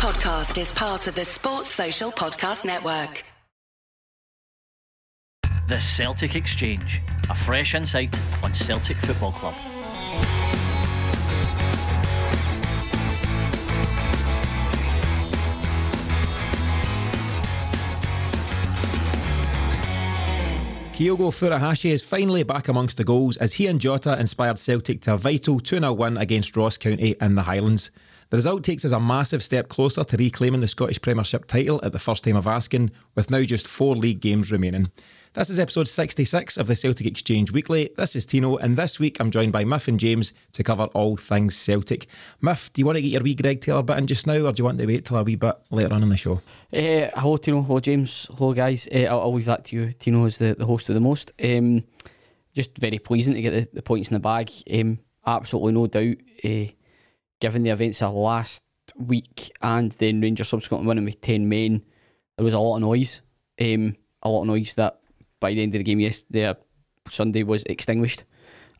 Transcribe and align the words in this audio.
podcast 0.00 0.58
is 0.58 0.72
part 0.72 1.06
of 1.08 1.14
the 1.14 1.26
Sports 1.26 1.68
Social 1.68 2.10
Podcast 2.10 2.64
Network. 2.64 3.22
The 5.68 5.78
Celtic 5.78 6.34
Exchange, 6.34 7.02
a 7.28 7.34
fresh 7.34 7.74
insight 7.74 8.08
on 8.42 8.54
Celtic 8.54 8.96
Football 8.96 9.32
Club. 9.32 9.52
Kyogo 20.94 21.30
Furuhashi 21.30 21.90
is 21.90 22.02
finally 22.02 22.42
back 22.42 22.68
amongst 22.68 22.96
the 22.96 23.04
goals 23.04 23.36
as 23.36 23.52
he 23.52 23.66
and 23.66 23.78
Jota 23.78 24.18
inspired 24.18 24.58
Celtic 24.58 25.02
to 25.02 25.12
a 25.12 25.18
vital 25.18 25.60
2 25.60 25.80
0 25.80 25.92
win 25.92 26.16
against 26.16 26.56
Ross 26.56 26.78
County 26.78 27.16
in 27.20 27.34
the 27.34 27.42
Highlands. 27.42 27.90
The 28.30 28.36
result 28.36 28.62
takes 28.62 28.84
us 28.84 28.92
a 28.92 29.00
massive 29.00 29.42
step 29.42 29.68
closer 29.68 30.04
to 30.04 30.16
reclaiming 30.16 30.60
the 30.60 30.68
Scottish 30.68 31.02
Premiership 31.02 31.46
title 31.46 31.80
at 31.82 31.90
the 31.90 31.98
first 31.98 32.22
time 32.22 32.36
of 32.36 32.46
asking, 32.46 32.92
with 33.16 33.28
now 33.28 33.42
just 33.42 33.66
four 33.66 33.96
league 33.96 34.20
games 34.20 34.52
remaining. 34.52 34.92
This 35.32 35.50
is 35.50 35.58
episode 35.58 35.88
66 35.88 36.56
of 36.56 36.68
the 36.68 36.76
Celtic 36.76 37.08
Exchange 37.08 37.50
Weekly. 37.50 37.90
This 37.96 38.14
is 38.14 38.24
Tino, 38.24 38.56
and 38.56 38.76
this 38.76 39.00
week 39.00 39.18
I'm 39.18 39.32
joined 39.32 39.52
by 39.52 39.64
Miff 39.64 39.88
and 39.88 39.98
James 39.98 40.32
to 40.52 40.62
cover 40.62 40.84
all 40.94 41.16
things 41.16 41.56
Celtic. 41.56 42.06
Miff, 42.40 42.72
do 42.72 42.80
you 42.80 42.86
want 42.86 42.98
to 42.98 43.02
get 43.02 43.08
your 43.08 43.22
wee 43.24 43.34
Greg 43.34 43.62
Taylor 43.62 43.82
bit 43.82 43.98
in 43.98 44.06
just 44.06 44.28
now, 44.28 44.46
or 44.46 44.52
do 44.52 44.60
you 44.60 44.64
want 44.64 44.78
to 44.78 44.86
wait 44.86 45.04
till 45.04 45.16
a 45.16 45.24
wee 45.24 45.34
bit 45.34 45.56
later 45.70 45.92
on 45.92 46.04
in 46.04 46.08
the 46.08 46.16
show? 46.16 46.34
Uh, 46.72 47.10
hello, 47.16 47.36
Tino. 47.36 47.62
Hello, 47.62 47.80
James. 47.80 48.28
Hello, 48.38 48.52
guys. 48.52 48.86
Uh, 48.94 49.06
I'll, 49.06 49.22
I'll 49.22 49.34
leave 49.34 49.46
that 49.46 49.64
to 49.64 49.76
you. 49.76 49.92
Tino 49.92 50.24
is 50.26 50.38
the, 50.38 50.54
the 50.54 50.66
host 50.66 50.88
of 50.88 50.94
the 50.94 51.00
most. 51.00 51.32
Um, 51.42 51.82
just 52.54 52.78
very 52.78 53.00
pleasing 53.00 53.34
to 53.34 53.42
get 53.42 53.50
the, 53.50 53.68
the 53.72 53.82
points 53.82 54.08
in 54.08 54.14
the 54.14 54.20
bag. 54.20 54.52
Um, 54.72 55.00
absolutely 55.26 55.72
no 55.72 55.88
doubt, 55.88 56.16
uh, 56.44 56.72
given 57.40 57.62
the 57.62 57.70
events 57.70 58.02
of 58.02 58.14
last 58.14 58.62
week 58.96 59.50
and 59.62 59.92
then 59.92 60.20
Rangers 60.20 60.48
subsequently 60.48 60.86
winning 60.86 61.04
with 61.04 61.20
10 61.20 61.48
men, 61.48 61.82
there 62.36 62.44
was 62.44 62.54
a 62.54 62.58
lot 62.60 62.76
of 62.76 62.82
noise. 62.82 63.22
Um, 63.60 63.96
a 64.22 64.28
lot 64.28 64.42
of 64.42 64.46
noise 64.46 64.74
that 64.74 65.00
by 65.40 65.52
the 65.52 65.62
end 65.62 65.74
of 65.74 65.78
the 65.78 65.84
game 65.84 66.00
yesterday, 66.00 66.46
uh, 66.46 66.54
Sunday 67.08 67.42
was 67.42 67.64
extinguished. 67.64 68.24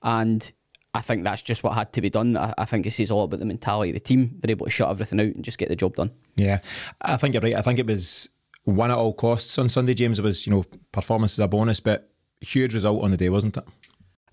And 0.02 0.50
I 0.94 1.00
think 1.00 1.24
that's 1.24 1.42
just 1.42 1.62
what 1.62 1.74
had 1.74 1.92
to 1.94 2.00
be 2.00 2.10
done. 2.10 2.36
I, 2.36 2.54
I 2.58 2.64
think 2.64 2.86
it 2.86 2.92
says 2.92 3.10
a 3.10 3.14
lot 3.14 3.24
about 3.24 3.40
the 3.40 3.46
mentality 3.46 3.90
of 3.90 3.94
the 3.94 4.00
team. 4.00 4.38
They're 4.40 4.50
able 4.50 4.66
to 4.66 4.72
shut 4.72 4.90
everything 4.90 5.20
out 5.20 5.34
and 5.34 5.44
just 5.44 5.58
get 5.58 5.68
the 5.68 5.76
job 5.76 5.96
done. 5.96 6.10
Yeah, 6.36 6.60
I 7.00 7.16
think 7.16 7.34
you're 7.34 7.42
right. 7.42 7.54
I 7.54 7.62
think 7.62 7.78
it 7.78 7.86
was 7.86 8.28
won 8.66 8.90
at 8.90 8.98
all 8.98 9.12
costs 9.12 9.58
on 9.58 9.68
Sunday, 9.68 9.94
James. 9.94 10.18
It 10.18 10.22
was, 10.22 10.46
you 10.46 10.52
know, 10.52 10.64
performance 10.92 11.32
is 11.34 11.38
a 11.38 11.48
bonus, 11.48 11.80
but 11.80 12.10
huge 12.40 12.74
result 12.74 13.02
on 13.02 13.10
the 13.10 13.16
day, 13.16 13.28
wasn't 13.28 13.56
it? 13.56 13.64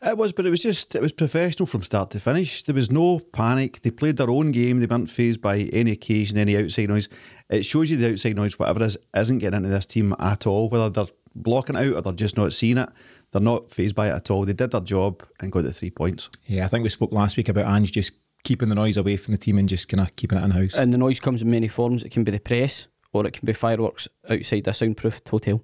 It 0.02 0.18
was, 0.18 0.32
but 0.32 0.46
it 0.46 0.52
was 0.52 0.62
just 0.62 0.96
it 0.96 1.02
was 1.02 1.12
professional 1.12 1.66
from 1.66 1.82
start 1.82 2.12
to 2.12 2.20
finish. 2.20 2.64
There 2.64 2.76
was 2.76 2.92
no 2.92 3.20
panic. 3.20 3.82
They 3.82 3.92
played 3.92 4.18
their 4.18 4.30
own 4.30 4.52
game. 4.52 4.80
They 4.80 4.86
weren't 4.86 5.10
fazed 5.10 5.42
by 5.42 5.60
any 5.74 5.92
occasion, 5.92 6.38
any 6.38 6.56
outside 6.56 6.90
noise. 6.90 7.10
It 7.50 7.66
shows 7.66 7.90
you 7.90 7.98
the 7.98 8.12
outside 8.12 8.36
noise, 8.36 8.60
whatever 8.60 8.84
it 8.84 8.88
is, 8.88 8.98
isn't 9.16 9.40
getting 9.40 9.58
into 9.58 9.70
this 9.70 9.88
team 9.88 10.16
at 10.20 10.46
all. 10.46 10.70
Whether 10.70 10.90
they're 10.90 11.14
blocking 11.36 11.76
it 11.76 11.88
out 11.88 11.96
or 11.96 12.02
they're 12.02 12.14
just 12.14 12.38
not 12.38 12.54
seeing 12.54 12.78
it. 12.78 12.90
They're 13.32 13.42
not 13.42 13.70
fazed 13.70 13.96
by 13.96 14.08
it 14.10 14.14
at 14.16 14.32
all. 14.32 14.46
They 14.46 14.54
did 14.54 14.72
their 14.72 14.82
job 14.82 15.24
and 15.40 15.52
got 15.52 15.64
the 15.64 15.74
three 15.74 15.90
points. 15.90 16.30
Yeah, 16.46 16.66
I 16.66 16.68
think 16.68 16.84
we 16.84 16.90
spoke 16.90 17.12
last 17.12 17.36
week 17.36 17.50
about 17.50 17.66
Ange 17.66 17.92
just 17.92 18.14
keeping 18.44 18.70
the 18.70 18.76
noise 18.76 18.98
away 18.98 19.18
from 19.18 19.34
the 19.34 19.38
team 19.38 19.58
and 19.58 19.68
just 19.68 19.90
kind 19.90 20.02
of 20.02 20.16
keeping 20.16 20.38
it 20.38 20.44
in 20.44 20.52
house. 20.52 20.76
And 20.76 20.94
the 20.94 20.98
noise 20.98 21.20
comes 21.20 21.42
in 21.42 21.50
many 21.50 21.68
forms. 21.68 22.04
It 22.04 22.12
can 22.12 22.24
be 22.24 22.32
the 22.32 22.40
press 22.40 22.88
or 23.14 23.26
it 23.26 23.34
can 23.34 23.46
be 23.46 23.54
fireworks 23.54 24.08
outside 24.30 24.68
a 24.68 24.74
soundproofed 24.74 25.28
hotel. 25.28 25.62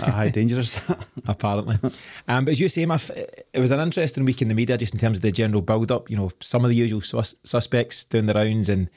Aye, 0.00 0.30
dangerous. 0.30 0.92
Apparently. 1.26 1.78
Um, 2.28 2.44
but 2.44 2.52
as 2.52 2.60
you 2.60 2.68
say, 2.68 2.82
it 2.82 3.58
was 3.58 3.70
an 3.70 3.80
interesting 3.80 4.24
week 4.24 4.42
in 4.42 4.48
the 4.48 4.54
media 4.54 4.76
just 4.76 4.92
in 4.92 5.00
terms 5.00 5.18
of 5.18 5.22
the 5.22 5.32
general 5.32 5.62
build 5.62 5.90
up. 5.90 6.10
You 6.10 6.16
know, 6.16 6.30
some 6.40 6.64
of 6.64 6.70
the 6.70 6.76
usual 6.76 7.00
sus- 7.00 7.34
suspects 7.44 8.04
doing 8.04 8.26
the 8.26 8.34
rounds 8.34 8.68
and 8.68 8.90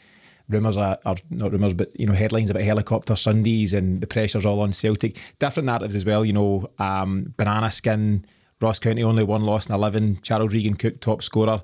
rumours 0.49 0.77
are, 0.77 0.99
are, 1.05 1.15
not 1.29 1.51
rumours, 1.51 1.73
but 1.73 1.97
you 1.97 2.05
know 2.05 2.13
headlines 2.13 2.49
about 2.49 2.63
helicopter 2.63 3.15
Sundays 3.15 3.73
and 3.73 4.01
the 4.01 4.07
pressure's 4.07 4.45
all 4.45 4.61
on 4.61 4.73
Celtic. 4.73 5.17
Different 5.39 5.67
narratives 5.67 5.95
as 5.95 6.05
well. 6.05 6.25
You 6.25 6.33
know, 6.33 6.69
um, 6.79 7.33
banana 7.37 7.71
skin. 7.71 8.25
Ross 8.61 8.79
County 8.79 9.03
only 9.03 9.23
one 9.23 9.43
loss 9.43 9.67
in 9.67 9.73
eleven. 9.73 10.19
Charles 10.21 10.53
Regan 10.53 10.75
Cook 10.75 10.99
top 10.99 11.23
scorer. 11.23 11.61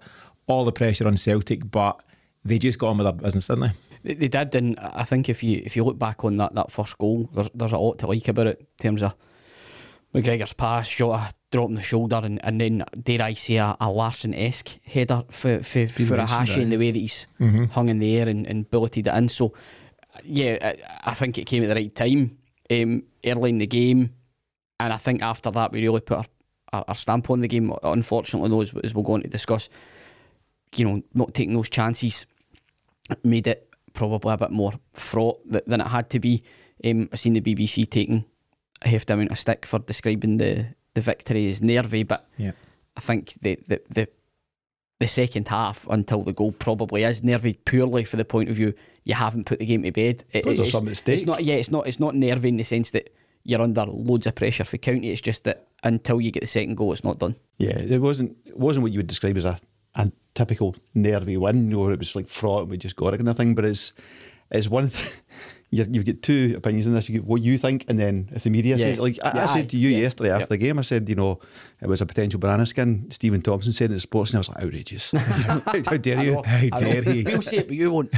All 0.48 0.64
the 0.64 0.72
pressure 0.72 1.08
on 1.08 1.18
Celtic, 1.18 1.70
but 1.70 2.00
they 2.46 2.60
just 2.60 2.78
got 2.78 2.90
on 2.90 2.98
with 3.00 3.06
their 3.06 3.14
business, 3.14 3.48
didn't 3.48 3.62
they? 3.62 3.72
They, 4.06 4.14
they 4.14 4.28
did, 4.28 4.54
and 4.54 4.80
I 4.80 5.04
think 5.04 5.30
if 5.30 5.44
you 5.44 5.64
if 5.66 5.76
you 5.76 5.84
look 5.84 5.98
back 5.98 6.24
on 6.24 6.38
that, 6.38 6.54
that 6.54 6.72
first 6.72 6.98
goal, 7.00 7.28
there's 7.34 7.50
there's 7.56 7.72
a 7.72 7.80
lot 7.80 7.98
to 8.00 8.08
like 8.08 8.28
about 8.28 8.48
it 8.48 8.60
in 8.60 8.68
terms 8.78 9.02
of 9.02 9.16
McGregor's 10.14 10.54
pass, 10.54 10.88
shot 10.88 11.34
dropping 11.52 11.76
the 11.76 11.82
shoulder, 11.82 12.22
and, 12.24 12.44
and 12.46 12.62
then 12.62 12.84
dare 13.02 13.24
I 13.24 13.34
say 13.34 13.56
a, 13.56 13.76
a 13.80 13.90
Larsson 13.90 14.36
esque 14.36 14.80
header 14.86 15.24
for 15.32 15.64
for, 15.64 15.86
Furuhashi 15.86 16.62
in 16.62 16.70
the 16.70 16.78
way 16.78 16.92
that 16.92 17.00
he's 17.00 17.26
mm-hmm. 17.40 17.66
hung 17.66 17.90
in 17.90 17.98
the 17.98 18.16
air 18.18 18.30
and, 18.30 18.46
and 18.46 18.70
bulleted 18.70 19.08
it 19.08 19.14
in. 19.16 19.28
So 19.28 19.54
yeah, 20.24 20.58
I, 20.62 21.12
I, 21.12 21.14
think 21.16 21.40
it 21.40 21.46
came 21.46 21.64
at 21.64 21.70
the 21.70 21.76
right 21.76 21.96
time 21.96 22.38
um, 22.70 23.04
early 23.26 23.50
in 23.50 23.58
the 23.58 23.68
game, 23.68 24.14
and 24.80 24.94
I 24.94 24.98
think 24.98 25.24
after 25.24 25.50
that 25.50 25.72
we 25.72 25.82
really 25.82 26.02
put 26.02 26.18
our, 26.18 26.26
our, 26.74 26.86
our 26.90 26.96
stamp 26.96 27.32
on 27.32 27.42
the 27.42 27.48
game. 27.48 27.74
Unfortunately, 27.82 28.50
though, 28.50 28.62
as, 28.62 28.72
as 28.84 28.94
we're 28.94 29.02
going 29.02 29.24
to 29.24 29.30
discuss, 29.30 29.68
you 30.76 30.86
know, 30.86 31.02
not 31.16 31.34
taking 31.34 31.56
those 31.56 31.70
chances 31.70 32.28
made 33.24 33.48
it 33.48 33.65
probably 33.96 34.34
a 34.34 34.38
bit 34.38 34.52
more 34.52 34.74
fraught 34.94 35.40
than 35.46 35.82
it 35.82 35.88
had 35.88 36.10
to 36.12 36.20
be. 36.20 36.44
Um, 36.84 37.10
I've 37.12 37.20
seen 37.20 37.34
the 37.34 37.42
BBC 37.42 37.90
taking 37.90 38.26
a 38.82 38.90
hefty 38.90 39.14
amount 39.14 39.32
of 39.32 39.40
stick 39.40 39.66
for 39.66 39.80
describing 39.80 40.38
the, 40.38 40.68
the 40.94 41.02
victory 41.02 41.50
as 41.50 41.62
nervy, 41.62 42.04
but 42.04 42.28
yeah. 42.38 42.52
I 42.96 43.00
think 43.00 43.34
the, 43.42 43.58
the 43.68 43.82
the 43.90 44.08
the 45.00 45.08
second 45.08 45.50
half 45.50 45.88
until 45.90 46.24
the 46.24 46.32
goal 46.32 46.54
probably 46.54 47.04
is 47.04 47.24
nervy 47.24 47.54
purely 47.66 48.06
for 48.06 48.16
the 48.16 48.24
point 48.24 48.50
of 48.50 48.56
view 48.56 48.74
you 49.06 49.14
haven't 49.14 49.46
put 49.46 49.60
the 49.60 49.66
game 49.66 49.84
to 49.84 49.92
bed. 49.92 50.24
It, 50.32 50.46
it's, 50.46 50.72
some 50.72 50.86
mistake. 50.86 51.20
It's 51.20 51.28
not 51.28 51.44
yeah, 51.44 51.56
it's 51.56 51.72
not 51.72 51.88
it's 51.88 52.00
not 52.00 52.16
nervy 52.16 52.50
in 52.50 52.58
the 52.58 52.64
sense 52.64 52.92
that 52.92 53.16
you're 53.44 53.62
under 53.62 53.86
loads 53.86 54.28
of 54.28 54.36
pressure 54.36 54.66
for 54.66 54.78
county. 54.78 55.12
It's 55.12 55.22
just 55.22 55.44
that 55.46 55.68
until 55.84 56.20
you 56.20 56.32
get 56.32 56.42
the 56.42 56.48
second 56.48 56.76
goal, 56.76 56.92
it's 56.92 57.04
not 57.04 57.20
done. 57.20 57.36
Yeah, 57.58 57.78
it 57.78 58.02
wasn't 58.02 58.36
it 58.46 58.58
wasn't 58.58 58.84
what 58.84 58.92
you 58.92 59.00
would 59.00 59.08
describe 59.08 59.38
as 59.38 59.46
a, 59.46 59.60
a 59.96 60.12
typical 60.34 60.76
nervy 60.94 61.38
win, 61.38 61.78
where 61.78 61.92
it 61.92 62.00
was 62.00 62.16
like 62.16 62.28
fraught 62.28 62.64
and 62.64 62.72
we 62.72 62.78
just 62.78 62.96
got 62.96 63.14
it 63.14 63.18
kind 63.18 63.30
of 63.30 63.38
thing. 63.38 63.56
But 63.56 63.66
it's 63.66 63.94
it's 64.52 64.70
one. 64.70 64.90
Th- 64.90 65.22
you 65.72 65.84
have 65.84 66.06
got 66.06 66.22
two 66.22 66.54
opinions 66.56 66.88
on 66.88 66.94
this. 66.94 67.10
You 67.10 67.20
get 67.20 67.26
what 67.26 67.42
you 67.42 67.58
think, 67.58 67.86
and 67.88 68.00
then 68.00 68.30
if 68.34 68.44
the 68.44 68.50
media 68.50 68.78
yeah. 68.78 68.86
says, 68.86 69.00
like 69.00 69.20
I, 69.24 69.32
yeah, 69.36 69.44
I 69.44 69.46
said 69.48 69.70
to 69.70 69.78
you 69.78 69.90
yeah. 69.90 70.00
yesterday 70.00 70.32
after 70.32 70.48
the 70.48 70.58
game, 70.58 70.80
I 70.80 70.84
said, 70.84 71.10
you 71.10 71.16
know, 71.16 71.40
it 71.82 71.88
was 71.88 72.02
a 72.02 72.06
potential 72.06 72.40
banana 72.40 72.66
skin. 72.66 73.08
Stephen 73.10 73.42
Thompson 73.42 73.74
said 73.74 73.90
in 73.90 73.96
at 73.96 74.02
sports, 74.02 74.32
and 74.32 74.38
I 74.38 74.40
was 74.40 74.50
like, 74.50 74.64
outrageous. 74.64 75.12
how, 75.12 75.60
dare 75.98 76.24
you? 76.24 76.42
How 76.46 76.78
dare 76.78 77.02
he? 77.02 77.24
We'll 77.24 77.42
say 77.42 77.58
it, 77.58 77.68
but 77.68 77.76
you 77.76 77.92
won't. 77.92 78.14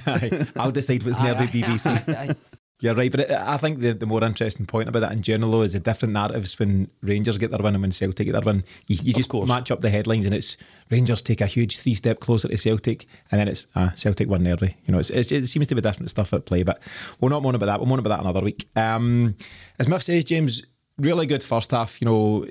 I'll 0.58 0.72
decide 0.72 1.04
what's 1.04 1.20
nervy 1.20 1.62
BBC. 1.62 2.36
You're 2.80 2.94
right, 2.94 3.12
but 3.12 3.32
I 3.32 3.58
think 3.58 3.80
the, 3.80 3.94
the 3.94 4.06
more 4.06 4.24
interesting 4.24 4.68
point 4.68 4.88
about 4.88 5.00
that 5.00 5.12
in 5.12 5.24
general 5.24 5.52
though 5.52 5.62
is 5.64 5.74
the 5.74 5.80
different 5.80 6.14
narratives 6.14 6.60
when 6.60 6.92
Rangers 7.02 7.40
get 7.40 7.50
their 7.50 7.60
win 7.60 7.74
and 7.74 7.82
when 7.82 7.92
Celtic 7.92 8.28
get 8.28 8.34
their 8.34 8.42
win. 8.42 8.64
You, 8.86 8.98
you 9.02 9.14
just 9.14 9.34
match 9.34 9.72
up 9.72 9.82
the 9.82 9.90
headlines 9.90 10.28
and 10.28 10.36
it's 10.36 10.58
Rangers 10.92 11.24
take 11.24 11.42
a 11.42 11.48
huge 11.48 11.80
three 11.80 11.96
step 11.96 12.20
closer 12.20 12.48
to 12.48 12.56
Celtic 12.56 13.08
and 13.32 13.40
then 13.40 13.48
it's 13.48 13.66
uh, 13.74 13.90
Celtic 13.96 14.30
win 14.30 14.44
nervy. 14.44 14.78
You 14.86 14.92
know, 14.92 15.00
it's, 15.00 15.10
it's, 15.10 15.32
it 15.32 15.48
seems 15.48 15.66
to 15.68 15.76
be 15.76 15.82
different 15.82 16.12
stuff 16.12 16.34
at 16.34 16.46
play, 16.46 16.62
but 16.62 16.80
we'll 17.20 17.32
not 17.32 17.42
moan 17.42 17.56
about 17.56 17.66
that. 17.66 17.80
We'll 17.80 17.90
moan 17.90 17.98
about 17.98 18.10
that 18.10 18.20
another 18.20 18.42
week. 18.42 18.68
Um, 18.76 19.36
as 19.80 19.88
Miff 19.88 20.04
says, 20.04 20.24
James, 20.24 20.62
really 21.00 21.26
good 21.26 21.44
first 21.44 21.72
half, 21.72 22.00
you 22.00 22.06
know, 22.06 22.46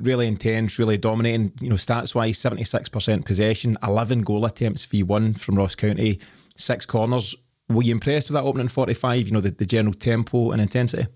really 0.00 0.28
intense, 0.28 0.78
really 0.78 0.96
dominating, 0.96 1.54
you 1.60 1.68
know, 1.68 1.74
stats 1.74 2.14
wise, 2.14 2.38
76% 2.38 3.24
possession, 3.24 3.76
11 3.82 4.22
goal 4.22 4.44
attempts 4.44 4.86
v1 4.86 5.40
from 5.40 5.56
Ross 5.56 5.74
County, 5.74 6.20
six 6.56 6.86
corners 6.86 7.34
were 7.68 7.82
you 7.82 7.92
impressed 7.92 8.28
with 8.28 8.34
that 8.34 8.44
opening 8.44 8.68
45? 8.68 9.26
You 9.26 9.32
know, 9.32 9.40
the, 9.40 9.50
the 9.50 9.66
general 9.66 9.94
tempo 9.94 10.50
and 10.50 10.60
intensity? 10.60 11.06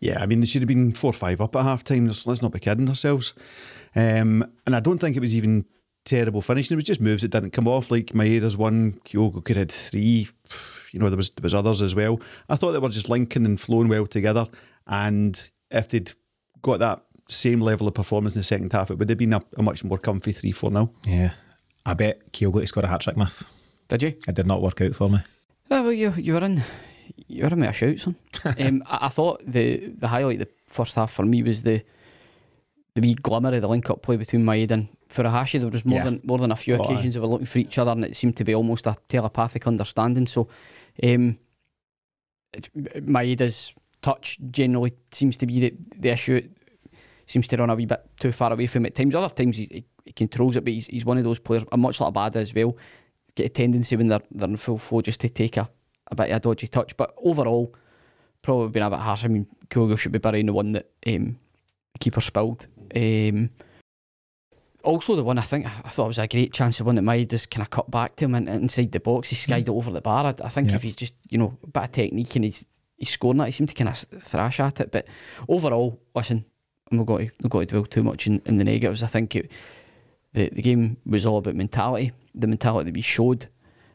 Yeah, 0.00 0.22
I 0.22 0.26
mean, 0.26 0.40
they 0.40 0.46
should 0.46 0.62
have 0.62 0.68
been 0.68 0.92
4 0.92 1.10
or 1.10 1.12
5 1.12 1.40
up 1.40 1.56
at 1.56 1.62
half 1.64 1.84
time. 1.84 2.06
Let's, 2.06 2.26
let's 2.26 2.42
not 2.42 2.52
be 2.52 2.60
kidding 2.60 2.88
ourselves. 2.88 3.34
Um, 3.96 4.44
and 4.66 4.76
I 4.76 4.80
don't 4.80 4.98
think 4.98 5.16
it 5.16 5.20
was 5.20 5.34
even 5.34 5.64
terrible 6.04 6.42
finishing. 6.42 6.74
It 6.74 6.76
was 6.76 6.84
just 6.84 7.00
moves 7.00 7.22
that 7.22 7.30
didn't 7.30 7.52
come 7.52 7.68
off. 7.68 7.90
Like 7.90 8.14
Maeda's 8.14 8.56
one, 8.56 8.92
Kyogo 9.04 9.44
could 9.44 9.56
have 9.56 9.70
had 9.70 9.72
three. 9.72 10.28
You 10.92 11.00
know, 11.00 11.10
there 11.10 11.16
was 11.16 11.30
there 11.30 11.42
was 11.42 11.54
others 11.54 11.82
as 11.82 11.94
well. 11.94 12.20
I 12.48 12.56
thought 12.56 12.72
they 12.72 12.78
were 12.78 12.88
just 12.88 13.08
linking 13.08 13.44
and 13.44 13.60
flowing 13.60 13.88
well 13.88 14.06
together. 14.06 14.46
And 14.86 15.50
if 15.70 15.88
they'd 15.88 16.12
got 16.62 16.78
that 16.78 17.02
same 17.28 17.60
level 17.60 17.86
of 17.86 17.94
performance 17.94 18.34
in 18.34 18.40
the 18.40 18.44
second 18.44 18.72
half, 18.72 18.90
it 18.90 18.98
would 18.98 19.08
have 19.08 19.18
been 19.18 19.34
a, 19.34 19.42
a 19.56 19.62
much 19.62 19.84
more 19.84 19.98
comfy 19.98 20.32
3 20.32 20.50
4 20.52 20.70
now. 20.70 20.90
Yeah. 21.04 21.32
I 21.84 21.94
bet 21.94 22.32
Kyogo 22.32 22.66
scored 22.66 22.84
a 22.84 22.88
hat 22.88 23.02
trick, 23.02 23.16
Miff. 23.16 23.44
Did 23.88 24.02
you? 24.02 24.08
It 24.26 24.34
did 24.34 24.46
not 24.46 24.62
work 24.62 24.80
out 24.80 24.94
for 24.94 25.08
me. 25.10 25.18
Yeah, 25.70 25.80
well, 25.80 25.92
you 25.92 26.12
you 26.16 26.34
were 26.34 26.44
in 26.44 26.62
you 27.26 27.42
were 27.44 27.50
in 27.50 27.60
with 27.60 27.70
a 27.70 27.72
shout, 27.72 27.98
son. 27.98 28.16
um, 28.58 28.82
I, 28.86 28.98
I, 29.02 29.08
thought 29.08 29.42
the 29.46 29.88
the 29.88 30.08
highlight 30.08 30.38
the 30.38 30.48
first 30.66 30.94
half 30.94 31.12
for 31.12 31.24
me 31.24 31.42
was 31.42 31.62
the 31.62 31.82
the 32.94 33.00
wee 33.00 33.14
glimmer 33.14 33.54
of 33.54 33.60
the 33.60 33.68
link 33.68 33.88
up 33.90 34.02
play 34.02 34.16
between 34.16 34.44
Maeda 34.44 34.72
and 34.72 34.88
Furuhashi. 35.08 35.60
There 35.60 35.68
was 35.68 35.84
more 35.84 35.98
yeah. 35.98 36.04
than 36.04 36.20
more 36.24 36.38
than 36.38 36.52
a 36.52 36.56
few 36.56 36.76
oh, 36.76 36.82
occasions 36.82 37.14
they 37.14 37.20
were 37.20 37.26
looking 37.26 37.46
for 37.46 37.58
each 37.58 37.78
other, 37.78 37.92
and 37.92 38.04
it 38.04 38.16
seemed 38.16 38.36
to 38.38 38.44
be 38.44 38.54
almost 38.54 38.86
a 38.86 38.96
telepathic 39.08 39.66
understanding. 39.66 40.26
So, 40.26 40.48
um, 41.02 41.38
Maeda's 42.76 43.74
touch 44.00 44.38
generally 44.50 44.94
seems 45.12 45.36
to 45.38 45.46
be 45.46 45.60
the, 45.60 45.74
the 45.96 46.08
issue. 46.10 46.48
seems 47.26 47.46
to 47.48 47.56
run 47.56 47.70
a 47.70 47.74
wee 47.74 47.86
bit 47.86 48.04
too 48.18 48.32
far 48.32 48.52
away 48.52 48.66
from 48.66 48.86
it 48.86 48.88
at 48.88 48.94
times. 48.94 49.14
Other 49.14 49.34
times 49.34 49.58
he, 49.58 49.84
he 50.04 50.12
controls 50.12 50.56
it, 50.56 50.64
but 50.64 50.72
he's, 50.72 50.86
he's 50.86 51.04
one 51.04 51.18
of 51.18 51.24
those 51.24 51.38
players, 51.38 51.64
a 51.70 51.76
much 51.76 52.00
like 52.00 52.12
Abada 52.12 52.36
as 52.36 52.54
well, 52.54 52.76
get 53.38 53.46
a 53.46 53.48
tendency 53.48 53.96
when 53.96 54.08
they're, 54.08 54.22
they're 54.30 54.48
in 54.48 54.56
full 54.56 54.78
flow 54.78 55.00
just 55.00 55.20
to 55.20 55.28
take 55.28 55.56
a, 55.56 55.68
a 56.10 56.14
bit 56.14 56.30
of 56.30 56.36
a 56.36 56.40
dodgy 56.40 56.68
touch. 56.68 56.96
But 56.96 57.14
overall, 57.16 57.74
probably 58.42 58.68
been 58.68 58.82
a 58.82 58.90
bit 58.90 58.98
harsh. 58.98 59.24
I 59.24 59.28
mean, 59.28 59.46
Kyogo 59.68 59.98
should 59.98 60.12
be 60.12 60.18
burying 60.18 60.46
the 60.46 60.52
one 60.52 60.72
that 60.72 60.90
um, 61.06 61.38
the 61.92 61.98
keeper 61.98 62.20
spilled. 62.20 62.66
Um, 62.94 63.50
also, 64.82 65.16
the 65.16 65.24
one 65.24 65.38
I 65.38 65.42
think 65.42 65.66
I 65.66 65.88
thought 65.88 66.08
was 66.08 66.18
a 66.18 66.26
great 66.26 66.52
chance, 66.52 66.78
the 66.78 66.84
one 66.84 66.94
that 66.94 67.02
Maeda 67.02 67.28
just 67.28 67.50
kind 67.50 67.62
of 67.62 67.70
cut 67.70 67.90
back 67.90 68.16
to 68.16 68.24
him 68.24 68.34
and, 68.34 68.48
inside 68.48 68.92
the 68.92 69.00
box. 69.00 69.28
He 69.30 69.36
skied 69.36 69.66
mm. 69.66 69.68
it 69.68 69.76
over 69.76 69.90
the 69.90 70.00
bar. 70.00 70.26
I, 70.26 70.34
I 70.44 70.48
think 70.48 70.72
if 70.72 70.82
he's 70.82 70.96
just, 70.96 71.14
you 71.28 71.38
know, 71.38 71.58
a 71.62 71.66
bit 71.66 71.82
of 71.84 71.92
technique 71.92 72.36
and 72.36 72.44
he's, 72.44 72.64
he's 72.96 73.10
scoring 73.10 73.38
that, 73.38 73.46
he 73.46 73.52
seemed 73.52 73.68
to 73.68 73.74
kind 73.74 73.90
of 73.90 73.96
thrash 74.22 74.60
at 74.60 74.80
it. 74.80 74.90
But 74.90 75.06
overall, 75.48 76.00
listen, 76.14 76.44
I'm 76.90 76.98
not 76.98 77.06
going 77.06 77.28
to, 77.28 77.34
not 77.40 77.50
going 77.50 77.66
to 77.66 77.74
dwell 77.74 77.84
too 77.84 78.02
much 78.02 78.26
in, 78.26 78.40
in 78.46 78.58
the 78.58 78.64
negatives. 78.64 79.02
I 79.02 79.08
think 79.08 79.36
it, 79.36 79.50
the, 80.32 80.48
the 80.50 80.62
game 80.62 80.96
was 81.06 81.26
all 81.26 81.38
about 81.38 81.54
mentality, 81.54 82.12
the 82.34 82.46
mentality 82.46 82.86
that 82.86 82.94
we 82.94 83.02
showed. 83.02 83.48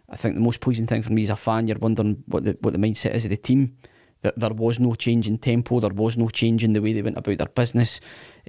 I 0.10 0.16
think 0.16 0.36
the 0.36 0.42
most 0.42 0.62
pleasing 0.62 0.88
thing 0.88 1.02
for 1.02 1.14
me 1.14 1.24
as 1.24 1.30
a 1.30 1.36
fan, 1.36 1.68
you're 1.68 1.78
wondering 1.78 2.24
what 2.28 2.44
the, 2.44 2.58
what 2.62 2.74
the 2.74 2.80
mindset 2.80 3.14
is 3.14 3.26
of 3.26 3.32
the 3.32 3.38
team 3.38 3.78
that 4.24 4.40
there 4.40 4.54
was 4.54 4.80
no 4.80 4.96
change 4.96 5.28
in 5.28 5.38
tempo, 5.38 5.80
there 5.80 5.94
was 5.94 6.18
no 6.18 6.30
change 6.30 6.64
in 6.64 6.74
the 6.74 6.82
way 6.82 6.94
they 6.94 7.02
went 7.02 7.18
about 7.18 7.38
their 7.38 7.48
business. 7.48 8.00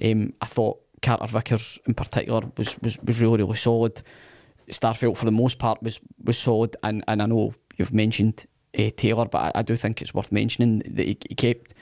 Um, 0.03 0.33
I 0.41 0.45
thought 0.45 0.79
Carter 1.01 1.27
Vickers 1.27 1.79
in 1.85 1.93
particular 1.93 2.41
was, 2.57 2.75
was, 2.81 2.97
was 3.03 3.21
really, 3.21 3.37
really 3.37 3.55
solid. 3.55 4.01
Starfelt 4.71 5.17
for 5.17 5.25
the 5.25 5.31
most 5.31 5.59
part 5.59 5.83
was 5.83 5.99
was 6.23 6.39
solid, 6.39 6.75
and, 6.81 7.03
and 7.07 7.21
I 7.21 7.27
know 7.27 7.53
you've 7.77 7.93
mentioned 7.93 8.47
uh, 8.77 8.89
Taylor, 8.97 9.25
but 9.25 9.37
I, 9.37 9.59
I, 9.59 9.61
do 9.61 9.75
think 9.75 10.01
it's 10.01 10.13
worth 10.13 10.31
mentioning 10.31 10.79
that 10.79 11.05
he, 11.05 11.17
he 11.29 11.35
kept 11.35 11.75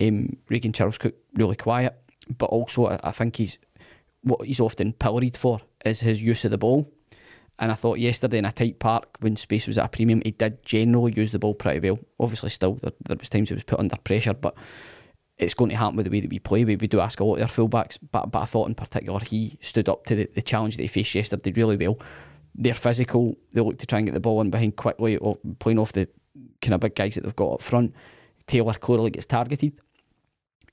um, 0.00 0.36
Regan 0.48 0.72
Charles 0.72 0.98
Cook 0.98 1.16
really 1.34 1.56
quiet, 1.56 1.96
but 2.38 2.46
also 2.46 2.86
I, 2.86 3.00
I 3.02 3.10
think 3.10 3.36
he's 3.36 3.58
what 4.22 4.46
he's 4.46 4.60
often 4.60 4.92
pilloried 4.92 5.36
for 5.36 5.60
is 5.84 6.00
his 6.00 6.22
use 6.22 6.44
of 6.44 6.50
the 6.50 6.58
ball. 6.58 6.92
And 7.58 7.70
I 7.70 7.74
thought 7.74 7.98
yesterday 7.98 8.38
in 8.38 8.44
a 8.44 8.52
tight 8.52 8.78
park 8.78 9.16
when 9.20 9.36
space 9.36 9.66
was 9.66 9.78
at 9.78 9.84
a 9.84 9.88
premium, 9.88 10.22
he 10.24 10.32
did 10.32 10.64
generally 10.64 11.12
use 11.14 11.32
the 11.32 11.38
ball 11.38 11.54
pretty 11.54 11.86
well. 11.86 11.98
Obviously, 12.18 12.50
still 12.50 12.74
there, 12.74 12.92
there 13.04 13.16
was 13.16 13.28
times 13.28 13.50
he 13.50 13.54
was 13.54 13.62
put 13.62 13.78
under 13.78 13.96
pressure, 13.96 14.34
but 14.34 14.56
it's 15.38 15.54
going 15.54 15.70
to 15.70 15.76
happen 15.76 15.96
with 15.96 16.06
the 16.06 16.10
way 16.10 16.20
that 16.20 16.30
we 16.30 16.38
play. 16.38 16.64
We, 16.64 16.76
we 16.76 16.88
do 16.88 17.00
ask 17.00 17.20
a 17.20 17.24
lot 17.24 17.36
of 17.36 17.42
our 17.42 17.48
fullbacks, 17.48 17.98
but 18.10 18.30
but 18.30 18.40
I 18.40 18.44
thought 18.46 18.68
in 18.68 18.74
particular 18.74 19.20
he 19.20 19.58
stood 19.60 19.88
up 19.88 20.06
to 20.06 20.14
the, 20.14 20.28
the 20.34 20.42
challenge 20.42 20.76
that 20.76 20.82
he 20.82 20.88
faced 20.88 21.14
yesterday 21.14 21.52
really 21.52 21.76
well. 21.76 21.98
They're 22.54 22.74
physical. 22.74 23.36
They 23.52 23.60
look 23.60 23.78
to 23.78 23.86
try 23.86 23.98
and 23.98 24.06
get 24.06 24.12
the 24.12 24.20
ball 24.20 24.40
in 24.40 24.50
behind 24.50 24.76
quickly, 24.76 25.16
or 25.18 25.38
playing 25.58 25.78
off 25.78 25.92
the 25.92 26.08
kind 26.60 26.74
of 26.74 26.80
big 26.80 26.94
guys 26.94 27.14
that 27.14 27.24
they've 27.24 27.36
got 27.36 27.54
up 27.54 27.62
front. 27.62 27.94
Taylor 28.46 28.74
clearly 28.74 29.10
gets 29.10 29.26
targeted 29.26 29.78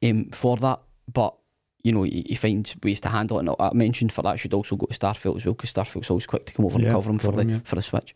um, 0.04 0.30
for 0.32 0.58
that, 0.58 0.82
but 1.12 1.36
you 1.82 1.92
know, 1.92 2.04
he, 2.04 2.26
he, 2.28 2.36
finds 2.36 2.76
ways 2.84 3.00
to 3.02 3.10
handle 3.10 3.38
it. 3.38 3.48
And 3.48 3.56
I 3.60 3.72
mentioned 3.74 4.12
for 4.12 4.22
that 4.24 4.40
should 4.40 4.54
also 4.54 4.76
go 4.76 4.86
to 4.86 4.94
Starfelt 4.94 5.38
as 5.38 5.46
well 5.46 5.54
because 5.54 5.72
Starfelt's 5.72 6.10
always 6.10 6.28
quick 6.28 6.46
to 6.46 6.54
come 6.54 6.66
over 6.66 6.78
yeah, 6.80 6.86
and 6.86 6.94
cover 6.94 7.10
him 7.10 7.20
for 7.20 7.32
the 7.32 7.46
yeah. 7.46 7.60
for 7.64 7.76
the 7.76 7.82
switch. 7.82 8.16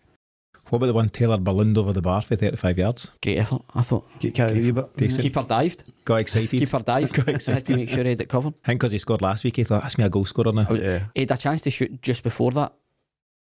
What 0.70 0.78
about 0.78 0.88
the 0.88 0.94
one 0.94 1.10
Taylor 1.10 1.38
ballooned 1.38 1.78
over 1.78 1.94
the 1.94 2.02
bar 2.02 2.22
for 2.22 2.36
35 2.36 2.78
yards? 2.78 3.12
Great 3.22 3.40
effort, 3.40 3.62
I 3.76 3.82
thought. 3.82 4.08
Get 4.20 4.34
carried 4.34 4.66
a 4.66 4.74
bit. 4.74 5.12
Keeper 5.12 5.44
dived. 5.44 5.84
Got 6.06 6.22
excited. 6.22 6.50
Keeper 6.50 6.80
dived. 6.86 7.14
Got 7.14 7.28
excited. 7.28 7.56
had 7.56 7.66
to 7.68 7.76
make 7.76 7.90
sure 7.90 8.04
he 8.04 8.12
had 8.12 8.22
it 8.22 8.30
covered. 8.30 8.54
I 8.64 8.68
think 8.68 8.80
because 8.80 8.92
he 8.94 8.98
scored 8.98 9.22
last 9.22 9.44
week, 9.44 9.58
he 9.58 9.66
thought, 9.66 9.84
that's 9.84 9.98
me 9.98 10.06
a 10.06 10.10
goal 10.10 10.26
scorer 10.26 10.54
now. 10.54 10.66
Oh, 10.70 10.74
yeah. 10.74 11.06
He 11.14 11.22
had 11.22 11.32
a 11.32 11.38
chance 11.38 11.62
to 11.64 11.70
shoot 11.70 12.02
just 12.02 12.24
before 12.24 12.52
that 12.52 12.74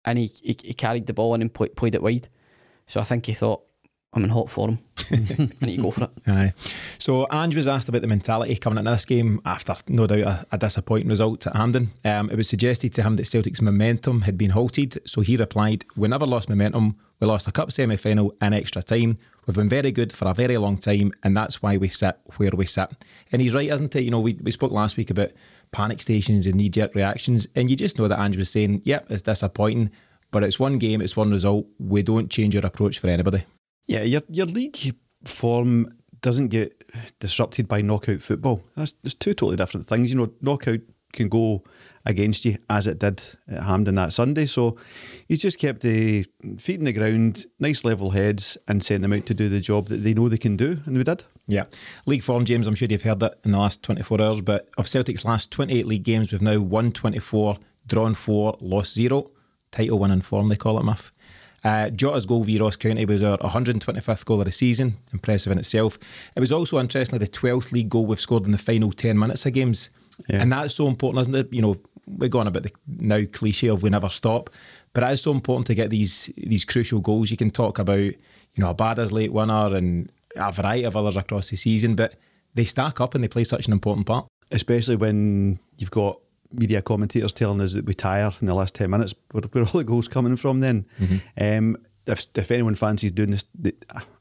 and 0.05 0.17
he, 0.17 0.27
he, 0.41 0.57
he 0.63 0.73
carried 0.73 1.05
the 1.05 1.13
ball 1.13 1.33
in 1.35 1.41
and 1.41 1.53
play, 1.53 1.69
played 1.69 1.95
it 1.95 2.01
wide. 2.01 2.27
So 2.87 2.99
I 2.99 3.03
think 3.03 3.25
he 3.25 3.33
thought, 3.33 3.63
I'm 4.13 4.25
in 4.25 4.29
hot 4.29 4.49
form. 4.49 4.79
I 5.11 5.65
need 5.65 5.77
to 5.77 5.81
go 5.81 5.91
for 5.91 6.03
it. 6.03 6.11
Aye. 6.27 6.53
So 6.97 7.27
Ange 7.31 7.55
was 7.55 7.67
asked 7.67 7.87
about 7.87 8.01
the 8.01 8.07
mentality 8.09 8.57
coming 8.57 8.79
into 8.79 8.91
this 8.91 9.05
game 9.05 9.41
after 9.45 9.73
no 9.87 10.05
doubt 10.05 10.19
a, 10.19 10.45
a 10.51 10.57
disappointing 10.57 11.07
result 11.07 11.47
at 11.47 11.55
Hampden. 11.55 11.91
Um, 12.03 12.29
it 12.29 12.35
was 12.35 12.49
suggested 12.49 12.93
to 12.95 13.03
him 13.03 13.15
that 13.15 13.25
Celtic's 13.27 13.61
momentum 13.61 14.21
had 14.21 14.37
been 14.37 14.49
halted, 14.51 14.99
so 15.05 15.21
he 15.21 15.37
replied, 15.37 15.85
"We 15.95 16.09
never 16.09 16.25
lost 16.25 16.49
momentum. 16.49 16.97
We 17.21 17.27
lost 17.27 17.47
a 17.47 17.51
cup 17.51 17.71
semi-final 17.71 18.35
in 18.41 18.53
extra 18.53 18.83
time. 18.83 19.17
We've 19.45 19.55
been 19.55 19.69
very 19.69 19.91
good 19.91 20.11
for 20.11 20.27
a 20.27 20.33
very 20.33 20.57
long 20.57 20.77
time, 20.77 21.13
and 21.23 21.37
that's 21.37 21.61
why 21.61 21.77
we 21.77 21.87
sit 21.87 22.17
where 22.35 22.51
we 22.51 22.65
sit." 22.65 22.91
And 23.31 23.41
he's 23.41 23.53
right, 23.53 23.69
isn't 23.69 23.95
it? 23.95 24.03
You 24.03 24.11
know, 24.11 24.19
we, 24.19 24.33
we 24.43 24.51
spoke 24.51 24.73
last 24.73 24.97
week 24.97 25.09
about 25.09 25.31
panic 25.71 26.01
stations 26.01 26.45
and 26.47 26.55
knee-jerk 26.55 26.95
reactions, 26.95 27.47
and 27.55 27.69
you 27.69 27.77
just 27.77 27.97
know 27.97 28.09
that 28.09 28.19
Ange 28.19 28.35
was 28.35 28.49
saying, 28.49 28.81
"Yep, 28.83 29.09
it's 29.09 29.21
disappointing." 29.21 29.89
But 30.31 30.43
it's 30.43 30.59
one 30.59 30.77
game, 30.79 31.01
it's 31.01 31.17
one 31.17 31.31
result. 31.31 31.65
We 31.77 32.03
don't 32.03 32.29
change 32.31 32.55
our 32.55 32.65
approach 32.65 32.99
for 32.99 33.07
anybody. 33.07 33.43
Yeah, 33.91 34.03
your 34.03 34.21
your 34.29 34.45
league 34.45 34.95
form 35.25 35.93
doesn't 36.21 36.47
get 36.47 36.81
disrupted 37.19 37.67
by 37.67 37.81
knockout 37.81 38.21
football. 38.21 38.63
That's 38.77 38.93
there's 39.03 39.13
two 39.13 39.33
totally 39.33 39.57
different 39.57 39.85
things. 39.85 40.09
You 40.09 40.17
know, 40.17 40.31
knockout 40.39 40.79
can 41.11 41.27
go 41.27 41.61
against 42.05 42.45
you 42.45 42.57
as 42.69 42.87
it 42.87 42.99
did 42.99 43.21
at 43.49 43.63
Hampden 43.63 43.95
that 43.95 44.13
Sunday. 44.13 44.45
So 44.45 44.77
he's 45.27 45.41
just 45.41 45.59
kept 45.59 45.81
the 45.81 46.25
feet 46.57 46.79
in 46.79 46.85
the 46.85 46.93
ground, 46.93 47.47
nice 47.59 47.83
level 47.83 48.11
heads, 48.11 48.57
and 48.69 48.81
sent 48.81 49.01
them 49.01 49.11
out 49.11 49.25
to 49.25 49.33
do 49.33 49.49
the 49.49 49.59
job 49.59 49.87
that 49.87 49.97
they 49.97 50.13
know 50.13 50.29
they 50.29 50.37
can 50.37 50.55
do, 50.55 50.79
and 50.85 50.97
we 50.97 51.03
did. 51.03 51.25
Yeah. 51.47 51.65
League 52.05 52.23
form, 52.23 52.45
James, 52.45 52.67
I'm 52.67 52.75
sure 52.75 52.87
you've 52.89 53.01
heard 53.01 53.19
that 53.19 53.39
in 53.43 53.51
the 53.51 53.59
last 53.59 53.83
24 53.83 54.21
hours, 54.21 54.39
but 54.39 54.69
of 54.77 54.87
Celtic's 54.87 55.25
last 55.25 55.51
28 55.51 55.85
league 55.85 56.03
games, 56.03 56.31
we've 56.31 56.41
now 56.41 56.61
won 56.61 56.93
24, 56.93 57.57
drawn 57.87 58.13
4, 58.13 58.57
lost 58.61 58.93
0. 58.93 59.31
Title 59.69 59.99
winning 59.99 60.21
form, 60.21 60.47
they 60.47 60.55
call 60.55 60.79
it, 60.79 60.83
Muff. 60.83 61.11
Uh, 61.63 61.89
Jota's 61.89 62.25
goal 62.25 62.43
v 62.43 62.57
Ross 62.59 62.75
County 62.75 63.05
was 63.05 63.21
our 63.21 63.37
125th 63.37 64.25
goal 64.25 64.39
of 64.39 64.45
the 64.45 64.51
season, 64.51 64.97
impressive 65.13 65.51
in 65.51 65.59
itself. 65.59 65.99
It 66.35 66.39
was 66.39 66.51
also 66.51 66.79
interestingly 66.79 67.23
the 67.23 67.31
12th 67.31 67.71
league 67.71 67.89
goal 67.89 68.05
we've 68.05 68.19
scored 68.19 68.45
in 68.45 68.51
the 68.51 68.57
final 68.57 68.91
10 68.91 69.17
minutes 69.17 69.45
of 69.45 69.53
games. 69.53 69.89
Yeah. 70.27 70.41
And 70.41 70.51
that's 70.51 70.75
so 70.75 70.87
important, 70.87 71.21
isn't 71.21 71.35
it? 71.35 71.53
You 71.53 71.61
know, 71.61 71.77
we're 72.07 72.29
going 72.29 72.47
about 72.47 72.63
the 72.63 72.71
now 72.87 73.21
cliche 73.31 73.67
of 73.67 73.83
we 73.83 73.89
never 73.89 74.09
stop, 74.09 74.49
but 74.93 75.03
it 75.03 75.11
is 75.11 75.21
so 75.21 75.31
important 75.31 75.67
to 75.67 75.75
get 75.75 75.89
these 75.89 76.31
these 76.37 76.65
crucial 76.65 76.99
goals. 76.99 77.31
You 77.31 77.37
can 77.37 77.51
talk 77.51 77.79
about, 77.79 77.99
you 77.99 78.15
know, 78.57 78.69
a 78.69 78.75
Abada's 78.75 79.11
late 79.11 79.31
winner 79.31 79.75
and 79.75 80.11
a 80.35 80.51
variety 80.51 80.83
of 80.83 80.97
others 80.97 81.17
across 81.17 81.49
the 81.49 81.57
season, 81.57 81.95
but 81.95 82.15
they 82.53 82.65
stack 82.65 82.99
up 82.99 83.15
and 83.15 83.23
they 83.23 83.27
play 83.27 83.43
such 83.43 83.67
an 83.67 83.73
important 83.73 84.07
part. 84.07 84.27
Especially 84.51 84.95
when 84.95 85.59
you've 85.77 85.91
got 85.91 86.19
media 86.53 86.81
commentators 86.81 87.33
telling 87.33 87.61
us 87.61 87.73
that 87.73 87.85
we 87.85 87.93
tire 87.93 88.31
in 88.41 88.47
the 88.47 88.53
last 88.53 88.75
10 88.75 88.89
minutes, 88.89 89.13
where, 89.31 89.43
where 89.43 89.63
all 89.65 89.79
the 89.79 89.83
goals 89.83 90.07
coming 90.07 90.35
from 90.35 90.59
then. 90.59 90.85
Mm-hmm. 90.99 91.17
Um, 91.39 91.77
if, 92.07 92.25
if 92.35 92.51
anyone 92.51 92.75
fancies 92.75 93.11
doing 93.11 93.31
this, 93.31 93.45
the, 93.57 93.75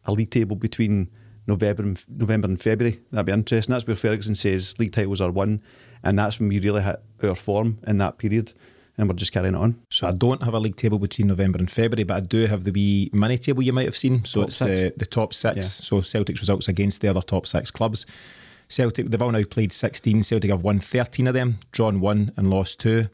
a 0.04 0.12
league 0.12 0.30
table 0.30 0.56
between 0.56 1.10
November 1.46 1.82
and, 1.82 2.04
November 2.08 2.48
and 2.48 2.60
February, 2.60 3.00
that'd 3.10 3.26
be 3.26 3.32
interesting. 3.32 3.72
That's 3.72 3.86
where 3.86 3.96
Ferguson 3.96 4.34
says 4.34 4.78
league 4.78 4.92
titles 4.92 5.20
are 5.20 5.30
won, 5.30 5.62
and 6.02 6.18
that's 6.18 6.38
when 6.38 6.48
we 6.48 6.60
really 6.60 6.82
hit 6.82 7.00
our 7.22 7.34
form 7.34 7.78
in 7.86 7.98
that 7.98 8.18
period. 8.18 8.52
And 8.98 9.08
we're 9.08 9.14
just 9.14 9.32
carrying 9.32 9.54
it 9.54 9.58
on. 9.58 9.80
So 9.88 10.08
I 10.08 10.10
don't 10.10 10.42
have 10.42 10.52
a 10.52 10.58
league 10.58 10.76
table 10.76 10.98
between 10.98 11.28
November 11.28 11.58
and 11.58 11.70
February, 11.70 12.04
but 12.04 12.16
I 12.18 12.20
do 12.20 12.44
have 12.44 12.64
the 12.64 12.70
wee 12.70 13.08
mini 13.14 13.38
table 13.38 13.62
you 13.62 13.72
might 13.72 13.86
have 13.86 13.96
seen. 13.96 14.26
So 14.26 14.40
top 14.40 14.48
it's 14.48 14.58
the, 14.58 14.92
the 14.94 15.06
top 15.06 15.32
six. 15.32 15.56
Yeah. 15.56 15.62
So 15.62 16.00
Celtic's 16.02 16.40
results 16.40 16.68
against 16.68 17.00
the 17.00 17.08
other 17.08 17.22
top 17.22 17.46
six 17.46 17.70
clubs. 17.70 18.04
Celtic, 18.70 19.06
they've 19.06 19.20
all 19.20 19.32
now 19.32 19.44
played 19.44 19.72
16. 19.72 20.22
Celtic 20.22 20.50
have 20.50 20.62
won 20.62 20.80
13 20.80 21.26
of 21.26 21.34
them, 21.34 21.58
drawn 21.72 22.00
one 22.00 22.32
and 22.36 22.50
lost 22.50 22.80
two. 22.80 23.08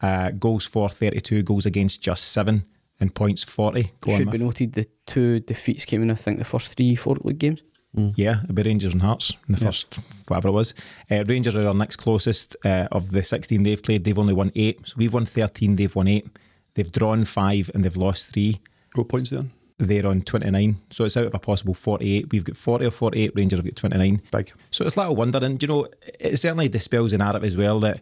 Uh, 0.00 0.30
goals 0.32 0.66
for 0.66 0.88
32, 0.88 1.42
goals 1.42 1.66
against 1.66 2.02
just 2.02 2.24
seven, 2.24 2.64
and 2.98 3.14
points 3.14 3.44
40. 3.44 3.92
Go 4.00 4.16
Should 4.16 4.28
on, 4.28 4.32
be 4.32 4.38
noted 4.38 4.72
the 4.72 4.86
two 5.06 5.40
defeats 5.40 5.84
came 5.84 6.02
in, 6.02 6.10
I 6.10 6.14
think, 6.14 6.38
the 6.38 6.44
first 6.44 6.74
three, 6.74 6.96
four 6.96 7.16
league 7.22 7.38
games. 7.38 7.62
Mm. 7.96 8.14
Yeah, 8.16 8.42
it'd 8.44 8.54
be 8.54 8.62
Rangers 8.62 8.94
and 8.94 9.02
Hearts 9.02 9.32
in 9.46 9.54
the 9.54 9.60
yeah. 9.60 9.66
first, 9.66 9.98
whatever 10.26 10.48
it 10.48 10.52
was. 10.52 10.74
Uh, 11.10 11.24
Rangers 11.24 11.54
are 11.54 11.66
our 11.66 11.74
next 11.74 11.96
closest 11.96 12.56
uh, 12.64 12.88
of 12.90 13.10
the 13.10 13.22
16 13.22 13.62
they've 13.62 13.82
played. 13.82 14.04
They've 14.04 14.18
only 14.18 14.34
won 14.34 14.50
eight. 14.54 14.80
So 14.88 14.94
we've 14.96 15.12
won 15.12 15.26
13, 15.26 15.76
they've 15.76 15.94
won 15.94 16.08
eight. 16.08 16.26
They've 16.74 16.90
drawn 16.90 17.24
five 17.24 17.70
and 17.74 17.84
they've 17.84 17.96
lost 17.96 18.32
three. 18.32 18.60
What 18.94 19.08
points 19.08 19.30
they 19.30 19.36
on? 19.36 19.50
They're 19.86 20.06
on 20.06 20.22
29. 20.22 20.80
So 20.90 21.04
it's 21.04 21.16
out 21.16 21.26
of 21.26 21.34
a 21.34 21.38
possible 21.38 21.74
48. 21.74 22.30
We've 22.30 22.44
got 22.44 22.56
40 22.56 22.86
or 22.86 22.90
48. 22.90 23.32
Rangers 23.34 23.58
have 23.58 23.66
got 23.66 23.76
29. 23.76 24.22
Big. 24.30 24.52
So 24.70 24.84
it's 24.84 24.96
a 24.96 25.00
little 25.00 25.16
wonder. 25.16 25.38
And, 25.38 25.60
you 25.62 25.68
know, 25.68 25.86
it 26.20 26.38
certainly 26.38 26.68
dispels 26.68 27.12
the 27.12 27.18
narrative 27.18 27.44
as 27.44 27.56
well 27.56 27.80
that, 27.80 28.00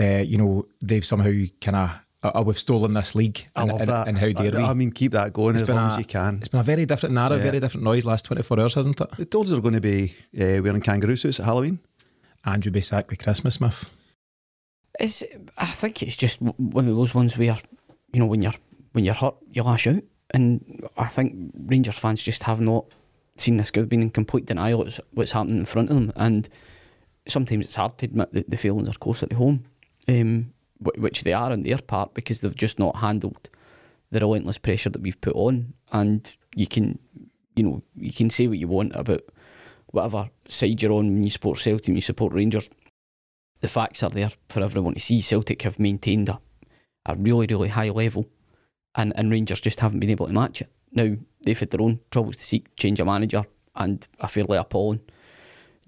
uh, 0.00 0.22
you 0.22 0.38
know, 0.38 0.66
they've 0.80 1.04
somehow 1.04 1.32
kind 1.60 1.76
of. 1.76 1.90
Uh, 2.24 2.40
we've 2.46 2.56
stolen 2.56 2.94
this 2.94 3.16
league. 3.16 3.48
I 3.56 3.62
and, 3.62 3.72
love 3.72 3.80
and, 3.80 3.90
that. 3.90 4.06
And 4.06 4.16
how 4.16 4.30
dare 4.30 4.54
I, 4.54 4.58
we? 4.58 4.64
I 4.64 4.74
mean, 4.74 4.92
keep 4.92 5.10
that 5.10 5.32
going 5.32 5.56
it's 5.56 5.62
as 5.62 5.68
long 5.68 5.90
a, 5.90 5.92
as 5.92 5.98
you 5.98 6.04
can. 6.04 6.36
It's 6.36 6.46
been 6.46 6.60
a 6.60 6.62
very 6.62 6.86
different 6.86 7.16
narrative, 7.16 7.38
yeah. 7.38 7.50
very 7.50 7.58
different 7.58 7.82
noise 7.82 8.04
last 8.04 8.24
24 8.26 8.60
hours, 8.60 8.74
hasn't 8.74 9.00
it? 9.00 9.10
The 9.16 9.24
told 9.24 9.46
us 9.46 9.50
they're 9.50 9.60
going 9.60 9.74
to 9.74 9.80
be 9.80 10.14
uh, 10.40 10.62
wearing 10.62 10.82
kangaroo 10.82 11.16
suits 11.16 11.40
at 11.40 11.46
Halloween. 11.46 11.80
Andrew 12.44 12.70
be 12.70 12.80
sacked 12.80 13.08
by 13.08 13.16
Christmas, 13.16 13.54
Smith. 13.54 13.96
It's, 15.00 15.24
I 15.58 15.66
think 15.66 16.00
it's 16.00 16.16
just 16.16 16.40
one 16.40 16.86
of 16.86 16.94
those 16.94 17.12
ones 17.12 17.36
where, 17.36 17.58
you 18.12 18.20
know, 18.20 18.26
when 18.26 18.40
you're 18.40 18.54
when 18.92 19.04
you're 19.04 19.14
hurt, 19.14 19.34
you 19.50 19.62
lash 19.62 19.86
out. 19.86 20.02
And 20.32 20.88
I 20.96 21.06
think 21.06 21.52
Rangers 21.66 21.98
fans 21.98 22.22
just 22.22 22.44
have 22.44 22.60
not 22.60 22.86
seen 23.36 23.56
this 23.56 23.70
good, 23.70 23.88
been 23.88 24.02
in 24.02 24.10
complete 24.10 24.46
denial 24.46 24.82
of 24.82 25.00
what's 25.12 25.32
happening 25.32 25.58
in 25.58 25.66
front 25.66 25.90
of 25.90 25.96
them. 25.96 26.12
And 26.16 26.48
sometimes 27.26 27.66
it's 27.66 27.76
hard 27.76 27.98
to 27.98 28.06
admit 28.06 28.32
that 28.32 28.50
the 28.50 28.56
feelings 28.56 28.88
are 28.88 28.98
closer 28.98 29.26
to 29.26 29.36
home, 29.36 29.64
um, 30.08 30.52
which 30.78 31.24
they 31.24 31.32
are 31.32 31.52
on 31.52 31.62
their 31.62 31.78
part 31.78 32.14
because 32.14 32.40
they've 32.40 32.56
just 32.56 32.78
not 32.78 32.96
handled 32.96 33.48
the 34.10 34.20
relentless 34.20 34.58
pressure 34.58 34.90
that 34.90 35.02
we've 35.02 35.20
put 35.20 35.34
on. 35.34 35.74
And 35.92 36.32
you 36.54 36.66
can, 36.66 36.98
you 37.54 37.64
know, 37.64 37.82
you 37.96 38.12
can 38.12 38.30
say 38.30 38.46
what 38.46 38.58
you 38.58 38.68
want 38.68 38.94
about 38.94 39.22
whatever 39.86 40.30
side 40.48 40.82
you're 40.82 40.92
on 40.92 41.12
when 41.12 41.24
you 41.24 41.30
support 41.30 41.58
Celtic 41.58 41.88
and 41.88 41.96
you 41.96 42.02
support 42.02 42.32
Rangers. 42.32 42.70
The 43.60 43.68
facts 43.68 44.02
are 44.02 44.10
there 44.10 44.30
for 44.48 44.62
everyone 44.62 44.94
to 44.94 45.00
see. 45.00 45.20
Celtic 45.20 45.62
have 45.62 45.78
maintained 45.78 46.28
a, 46.28 46.40
a 47.06 47.14
really, 47.16 47.46
really 47.46 47.68
high 47.68 47.90
level 47.90 48.26
and, 48.94 49.12
and 49.16 49.30
Rangers 49.30 49.60
just 49.60 49.80
haven't 49.80 50.00
been 50.00 50.10
able 50.10 50.26
to 50.26 50.32
match 50.32 50.60
it. 50.60 50.70
Now 50.92 51.16
they've 51.44 51.58
had 51.58 51.70
their 51.70 51.82
own 51.82 52.00
troubles 52.10 52.36
to 52.36 52.44
seek 52.44 52.74
change 52.76 53.00
of 53.00 53.06
manager 53.06 53.44
and 53.74 54.06
a 54.20 54.28
fairly 54.28 54.58
appalling 54.58 55.00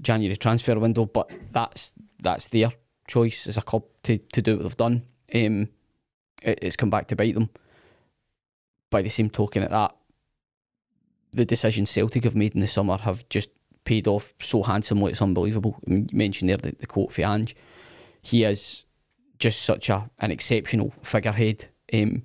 January 0.00 0.36
transfer 0.36 0.78
window, 0.78 1.06
but 1.06 1.30
that's 1.50 1.92
that's 2.20 2.48
their 2.48 2.70
choice 3.06 3.46
as 3.46 3.56
a 3.56 3.62
club 3.62 3.84
to, 4.02 4.18
to 4.18 4.42
do 4.42 4.56
what 4.56 4.62
they've 4.62 4.76
done. 4.76 5.02
Um, 5.34 5.68
it, 6.42 6.58
it's 6.62 6.76
come 6.76 6.90
back 6.90 7.08
to 7.08 7.16
bite 7.16 7.34
them. 7.34 7.50
By 8.90 9.02
the 9.02 9.10
same 9.10 9.28
token, 9.28 9.62
at 9.62 9.70
that, 9.70 9.94
the 11.32 11.44
decisions 11.44 11.90
Celtic 11.90 12.24
have 12.24 12.36
made 12.36 12.54
in 12.54 12.60
the 12.60 12.66
summer 12.66 12.96
have 12.98 13.28
just 13.28 13.50
paid 13.84 14.06
off 14.06 14.32
so 14.40 14.62
handsomely. 14.62 15.10
It's 15.10 15.22
unbelievable. 15.22 15.76
I 15.86 15.90
mean, 15.90 16.08
you 16.10 16.16
mentioned 16.16 16.48
there 16.48 16.56
the, 16.56 16.72
the 16.72 16.86
quote 16.86 17.12
for 17.12 17.22
Ange. 17.22 17.54
He 18.22 18.44
is 18.44 18.84
just 19.38 19.62
such 19.62 19.90
a 19.90 20.08
an 20.18 20.30
exceptional 20.30 20.94
figurehead 21.02 21.68
um, 21.92 22.22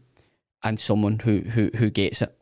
and 0.64 0.80
someone 0.80 1.20
who, 1.20 1.40
who 1.40 1.70
who 1.76 1.90
gets 1.90 2.22
it. 2.22 2.36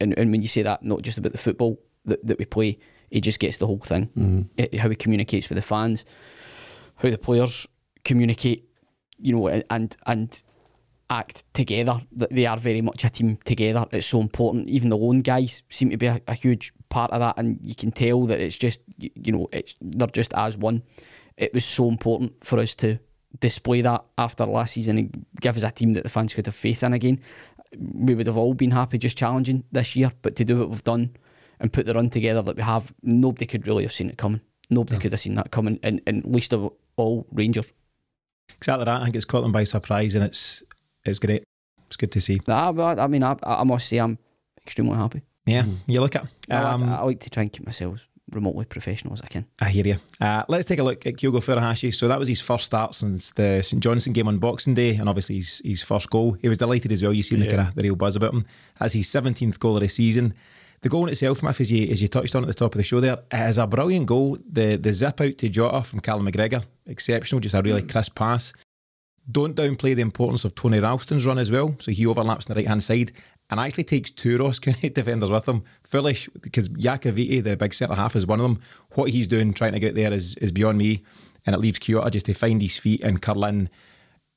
And, 0.00 0.16
and 0.18 0.30
when 0.30 0.42
you 0.42 0.48
say 0.48 0.62
that, 0.62 0.82
not 0.82 1.02
just 1.02 1.18
about 1.18 1.32
the 1.32 1.38
football 1.38 1.80
that, 2.04 2.24
that 2.26 2.38
we 2.38 2.44
play, 2.44 2.78
he 3.10 3.20
just 3.20 3.38
gets 3.38 3.58
the 3.58 3.66
whole 3.66 3.78
thing. 3.78 4.06
Mm-hmm. 4.16 4.40
It, 4.56 4.74
how 4.76 4.88
he 4.88 4.96
communicates 4.96 5.48
with 5.48 5.56
the 5.56 5.62
fans, 5.62 6.04
how 6.96 7.10
the 7.10 7.18
players 7.18 7.66
communicate, 8.04 8.68
you 9.18 9.34
know, 9.34 9.48
and 9.48 9.96
and 10.06 10.40
act 11.08 11.44
together. 11.54 12.00
That 12.12 12.30
they 12.30 12.46
are 12.46 12.56
very 12.56 12.80
much 12.80 13.04
a 13.04 13.10
team 13.10 13.38
together. 13.44 13.86
It's 13.92 14.06
so 14.06 14.20
important. 14.20 14.68
Even 14.68 14.88
the 14.88 14.96
lone 14.96 15.20
guys 15.20 15.62
seem 15.68 15.90
to 15.90 15.96
be 15.96 16.06
a, 16.06 16.20
a 16.26 16.34
huge 16.34 16.72
part 16.88 17.10
of 17.10 17.20
that, 17.20 17.34
and 17.36 17.58
you 17.62 17.74
can 17.74 17.92
tell 17.92 18.26
that 18.26 18.40
it's 18.40 18.56
just 18.56 18.80
you 18.98 19.32
know 19.32 19.48
it's 19.52 19.76
they're 19.80 20.08
just 20.08 20.32
as 20.34 20.56
one. 20.56 20.82
It 21.36 21.54
was 21.54 21.64
so 21.64 21.88
important 21.88 22.44
for 22.44 22.58
us 22.58 22.74
to 22.76 22.98
display 23.38 23.80
that 23.80 24.04
after 24.18 24.44
last 24.44 24.74
season 24.74 24.98
and 24.98 25.26
give 25.40 25.56
us 25.56 25.62
a 25.62 25.70
team 25.70 25.92
that 25.94 26.02
the 26.02 26.08
fans 26.08 26.34
could 26.34 26.46
have 26.46 26.54
faith 26.54 26.82
in 26.82 26.92
again. 26.92 27.20
We 27.78 28.14
would 28.14 28.26
have 28.26 28.36
all 28.36 28.54
been 28.54 28.72
happy 28.72 28.98
just 28.98 29.16
challenging 29.16 29.64
this 29.70 29.94
year, 29.94 30.12
but 30.22 30.36
to 30.36 30.44
do 30.44 30.58
what 30.58 30.70
we've 30.70 30.84
done 30.84 31.16
and 31.60 31.72
put 31.72 31.86
the 31.86 31.94
run 31.94 32.10
together 32.10 32.42
that 32.42 32.56
we 32.56 32.62
have, 32.62 32.92
nobody 33.02 33.46
could 33.46 33.66
really 33.66 33.84
have 33.84 33.92
seen 33.92 34.10
it 34.10 34.18
coming. 34.18 34.40
Nobody 34.70 34.98
could 34.98 35.12
have 35.12 35.20
seen 35.20 35.34
that 35.34 35.50
coming, 35.50 35.80
and, 35.82 36.00
and 36.06 36.24
least 36.24 36.52
of 36.52 36.72
all 36.96 37.26
Rangers. 37.32 37.72
Exactly 38.56 38.84
that. 38.84 39.00
I 39.00 39.04
think 39.04 39.16
it's 39.16 39.24
caught 39.24 39.42
them 39.42 39.52
by 39.52 39.64
surprise, 39.64 40.14
and 40.14 40.24
it's 40.24 40.62
it's 41.04 41.18
great. 41.18 41.44
It's 41.86 41.96
good 41.96 42.12
to 42.12 42.20
see. 42.20 42.40
Nah, 42.46 42.72
but 42.72 42.98
I 42.98 43.06
mean, 43.08 43.22
I, 43.22 43.36
I 43.42 43.64
must 43.64 43.88
say 43.88 43.98
I'm 43.98 44.18
extremely 44.64 44.96
happy. 44.96 45.22
Yeah, 45.46 45.64
you 45.86 46.00
look 46.00 46.14
at. 46.14 46.22
Um, 46.50 46.88
I, 46.88 46.98
I, 46.98 47.02
like 47.02 47.20
to 47.20 47.30
try 47.30 47.42
and 47.42 47.52
keep 47.52 47.66
myself 47.66 48.06
remotely 48.32 48.64
professional 48.64 49.12
as 49.12 49.20
I 49.22 49.26
can. 49.26 49.46
I 49.60 49.68
hear 49.68 49.86
you. 49.86 49.96
Uh, 50.20 50.44
let's 50.48 50.66
take 50.66 50.78
a 50.78 50.82
look 50.82 51.06
at 51.06 51.14
Kyogo 51.14 51.42
Furuhashi. 51.42 51.94
So 51.94 52.08
that 52.08 52.18
was 52.18 52.28
his 52.28 52.40
first 52.40 52.64
start 52.64 52.94
since 52.94 53.32
the 53.32 53.62
St 53.62 53.82
Johnstone 53.82 54.12
game 54.12 54.28
on 54.28 54.38
Boxing 54.38 54.74
Day, 54.74 54.96
and 54.96 55.08
obviously 55.08 55.36
his, 55.36 55.62
his 55.64 55.82
first 55.82 56.10
goal. 56.10 56.32
He 56.32 56.48
was 56.48 56.58
delighted 56.58 56.92
as 56.92 57.02
well. 57.02 57.12
You 57.12 57.22
see 57.22 57.36
yeah. 57.36 57.44
the 57.44 57.56
kind 57.56 57.68
of 57.68 57.74
the 57.74 57.82
real 57.82 57.96
buzz 57.96 58.16
about 58.16 58.34
him. 58.34 58.46
That's 58.78 58.94
his 58.94 59.08
17th 59.08 59.58
goal 59.58 59.76
of 59.76 59.82
the 59.82 59.88
season. 59.88 60.34
The 60.82 60.88
goal 60.88 61.04
in 61.04 61.10
itself, 61.10 61.42
Miff, 61.42 61.60
as 61.60 61.70
you, 61.70 61.88
as 61.90 62.00
you 62.00 62.08
touched 62.08 62.34
on 62.34 62.42
at 62.42 62.46
the 62.46 62.54
top 62.54 62.74
of 62.74 62.78
the 62.78 62.84
show 62.84 63.00
there, 63.00 63.18
is 63.32 63.58
a 63.58 63.66
brilliant 63.66 64.06
goal. 64.06 64.38
The 64.50 64.76
the 64.76 64.94
zip 64.94 65.20
out 65.20 65.36
to 65.38 65.48
Jota 65.50 65.82
from 65.82 66.00
Callum 66.00 66.26
McGregor, 66.26 66.64
exceptional, 66.86 67.40
just 67.40 67.54
a 67.54 67.60
really 67.60 67.82
mm. 67.82 67.90
crisp 67.90 68.14
pass. 68.14 68.54
Don't 69.30 69.54
downplay 69.54 69.94
the 69.94 70.02
importance 70.02 70.44
of 70.44 70.54
Tony 70.54 70.80
Ralston's 70.80 71.26
run 71.26 71.38
as 71.38 71.50
well. 71.50 71.76
So 71.80 71.92
he 71.92 72.06
overlaps 72.06 72.46
on 72.48 72.54
the 72.54 72.60
right 72.60 72.66
hand 72.66 72.82
side 72.82 73.12
and 73.50 73.60
actually 73.60 73.84
takes 73.84 74.10
two 74.10 74.38
Ross 74.38 74.58
County 74.58 74.88
defenders 74.90 75.30
with 75.30 75.46
him. 75.46 75.64
Foolish 75.90 76.28
because 76.40 76.68
Iacovitti, 76.68 77.42
the 77.42 77.56
big 77.56 77.74
centre 77.74 77.94
half, 77.94 78.14
is 78.14 78.26
one 78.26 78.40
of 78.40 78.44
them. 78.44 78.60
What 78.92 79.10
he's 79.10 79.26
doing 79.26 79.52
trying 79.52 79.72
to 79.72 79.80
get 79.80 79.94
there 79.96 80.12
is, 80.12 80.36
is 80.36 80.52
beyond 80.52 80.78
me. 80.78 81.02
And 81.44 81.54
it 81.54 81.58
leaves 81.58 81.78
Kyoto 81.78 82.08
just 82.10 82.26
to 82.26 82.34
find 82.34 82.62
his 82.62 82.78
feet 82.78 83.02
and 83.02 83.20
curl 83.20 83.44
in 83.44 83.70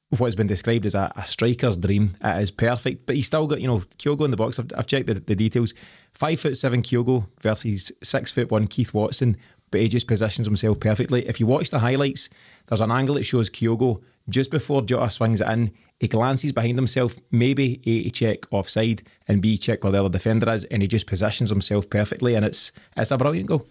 what 0.10 0.28
has 0.28 0.36
been 0.36 0.48
described 0.48 0.86
as 0.86 0.96
a, 0.96 1.12
a, 1.16 1.26
striker's 1.26 1.78
dream. 1.78 2.16
It 2.24 2.42
is 2.42 2.52
perfect, 2.52 3.06
but 3.06 3.16
he's 3.16 3.28
still 3.28 3.48
got, 3.48 3.62
you 3.62 3.68
know, 3.68 3.80
Kyogo 3.98 4.26
in 4.26 4.32
the 4.32 4.38
box. 4.38 4.60
I've, 4.60 4.72
I've 4.78 4.88
checked 4.88 5.08
the, 5.08 5.16
the, 5.16 5.36
details. 5.36 5.74
Five 6.12 6.40
foot 6.40 6.58
seven 6.58 6.82
Kyogo 6.82 7.28
versus 7.42 7.92
six 8.04 8.32
foot 8.32 8.52
one 8.52 8.68
Keith 8.68 8.94
Watson, 8.94 9.38
but 9.72 9.82
he 9.82 9.88
just 9.88 10.08
positions 10.08 10.48
himself 10.48 10.80
perfectly. 10.80 11.28
If 11.28 11.40
you 11.40 11.48
watch 11.48 11.70
the 11.70 11.80
highlights, 11.80 12.30
there's 12.68 12.82
an 12.82 12.92
angle 12.92 13.16
that 13.16 13.24
shows 13.24 13.50
Kyogo 13.50 14.02
just 14.30 14.52
before 14.52 14.82
Jota 14.82 15.10
swings 15.10 15.42
it 15.42 15.50
in. 15.50 15.72
He 16.04 16.10
glances 16.10 16.52
behind 16.52 16.78
himself, 16.78 17.16
maybe 17.32 17.80
A 17.86 18.04
to 18.04 18.10
check 18.12 18.40
offside 18.52 19.04
and 19.30 19.42
B 19.42 19.58
check 19.58 19.86
where 19.86 19.94
the 19.94 20.02
other 20.02 20.10
defender 20.10 20.52
is, 20.52 20.66
and 20.66 20.82
he 20.82 20.88
just 20.90 21.08
positions 21.08 21.50
himself 21.50 21.90
perfectly, 21.90 22.36
and 22.36 22.44
it's 22.44 22.74
it's 22.98 23.12
a 23.12 23.18
brilliant 23.18 23.48
goal. 23.48 23.66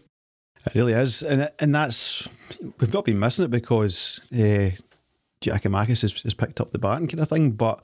It 0.65 0.75
really 0.75 0.95
is, 0.95 1.23
and 1.23 1.51
and 1.59 1.75
that's 1.75 2.31
we've 2.81 2.95
not 2.95 3.05
been 3.05 3.19
missing 3.19 3.45
it 3.45 3.51
because 3.51 4.19
uh, 4.33 4.71
Giakoumakis 5.43 6.01
has, 6.01 6.23
has 6.23 6.33
picked 6.33 6.59
up 6.59 6.71
the 6.71 6.79
baton 6.79 7.07
kind 7.07 7.21
of 7.21 7.29
thing, 7.29 7.51
but 7.51 7.83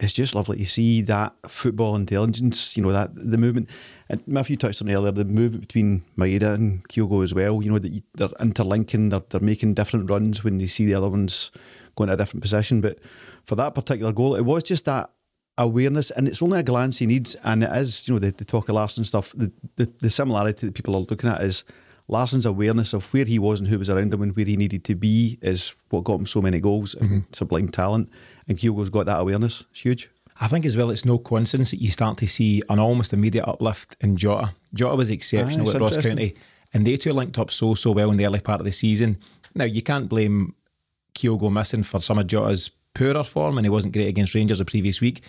it's 0.00 0.12
just 0.12 0.34
lovely 0.34 0.56
to 0.56 0.66
see 0.66 1.00
that 1.02 1.32
football 1.46 1.94
intelligence, 1.94 2.76
you 2.76 2.82
know, 2.82 2.90
that 2.90 3.14
the 3.14 3.38
movement. 3.38 3.70
And 4.08 4.26
Matthew 4.26 4.56
touched 4.56 4.82
on 4.82 4.90
earlier, 4.90 5.12
the 5.12 5.24
movement 5.24 5.68
between 5.68 6.02
Maeda 6.18 6.54
and 6.54 6.86
Kyogo 6.88 7.22
as 7.22 7.32
well, 7.32 7.62
you 7.62 7.70
know, 7.70 7.78
that 7.78 8.02
they're 8.14 8.28
interlinking, 8.40 9.10
they're, 9.10 9.22
they're 9.28 9.40
making 9.40 9.74
different 9.74 10.10
runs 10.10 10.42
when 10.42 10.58
they 10.58 10.66
see 10.66 10.84
the 10.84 10.94
other 10.94 11.08
ones 11.08 11.52
going 11.94 12.08
to 12.08 12.14
a 12.14 12.16
different 12.16 12.42
position. 12.42 12.80
But 12.80 12.98
for 13.44 13.54
that 13.56 13.74
particular 13.74 14.12
goal, 14.12 14.34
it 14.34 14.42
was 14.42 14.62
just 14.62 14.84
that 14.86 15.10
awareness, 15.56 16.10
and 16.10 16.26
it's 16.26 16.42
only 16.42 16.60
a 16.60 16.62
glance 16.62 16.98
he 16.98 17.06
needs. 17.06 17.36
And 17.44 17.64
it 17.64 17.70
is, 17.72 18.08
you 18.08 18.14
know, 18.14 18.20
the, 18.20 18.32
the 18.32 18.44
talk 18.44 18.68
of 18.68 18.74
Larsson 18.74 19.04
stuff, 19.04 19.32
the, 19.36 19.52
the, 19.76 19.90
the 20.00 20.10
similarity 20.10 20.66
that 20.66 20.74
people 20.74 20.94
are 20.94 21.00
looking 21.00 21.30
at 21.30 21.42
is 21.42 21.64
Larsson's 22.08 22.46
awareness 22.46 22.92
of 22.92 23.12
where 23.12 23.24
he 23.24 23.38
was 23.38 23.60
and 23.60 23.68
who 23.68 23.78
was 23.78 23.88
around 23.88 24.12
him 24.12 24.22
and 24.22 24.36
where 24.36 24.44
he 24.44 24.56
needed 24.56 24.84
to 24.84 24.94
be 24.94 25.38
is 25.40 25.74
what 25.88 26.04
got 26.04 26.20
him 26.20 26.26
so 26.26 26.42
many 26.42 26.60
goals 26.60 26.94
and 26.94 27.08
mm-hmm. 27.08 27.32
sublime 27.32 27.68
talent. 27.68 28.10
And 28.46 28.58
Kyogo's 28.58 28.90
got 28.90 29.06
that 29.06 29.20
awareness. 29.20 29.64
It's 29.70 29.80
huge. 29.80 30.10
I 30.40 30.48
think 30.48 30.66
as 30.66 30.76
well, 30.76 30.90
it's 30.90 31.04
no 31.04 31.18
coincidence 31.18 31.70
that 31.70 31.80
you 31.80 31.90
start 31.90 32.18
to 32.18 32.26
see 32.26 32.62
an 32.68 32.78
almost 32.78 33.12
immediate 33.12 33.46
uplift 33.48 33.96
in 34.00 34.16
Jota. 34.16 34.54
Jota 34.74 34.96
was 34.96 35.10
exceptional 35.10 35.68
ah, 35.68 35.74
at 35.74 35.80
Ross 35.80 35.96
County, 35.96 36.34
and 36.72 36.84
they 36.84 36.96
two 36.96 37.12
linked 37.12 37.38
up 37.38 37.52
so 37.52 37.74
so 37.74 37.92
well 37.92 38.10
in 38.10 38.16
the 38.16 38.26
early 38.26 38.40
part 38.40 38.60
of 38.60 38.64
the 38.64 38.72
season. 38.72 39.18
Now 39.54 39.64
you 39.64 39.80
can't 39.80 40.08
blame 40.08 40.54
Kyogo 41.14 41.52
missing 41.52 41.82
for 41.82 42.00
some 42.00 42.18
of 42.18 42.26
Jota's 42.26 42.70
poorer 42.94 43.24
form, 43.24 43.58
and 43.58 43.64
he 43.64 43.70
wasn't 43.70 43.94
great 43.94 44.08
against 44.08 44.34
Rangers 44.34 44.58
the 44.58 44.64
previous 44.64 45.00
week. 45.00 45.22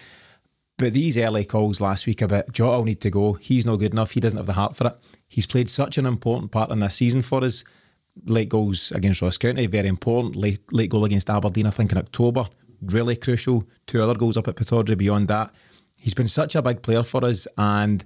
But 0.78 0.94
these 0.94 1.18
early 1.18 1.46
calls 1.46 1.80
last 1.80 2.06
week 2.06 2.22
about 2.22 2.52
Jota 2.52 2.78
will 2.78 2.84
need 2.84 3.02
to 3.02 3.10
go. 3.10 3.34
He's 3.34 3.66
not 3.66 3.78
good 3.78 3.94
enough. 3.94 4.12
He 4.12 4.20
doesn't 4.20 4.38
have 4.38 4.46
the 4.46 4.54
heart 4.54 4.76
for 4.76 4.88
it. 4.88 4.98
He's 5.28 5.46
played 5.46 5.70
such 5.70 5.98
an 5.98 6.06
important 6.06 6.52
part 6.52 6.70
in 6.70 6.80
this 6.80 6.96
season 6.96 7.22
for 7.22 7.44
us. 7.44 7.64
Late 8.26 8.50
goals 8.50 8.92
against 8.92 9.22
Ross 9.22 9.38
County, 9.38 9.68
very 9.68 9.88
important. 9.88 10.36
Late, 10.36 10.72
late 10.72 10.90
goal 10.90 11.06
against 11.06 11.30
Aberdeen, 11.30 11.66
I 11.66 11.72
think 11.72 11.92
in 11.92 11.98
October, 11.98 12.48
really 12.82 13.16
crucial. 13.16 13.68
Two 13.88 14.02
other 14.02 14.16
goals 14.16 14.38
up 14.38 14.48
at 14.48 14.56
Pittodrie 14.56 14.98
beyond 14.98 15.28
that. 15.30 15.52
He's 15.96 16.14
been 16.14 16.28
such 16.28 16.56
a 16.56 16.62
big 16.62 16.82
player 16.82 17.04
for 17.04 17.24
us. 17.24 17.48
And 17.58 18.06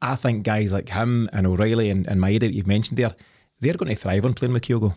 I 0.00 0.16
think 0.16 0.44
guys 0.44 0.72
like 0.72 0.88
him 0.88 1.28
and 1.32 1.46
O'Riley 1.46 1.90
and, 1.90 2.06
and 2.06 2.20
Maeda 2.20 2.40
that 2.40 2.54
you've 2.54 2.66
mentioned 2.66 2.98
there, 2.98 3.14
they're 3.60 3.74
going 3.74 3.90
to 3.90 3.96
thrive 3.96 4.24
on 4.24 4.34
playing 4.34 4.54
with 4.54 4.62
Kyogo. 4.62 4.94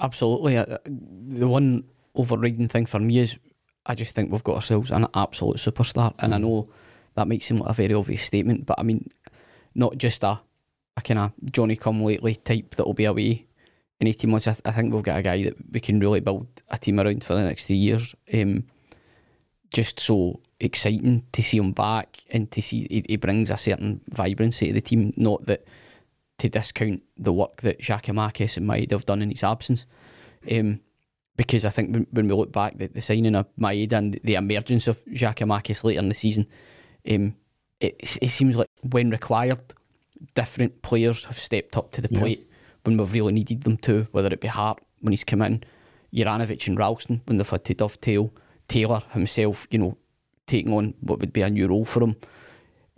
Absolutely. 0.00 0.56
Uh, 0.56 0.78
the 0.84 1.46
one 1.46 1.84
overriding 2.14 2.68
thing 2.68 2.86
for 2.86 2.98
me 2.98 3.18
is 3.18 3.38
I 3.86 3.94
just 3.94 4.14
think 4.14 4.30
we've 4.30 4.44
got 4.44 4.56
ourselves 4.56 4.90
an 4.90 5.06
absolute 5.14 5.56
superstar. 5.56 6.14
And 6.18 6.34
I 6.34 6.38
mm. 6.38 6.42
know 6.42 6.68
that 7.14 7.28
might 7.28 7.42
seem 7.42 7.58
like 7.58 7.70
a 7.70 7.74
very 7.74 7.94
obvious 7.94 8.22
statement, 8.22 8.66
but 8.66 8.78
I 8.78 8.82
mean, 8.82 9.10
not 9.74 9.98
just 9.98 10.24
a, 10.24 10.40
a 10.96 11.02
kind 11.02 11.18
of 11.18 11.32
Johnny 11.50 11.76
come 11.76 12.02
lately 12.02 12.34
type 12.34 12.74
that 12.76 12.86
will 12.86 12.94
be 12.94 13.04
away 13.04 13.46
in 14.00 14.06
18 14.06 14.30
months. 14.30 14.48
I, 14.48 14.52
th- 14.52 14.62
I, 14.64 14.72
think 14.72 14.92
we've 14.92 15.02
got 15.02 15.18
a 15.18 15.22
guy 15.22 15.42
that 15.44 15.54
we 15.70 15.80
can 15.80 16.00
really 16.00 16.20
build 16.20 16.46
a 16.68 16.78
team 16.78 16.98
around 16.98 17.24
for 17.24 17.34
the 17.34 17.42
next 17.42 17.66
three 17.66 17.76
years. 17.76 18.14
Um, 18.32 18.64
just 19.72 20.00
so 20.00 20.40
exciting 20.58 21.24
to 21.32 21.42
see 21.42 21.58
him 21.58 21.72
back 21.72 22.18
and 22.30 22.50
to 22.50 22.60
see 22.60 22.86
he, 22.90 23.04
he, 23.08 23.16
brings 23.16 23.50
a 23.50 23.56
certain 23.56 24.00
vibrancy 24.08 24.68
to 24.68 24.72
the 24.72 24.80
team. 24.80 25.12
Not 25.16 25.46
that 25.46 25.64
to 26.40 26.48
discount 26.48 27.02
the 27.16 27.32
work 27.32 27.56
that 27.62 27.80
Giakoumakis 27.80 28.56
and 28.56 28.68
Maeda 28.68 28.92
have 28.92 29.06
done 29.06 29.22
in 29.22 29.30
his 29.30 29.44
absence. 29.44 29.86
Um, 30.50 30.80
because 31.36 31.64
I 31.64 31.70
think 31.70 31.92
when, 31.92 32.06
when 32.10 32.28
we 32.28 32.34
look 32.34 32.52
back, 32.52 32.78
the, 32.78 32.88
the 32.88 33.00
signing 33.00 33.34
of 33.34 33.46
Maeda 33.56 33.92
and 33.92 34.20
the, 34.24 34.34
emergence 34.34 34.86
of 34.88 35.04
Giakoumakis 35.06 35.84
later 35.84 36.00
in 36.00 36.08
the 36.08 36.14
season, 36.14 36.46
um, 37.10 37.36
it, 37.78 38.18
it 38.20 38.28
seems 38.28 38.56
like 38.56 38.68
when 38.82 39.10
required, 39.10 39.60
different 40.34 40.82
players 40.82 41.24
have 41.24 41.38
stepped 41.38 41.76
up 41.76 41.92
to 41.92 42.00
the 42.00 42.08
plate 42.08 42.40
yeah. 42.40 42.56
when 42.84 42.96
we've 42.96 43.12
really 43.12 43.32
needed 43.32 43.62
them 43.62 43.76
to, 43.78 44.06
whether 44.12 44.28
it 44.28 44.40
be 44.40 44.48
Hart 44.48 44.80
when 45.00 45.12
he's 45.12 45.24
come 45.24 45.42
in, 45.42 45.62
Juranovic 46.12 46.66
and 46.68 46.78
Ralston 46.78 47.22
when 47.26 47.38
they've 47.38 47.48
had 47.48 47.64
to 47.64 47.74
dovetail, 47.74 48.30
Taylor 48.68 49.02
himself, 49.12 49.66
you 49.70 49.78
know, 49.78 49.96
taking 50.46 50.72
on 50.72 50.94
what 51.00 51.20
would 51.20 51.32
be 51.32 51.42
a 51.42 51.50
new 51.50 51.68
role 51.68 51.84
for 51.84 52.02
him, 52.02 52.16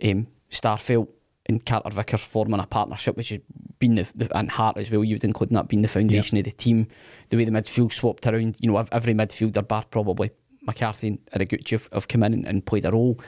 um, 0.03 0.27
Starfelt 0.51 1.07
and 1.45 1.65
Carter 1.65 1.89
Vickers 1.89 2.25
forming 2.25 2.59
a 2.59 2.65
partnership, 2.65 3.17
which 3.17 3.29
has 3.29 3.39
been 3.79 3.95
the, 3.95 4.09
the 4.15 4.37
and 4.37 4.49
Hart 4.49 4.77
as 4.77 4.89
well. 4.89 5.03
You 5.03 5.15
would 5.15 5.23
include 5.23 5.49
that 5.51 5.67
being 5.67 5.81
the 5.81 5.87
foundation 5.87 6.37
of 6.37 6.45
the 6.45 6.51
team. 6.51 6.87
The 7.29 7.37
way 7.37 7.45
the 7.45 7.51
midfield 7.51 7.91
swapped 7.91 8.25
around, 8.25 8.57
you 8.59 8.71
know, 8.71 8.85
every 8.91 9.13
midfielder 9.13 9.67
bar 9.67 9.83
probably 9.89 10.31
McCarthy 10.61 11.07
and 11.07 11.19
Ideguchi 11.33 11.71
have, 11.71 11.89
have 11.91 12.07
come 12.07 12.23
in 12.23 12.33
and, 12.33 12.47
and, 12.47 12.65
played 12.65 12.85
a 12.85 12.91
role. 12.91 13.19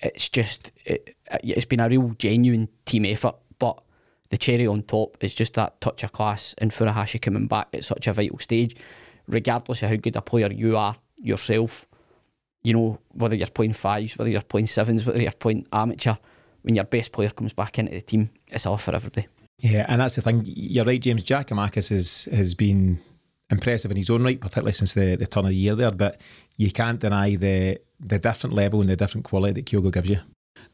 It's 0.00 0.28
just 0.28 0.70
it, 0.84 1.16
it's 1.42 1.64
been 1.64 1.80
a 1.80 1.88
real 1.88 2.14
genuine 2.18 2.68
team 2.84 3.04
effort. 3.06 3.34
But 3.58 3.82
the 4.30 4.36
cherry 4.36 4.66
on 4.66 4.82
top 4.82 5.16
is 5.20 5.34
just 5.34 5.54
that 5.54 5.80
touch 5.80 6.04
of 6.04 6.12
class 6.12 6.54
and 6.58 6.70
Furuhashi 6.70 7.20
coming 7.20 7.48
back 7.48 7.68
at 7.72 7.84
such 7.84 8.06
a 8.06 8.12
vital 8.12 8.38
stage, 8.38 8.76
regardless 9.26 9.82
of 9.82 9.90
how 9.90 9.96
good 9.96 10.16
a 10.16 10.22
player 10.22 10.52
you 10.52 10.76
are 10.76 10.96
yourself. 11.16 11.86
You 12.62 12.74
know 12.74 12.98
whether 13.10 13.34
you're 13.34 13.48
playing 13.48 13.72
fives, 13.72 14.16
whether 14.16 14.30
you're 14.30 14.42
playing 14.42 14.68
sevens, 14.68 15.04
whether 15.04 15.20
you're 15.20 15.32
playing 15.32 15.66
amateur 15.72 16.14
when 16.64 16.74
your 16.74 16.84
best 16.84 17.12
player 17.12 17.30
comes 17.30 17.52
back 17.52 17.78
into 17.78 17.92
the 17.92 18.00
team, 18.00 18.30
it's 18.50 18.66
off 18.66 18.84
for 18.84 18.94
everybody. 18.94 19.28
Yeah, 19.58 19.84
and 19.88 20.00
that's 20.00 20.16
the 20.16 20.22
thing. 20.22 20.42
You're 20.46 20.84
right, 20.84 21.00
James. 21.00 21.24
Giakoumakis 21.24 21.90
has 21.90 22.24
has 22.32 22.54
been 22.54 23.00
impressive 23.50 23.90
in 23.90 23.98
his 23.98 24.10
own 24.10 24.24
right, 24.24 24.40
particularly 24.40 24.72
since 24.72 24.94
the, 24.94 25.16
the 25.16 25.26
turn 25.26 25.44
of 25.44 25.50
the 25.50 25.56
year 25.56 25.74
there. 25.74 25.92
But 25.92 26.20
you 26.56 26.72
can't 26.72 26.98
deny 26.98 27.36
the 27.36 27.80
the 28.00 28.18
different 28.18 28.54
level 28.54 28.80
and 28.80 28.88
the 28.88 28.96
different 28.96 29.24
quality 29.24 29.52
that 29.52 29.66
Kyogo 29.66 29.92
gives 29.92 30.08
you. 30.08 30.20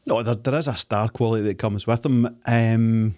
No, 0.05 0.23
there, 0.23 0.35
there 0.35 0.55
is 0.55 0.67
a 0.67 0.75
star 0.77 1.09
quality 1.09 1.43
that 1.43 1.57
comes 1.57 1.85
with 1.85 2.05
him. 2.05 2.39
Um, 2.45 3.15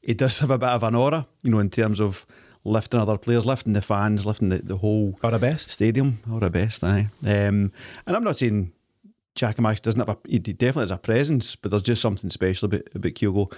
he 0.00 0.14
does 0.14 0.38
have 0.40 0.50
a 0.50 0.58
bit 0.58 0.70
of 0.70 0.82
an 0.82 0.94
aura, 0.94 1.26
you 1.42 1.50
know, 1.50 1.60
in 1.60 1.70
terms 1.70 2.00
of 2.00 2.26
lifting 2.64 3.00
other 3.00 3.18
players, 3.18 3.46
lifting 3.46 3.74
the 3.74 3.82
fans, 3.82 4.26
lifting 4.26 4.48
the, 4.48 4.58
the 4.58 4.76
whole 4.78 5.18
or 5.22 5.38
best 5.38 5.70
stadium, 5.70 6.20
or 6.30 6.44
a 6.44 6.50
best, 6.50 6.82
aye. 6.82 7.08
Um, 7.22 7.72
and 8.06 8.16
I'm 8.16 8.24
not 8.24 8.36
saying 8.36 8.72
Giakoumakis 9.36 9.82
doesn't 9.82 10.00
have 10.00 10.08
a, 10.08 10.18
he 10.28 10.38
definitely 10.38 10.82
has 10.82 10.90
a 10.90 10.98
presence, 10.98 11.56
but 11.56 11.70
there's 11.70 11.82
just 11.82 12.02
something 12.02 12.30
special 12.30 12.66
about, 12.66 12.82
about 12.94 13.12
Kyogo. 13.12 13.52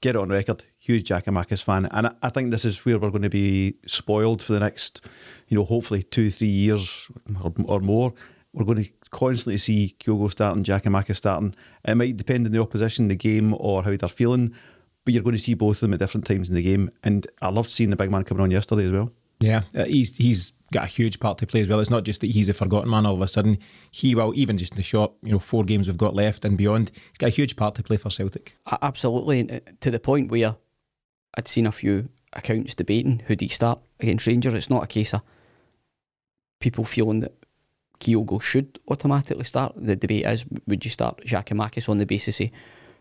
Get 0.00 0.16
it 0.16 0.18
on 0.18 0.28
record, 0.28 0.64
huge 0.78 1.08
Giakoumakis 1.08 1.62
fan, 1.62 1.86
and 1.86 2.08
I, 2.08 2.12
I 2.22 2.28
think 2.30 2.50
this 2.50 2.64
is 2.64 2.84
where 2.84 2.98
we're 2.98 3.10
going 3.10 3.22
to 3.22 3.30
be 3.30 3.76
spoiled 3.86 4.42
for 4.42 4.52
the 4.52 4.60
next, 4.60 5.06
you 5.48 5.56
know, 5.56 5.64
hopefully 5.64 6.02
two, 6.02 6.30
three 6.30 6.48
years 6.48 7.08
or, 7.42 7.54
or 7.64 7.80
more. 7.80 8.12
We're 8.52 8.66
going 8.66 8.84
to 8.84 8.90
constantly 9.10 9.58
see 9.58 9.96
Kyogo 9.98 10.30
starting, 10.30 10.62
Giakoumakis 10.62 11.16
starting. 11.16 11.54
It 11.84 11.94
might 11.94 12.16
depend 12.16 12.46
on 12.46 12.52
the 12.52 12.60
opposition, 12.60 13.08
the 13.08 13.16
game, 13.16 13.54
or 13.58 13.82
how 13.82 13.96
they're 13.96 14.08
feeling 14.08 14.54
but 15.04 15.12
you're 15.12 15.22
going 15.22 15.36
to 15.36 15.42
see 15.42 15.54
both 15.54 15.76
of 15.76 15.80
them 15.80 15.94
at 15.94 16.00
different 16.00 16.26
times 16.26 16.48
in 16.48 16.54
the 16.54 16.62
game. 16.62 16.90
And 17.02 17.26
I 17.42 17.50
loved 17.50 17.70
seeing 17.70 17.90
the 17.90 17.96
big 17.96 18.10
man 18.10 18.24
coming 18.24 18.42
on 18.42 18.50
yesterday 18.50 18.86
as 18.86 18.92
well. 18.92 19.12
Yeah, 19.40 19.62
uh, 19.74 19.84
he's 19.84 20.16
he's 20.16 20.52
got 20.74 20.84
a 20.84 20.88
huge 20.88 21.20
part 21.20 21.38
to 21.38 21.46
play 21.46 21.60
as 21.62 21.68
well. 21.68 21.80
It's 21.80 21.88
not 21.88 22.04
just 22.04 22.20
that 22.20 22.30
he's 22.30 22.48
a 22.48 22.54
forgotten 22.54 22.90
man 22.90 23.06
all 23.06 23.14
of 23.14 23.22
a 23.22 23.28
sudden. 23.28 23.58
He 23.90 24.14
will, 24.14 24.32
even 24.34 24.58
just 24.58 24.72
in 24.72 24.76
the 24.76 24.82
short, 24.82 25.12
you 25.22 25.32
know, 25.32 25.38
four 25.38 25.64
games 25.64 25.86
we've 25.86 25.96
got 25.96 26.14
left 26.14 26.44
and 26.44 26.58
beyond, 26.58 26.90
he's 26.94 27.18
got 27.18 27.28
a 27.28 27.30
huge 27.30 27.56
part 27.56 27.74
to 27.76 27.82
play 27.82 27.96
for 27.96 28.10
Celtic. 28.10 28.56
Absolutely, 28.82 29.50
uh, 29.50 29.60
to 29.80 29.90
the 29.90 30.00
point 30.00 30.30
where 30.30 30.56
I'd 31.36 31.48
seen 31.48 31.66
a 31.66 31.72
few 31.72 32.08
accounts 32.32 32.74
debating 32.74 33.22
who 33.26 33.36
do 33.36 33.44
you 33.44 33.50
start 33.50 33.80
against 34.00 34.26
Rangers. 34.26 34.54
It's 34.54 34.70
not 34.70 34.84
a 34.84 34.88
case 34.88 35.14
of 35.14 35.22
people 36.60 36.84
feeling 36.84 37.20
that 37.20 37.34
Kyogo 38.00 38.42
should 38.42 38.80
automatically 38.90 39.44
start. 39.44 39.72
The 39.76 39.96
debate 39.96 40.26
is 40.26 40.44
would 40.66 40.84
you 40.84 40.90
start 40.90 41.20
Giakoumakis 41.24 41.88
on 41.88 41.98
the 41.98 42.06
basis 42.06 42.40
of 42.40 42.50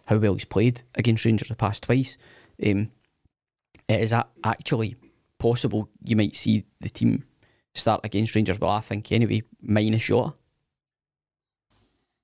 how 0.06 0.18
well 0.18 0.36
he's 0.36 0.46
played 0.46 0.84
against 0.96 1.26
Rangers 1.26 1.50
the 1.50 1.56
past 1.56 1.84
twice. 1.84 2.18
Um, 2.66 2.92
is 3.90 4.14
actually 4.44 4.96
possible 5.40 5.90
you 6.04 6.16
might 6.16 6.36
see 6.36 6.64
the 6.80 6.90
team 6.90 7.26
start 7.74 8.02
against 8.04 8.36
Rangers, 8.36 8.58
but 8.58 8.70
I 8.70 8.80
think 8.80 9.12
anyway, 9.12 9.44
minus 9.62 10.02
shot. 10.02 10.36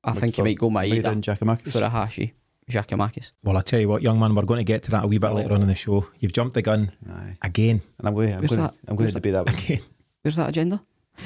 I 0.04 0.14
think 0.14 0.36
he 0.36 0.42
might 0.42 0.58
go 0.58 0.70
Maeda 0.70 1.04
Furuhashi. 1.64 2.34
Giakoumakis. 2.70 3.32
Well, 3.44 3.58
I 3.58 3.62
tell 3.62 3.80
you 3.80 3.90
what, 3.90 4.04
young 4.04 4.20
man, 4.20 4.36
we're 4.36 4.44
going 4.44 4.60
to 4.60 4.64
get 4.64 4.84
to 4.84 4.92
that 4.92 5.04
a 5.04 5.08
wee 5.08 5.18
bit 5.18 5.32
oh. 5.32 5.34
later 5.34 5.54
on 5.54 5.62
in 5.62 5.68
the 5.68 5.76
show. 5.76 6.08
You've 6.20 6.34
jumped 6.34 6.54
the 6.54 6.62
gun 6.62 6.92
Aye. 7.10 7.38
again, 7.42 7.82
and 7.98 8.08
I'm 8.08 8.14
going. 8.14 8.32
I'm 8.34 8.46
going. 8.46 8.70
To, 8.70 8.74
I'm 8.88 8.96
going 8.96 9.10
to 9.10 9.16
debate 9.16 9.34
that 9.34 9.52
again. 9.52 9.80
Where's 10.22 10.36
that 10.36 10.50
agenda? 10.50 10.84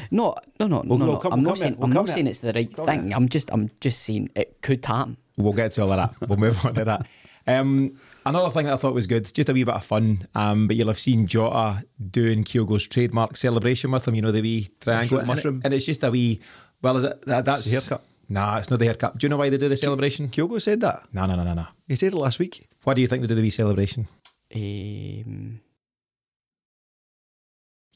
No, 0.09 0.35
no, 0.59 0.67
no, 0.67 0.83
we'll, 0.85 0.97
no. 0.97 1.05
We'll 1.05 1.17
come, 1.19 1.33
I'm 1.33 1.43
not 1.43 1.57
saying. 1.57 1.75
We'll 1.75 1.85
I'm 1.85 1.93
not 1.93 2.09
saying 2.09 2.27
it's 2.27 2.39
the 2.39 2.53
right 2.53 2.73
thing. 2.73 3.13
I'm 3.13 3.27
just. 3.27 3.51
I'm 3.51 3.69
just 3.81 4.03
saying 4.03 4.29
it 4.35 4.61
could 4.61 4.83
happen. 4.85 5.17
We'll 5.37 5.53
get 5.53 5.73
to 5.73 5.83
all 5.83 5.91
of 5.91 5.97
that. 5.97 6.29
We'll 6.29 6.39
move 6.39 6.65
on 6.65 6.75
to 6.75 6.85
that. 6.85 7.05
Um, 7.45 7.99
another 8.25 8.49
thing 8.49 8.65
that 8.65 8.73
I 8.73 8.77
thought 8.77 8.93
was 8.93 9.07
good, 9.07 9.31
just 9.33 9.49
a 9.49 9.53
wee 9.53 9.63
bit 9.63 9.75
of 9.75 9.83
fun, 9.83 10.27
um, 10.35 10.67
but 10.67 10.75
you'll 10.75 10.87
have 10.87 10.99
seen 10.99 11.27
Jota 11.27 11.83
doing 12.11 12.43
Kyogo's 12.43 12.87
trademark 12.87 13.37
celebration 13.37 13.91
with 13.91 14.07
him, 14.07 14.15
you 14.15 14.21
know, 14.21 14.31
the 14.31 14.41
wee 14.41 14.69
triangle. 14.79 15.17
Mushroom. 15.17 15.27
mushroom. 15.27 15.55
And, 15.55 15.63
it, 15.63 15.65
and, 15.65 15.73
it's 15.73 15.85
just 15.85 16.03
a 16.03 16.11
wee, 16.11 16.39
well, 16.81 16.97
is 16.97 17.03
it, 17.03 17.25
that, 17.25 17.45
that's. 17.45 17.65
It's 17.65 17.87
haircut. 17.87 18.05
Nah, 18.29 18.57
it's 18.57 18.69
not 18.69 18.79
the 18.79 18.85
haircut. 18.85 19.17
Do 19.17 19.25
you 19.25 19.29
know 19.29 19.37
why 19.37 19.49
they 19.49 19.57
do 19.57 19.67
the 19.67 19.77
celebration? 19.77 20.29
Kyogo 20.29 20.61
said 20.61 20.79
that? 20.81 21.03
No, 21.13 21.25
no, 21.25 21.35
no, 21.35 21.43
no, 21.43 21.53
no. 21.53 21.67
He 21.87 21.95
said 21.95 22.13
it 22.13 22.17
last 22.17 22.39
week. 22.39 22.67
Why 22.83 22.93
do 22.93 23.01
you 23.01 23.07
think 23.07 23.21
they 23.21 23.27
do 23.27 23.35
the 23.35 23.41
wee 23.41 23.49
celebration? 23.49 24.07
Um, 24.55 25.59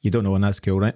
you 0.01 0.11
don't 0.11 0.23
know, 0.23 0.35
and 0.35 0.43
that's 0.43 0.59
cool, 0.59 0.79
right? 0.79 0.95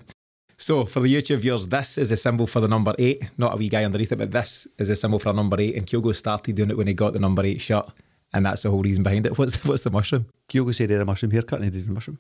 So 0.58 0.86
for 0.86 1.00
the 1.00 1.14
YouTube 1.14 1.40
viewers, 1.40 1.68
this 1.68 1.98
is 1.98 2.12
a 2.12 2.18
symbol 2.18 2.46
for 2.46 2.60
the 2.60 2.68
number 2.68 2.94
eight, 3.00 3.32
not 3.36 3.54
a 3.54 3.58
wee 3.58 3.68
guy 3.68 3.84
underneath 3.84 4.12
it, 4.12 4.18
but 4.18 4.32
this 4.32 4.68
is 4.78 4.90
a 4.90 4.96
symbol 4.96 5.18
for 5.18 5.30
a 5.30 5.34
number 5.34 5.60
eight. 5.60 5.76
And 5.76 5.88
Kyogo 5.88 6.16
started 6.16 6.56
doing 6.56 6.70
it 6.70 6.78
when 6.78 6.86
he 6.86 6.94
got 6.94 7.14
the 7.14 7.20
number 7.20 7.44
eight 7.44 7.62
shirt, 7.62 7.90
and 8.34 8.46
that's 8.46 8.64
the 8.64 8.70
whole 8.70 8.82
reason 8.82 9.04
behind 9.04 9.26
it. 9.26 9.38
What's 9.38 9.58
the, 9.58 9.68
what's 9.68 9.84
the 9.84 9.92
mushroom? 9.92 10.28
Kyogo 10.50 10.74
said 10.74 10.90
he 10.90 10.94
had 10.94 11.02
a 11.02 11.06
mushroom 11.06 11.32
haircut 11.32 11.62
and 11.62 11.66
he 11.66 11.80
did 11.80 11.90
a 11.90 11.92
mushroom. 11.92 12.20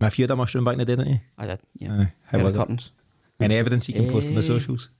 Matthew 0.00 0.24
had 0.24 0.30
a 0.30 0.36
mushroom 0.36 0.64
back 0.64 0.74
in 0.74 0.78
the 0.78 0.84
day, 0.84 0.96
didn't 0.96 1.12
he? 1.12 1.20
I 1.38 1.46
did. 1.46 1.60
Yeah. 1.78 2.00
Uh, 2.00 2.04
how 2.24 2.38
was 2.40 2.56
curtains. 2.56 2.92
it? 3.40 3.44
Any 3.44 3.56
evidence 3.56 3.88
you 3.88 3.94
can 3.94 4.08
uh, 4.08 4.12
post 4.12 4.28
on 4.28 4.34
the 4.34 4.40
eh, 4.40 4.44
socials? 4.44 4.90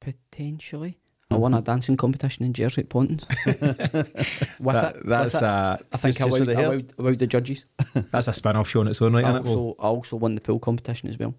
Potentially. 0.00 0.98
I 1.30 1.36
won 1.36 1.54
a 1.54 1.60
dancing 1.60 1.96
competition 1.96 2.44
in 2.44 2.52
Jersey 2.52 2.82
at 2.82 2.88
Pontins. 2.90 3.26
with 3.46 4.74
that, 4.74 4.96
it, 4.96 5.06
that's 5.06 5.34
with 5.34 5.42
uh, 5.42 5.78
I 5.92 5.96
think 5.96 6.20
I 6.20 6.24
wowed, 6.26 6.48
I, 6.48 6.62
wowed, 6.62 6.90
I 6.98 7.02
wowed 7.02 7.18
the 7.18 7.26
judges. 7.26 7.64
that's 7.94 8.28
a 8.28 8.32
spin-off 8.32 8.68
show 8.68 8.80
on 8.80 8.88
its 8.88 9.00
own, 9.02 9.14
right? 9.14 9.24
I 9.24 9.38
also, 9.38 9.74
I 9.78 9.86
also 9.86 10.16
won 10.16 10.34
the 10.34 10.40
pool 10.40 10.58
competition 10.58 11.08
as 11.08 11.18
well. 11.18 11.34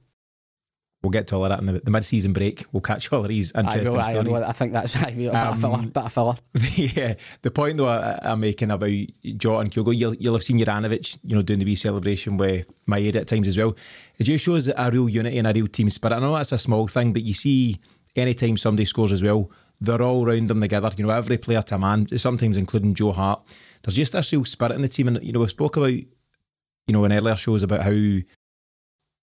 We'll 1.03 1.11
get 1.11 1.27
to 1.27 1.35
all 1.35 1.45
of 1.45 1.49
that 1.49 1.59
in 1.59 1.67
the, 1.67 1.73
the 1.79 1.91
mid-season 1.91 2.33
break. 2.33 2.65
We'll 2.71 2.81
catch 2.81 3.13
all 3.13 3.21
of 3.21 3.29
these 3.29 3.51
interesting 3.51 3.95
I, 3.95 4.11
stories. 4.11 4.41
I, 4.41 4.49
I 4.49 4.51
think 4.53 4.73
that's 4.73 4.95
a 4.95 5.11
bit, 5.11 5.35
um, 5.35 5.53
of 5.53 5.61
filler, 5.61 5.81
bit 5.83 6.03
of 6.03 6.11
filler. 6.11 6.35
Yeah, 6.75 7.13
the 7.43 7.51
point 7.51 7.77
though 7.77 7.89
I, 7.89 8.31
am 8.31 8.39
making 8.39 8.71
about 8.71 8.89
Jota 9.37 9.59
and 9.59 9.71
Kyogo, 9.71 9.95
you'll, 9.95 10.15
you'll 10.15 10.33
have 10.33 10.41
seen 10.41 10.57
Juranovic, 10.57 11.19
you 11.23 11.35
know, 11.35 11.43
doing 11.43 11.59
the 11.59 11.65
wee 11.65 11.75
celebration 11.75 12.37
with 12.37 12.67
Maeda 12.87 13.17
at 13.17 13.27
times 13.27 13.47
as 13.47 13.57
well. 13.57 13.75
It 14.17 14.23
just 14.23 14.45
shows 14.45 14.67
a 14.67 14.89
real 14.91 15.07
unity 15.07 15.37
and 15.37 15.47
a 15.47 15.53
real 15.53 15.67
team 15.67 15.91
spirit. 15.91 16.15
I 16.15 16.19
know 16.19 16.33
that's 16.33 16.53
a 16.53 16.57
small 16.57 16.87
thing, 16.87 17.13
but 17.13 17.21
you 17.21 17.35
see, 17.35 17.79
anytime 18.15 18.57
somebody 18.57 18.85
scores 18.85 19.11
as 19.11 19.21
well, 19.21 19.51
they're 19.81 20.01
all 20.01 20.25
round 20.25 20.49
them 20.49 20.61
together. 20.61 20.89
You 20.97 21.05
know, 21.05 21.13
every 21.13 21.37
player 21.37 21.61
to 21.61 21.77
man, 21.77 22.07
sometimes 22.17 22.57
including 22.57 22.95
Joe 22.95 23.11
Hart. 23.11 23.41
There's 23.83 23.95
just 23.95 24.15
a 24.15 24.35
real 24.35 24.45
spirit 24.45 24.73
in 24.73 24.81
the 24.81 24.87
team, 24.87 25.07
and 25.07 25.23
you 25.23 25.33
know, 25.33 25.41
we 25.41 25.47
spoke 25.47 25.77
about, 25.77 25.89
you 25.89 26.07
know, 26.89 27.05
in 27.05 27.11
earlier 27.11 27.35
shows 27.35 27.63
about 27.63 27.83
how 27.83 27.91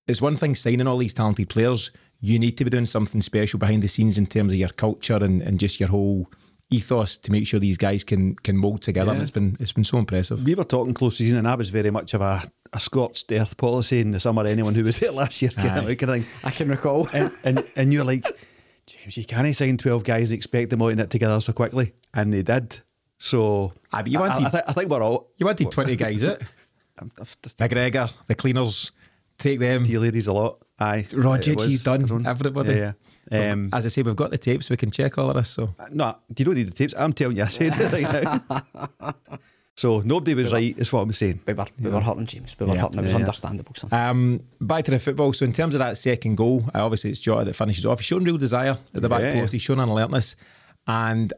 it's 0.07 0.21
one 0.21 0.37
thing 0.37 0.55
signing 0.55 0.87
all 0.87 0.99
these 0.99 1.15
talented 1.15 1.49
players 1.49 1.91
you 2.23 2.39
need 2.39 2.57
to 2.57 2.65
be 2.65 2.71
doing 2.71 2.87
something 2.87 3.21
special 3.21 3.59
behind 3.59 3.83
the 3.83 3.89
scenes 3.89 4.17
in 4.17 4.27
terms 4.27 4.53
of 4.53 4.59
your 4.59 4.69
culture 4.71 5.17
and, 5.17 5.43
and 5.43 5.59
just 5.59 5.81
your 5.81 5.89
whole 5.89 6.31
ethos 6.71 7.17
to 7.19 7.31
make 7.31 7.47
sure 7.47 7.61
these 7.61 7.77
guys 7.77 8.05
can 8.05 8.35
can 8.37 8.57
mould 8.57 8.81
together. 8.81 9.09
Yeah. 9.09 9.15
And 9.15 9.23
it's 9.23 9.31
been 9.31 9.57
it's 9.61 9.73
been 9.73 9.85
so 9.85 9.99
impressive. 9.99 10.43
We 10.43 10.55
were 10.55 10.65
talking 10.65 10.95
close 10.95 11.17
season, 11.17 11.37
and 11.37 11.47
I 11.47 11.57
was 11.57 11.71
very 11.71 11.91
much 11.91 12.15
of 12.15 12.21
a, 12.21 12.43
a 12.73 12.81
scorched 12.81 13.31
earth 13.33 13.57
policy 13.57 14.01
in 14.01 14.13
the 14.13 14.21
summer. 14.21 14.47
Anyone 14.47 14.75
who 14.75 14.85
was 14.85 15.01
there 15.01 15.11
last 15.11 15.43
year, 15.43 15.51
kind 15.51 15.79
of 15.79 15.87
thing. 15.87 16.25
I 16.45 16.51
can 16.51 16.69
recall. 16.69 17.09
And, 17.13 17.31
and, 17.45 17.65
and 17.77 17.93
you're 17.93 18.05
like, 18.05 18.25
James, 18.87 19.17
you 19.17 19.25
can't 19.25 19.55
sign 19.55 19.77
twelve 19.77 20.05
guys 20.05 20.31
and 20.31 20.37
expect 20.37 20.71
them 20.71 20.81
all 20.81 20.91
to 20.91 20.97
knit 20.97 21.11
together 21.11 21.41
so 21.41 21.53
quickly, 21.53 21.93
and 22.15 22.33
they 22.33 22.43
did. 22.43 22.81
So 23.19 23.73
ah, 23.93 24.03
you 24.07 24.21
wanted, 24.21 24.45
I, 24.45 24.47
I, 24.47 24.51
th- 24.51 24.65
I, 24.69 24.73
think 24.73 24.91
we're 24.91 25.03
all 25.03 25.31
you 25.37 25.47
wanted 25.47 25.71
twenty 25.71 25.97
guys, 25.97 26.23
it. 26.23 26.43
McGregor, 27.01 28.13
the 28.27 28.35
cleaners, 28.35 28.93
take 29.39 29.59
them. 29.59 29.85
Dear 29.85 30.01
ladies 30.01 30.27
a 30.27 30.33
lot. 30.33 30.59
Aye, 30.79 31.07
Roger 31.13 31.53
he's 31.53 31.85
done 31.85 32.03
everyone. 32.03 32.27
everybody. 32.27 32.75
Yeah, 32.75 32.93
yeah. 33.31 33.53
Um, 33.53 33.69
As 33.73 33.87
I 33.87 33.89
say, 33.89 34.03
we've 34.03 34.17
got 34.17 34.31
the 34.31 34.39
tapes. 34.39 34.69
We 34.69 34.77
can 34.77 34.91
check 34.91 35.17
all 35.19 35.31
of 35.31 35.37
this. 35.37 35.51
So 35.51 35.75
uh, 35.79 35.87
no, 35.91 36.17
you 36.37 36.45
don't 36.45 36.55
need 36.55 36.67
the 36.67 36.73
tapes. 36.73 36.95
I'm 36.97 37.13
telling 37.13 37.37
you, 37.37 37.45
I 37.45 37.49
said 37.49 37.75
it 37.77 37.93
right 37.93 38.25
now. 39.01 39.15
So 39.75 40.01
nobody 40.01 40.35
was 40.35 40.53
we 40.53 40.53
right, 40.53 40.79
is 40.79 40.93
what 40.93 41.01
I'm 41.01 41.13
saying. 41.13 41.41
We 41.47 41.55
were, 41.55 41.65
we 41.81 41.91
were 41.91 42.01
hurting 42.01 42.27
James. 42.27 42.55
We 42.59 42.67
were 42.67 42.75
yeah. 42.75 42.83
hurting. 42.83 42.99
It 42.99 43.05
was 43.05 43.13
yeah. 43.13 43.19
understandable. 43.21 43.75
Son. 43.75 43.89
Um, 43.91 44.41
back 44.61 44.85
to 44.85 44.91
the 44.91 44.99
football. 44.99 45.33
So 45.33 45.47
in 45.47 45.53
terms 45.53 45.75
of 45.75 45.79
that 45.79 45.97
second 45.97 46.37
goal, 46.37 46.65
uh, 46.75 46.85
obviously 46.85 47.11
it's 47.11 47.21
Jota 47.21 47.45
that 47.47 47.55
finishes 47.55 47.87
off. 47.87 48.01
He's 48.01 48.07
shown 48.07 48.23
real 48.25 48.37
desire 48.37 48.77
at 48.95 49.03
the 49.03 49.09
back 49.09 49.23
yeah. 49.23 49.33
post. 49.33 49.53
He's 49.53 49.63
shown 49.63 49.81
an 49.81 49.89
alertness, 49.89 50.37
and 50.87 51.33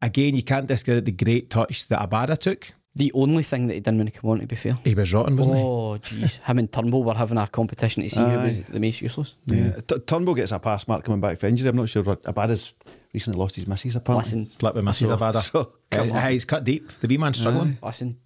again, 0.00 0.34
you 0.34 0.42
can't 0.42 0.66
discredit 0.66 1.04
the 1.04 1.12
great 1.12 1.50
touch 1.50 1.86
that 1.88 2.00
Abada 2.00 2.38
took. 2.38 2.72
The 2.94 3.12
only 3.12 3.42
thing 3.42 3.68
that 3.68 3.74
he 3.74 3.80
didn't 3.80 3.98
when 3.98 4.06
he 4.08 4.10
came 4.10 4.28
on, 4.28 4.40
to 4.40 4.46
be 4.46 4.56
fair. 4.56 4.76
He 4.82 4.94
was 4.94 5.12
rotten, 5.14 5.36
wasn't 5.36 5.56
oh, 5.56 5.58
he? 5.58 5.64
Oh, 5.64 5.98
jeez. 5.98 6.38
Him 6.40 6.58
and 6.58 6.72
Turnbull 6.72 7.04
were 7.04 7.14
having 7.14 7.38
a 7.38 7.46
competition 7.46 8.02
to 8.02 8.10
see 8.10 8.18
who 8.18 8.38
was 8.38 8.62
the 8.62 8.80
most 8.80 9.00
useless. 9.00 9.36
Yeah. 9.46 9.56
yeah. 9.56 9.76
T- 9.86 9.98
Turnbull 10.00 10.34
gets 10.34 10.50
a 10.52 10.58
pass 10.58 10.88
mark 10.88 11.04
coming 11.04 11.20
back 11.20 11.38
for 11.38 11.46
injury. 11.46 11.68
I'm 11.68 11.76
not 11.76 11.88
sure 11.88 12.02
what 12.02 12.22
Abada's 12.24 12.74
recently 13.12 13.38
lost 13.38 13.56
his 13.56 13.66
misses 13.66 13.94
apparently. 13.94 14.24
Listen, 14.24 14.46
Flip 14.58 14.74
with 14.74 14.84
misses 14.84 15.08
so, 15.08 15.16
Abada. 15.16 15.42
So, 15.52 15.72
uh, 15.92 16.28
he's 16.28 16.44
cut 16.44 16.64
deep. 16.64 16.90
The 17.00 17.08
B 17.08 17.18
man's 17.18 17.38
struggling. 17.38 17.78
Listen, 17.82 18.18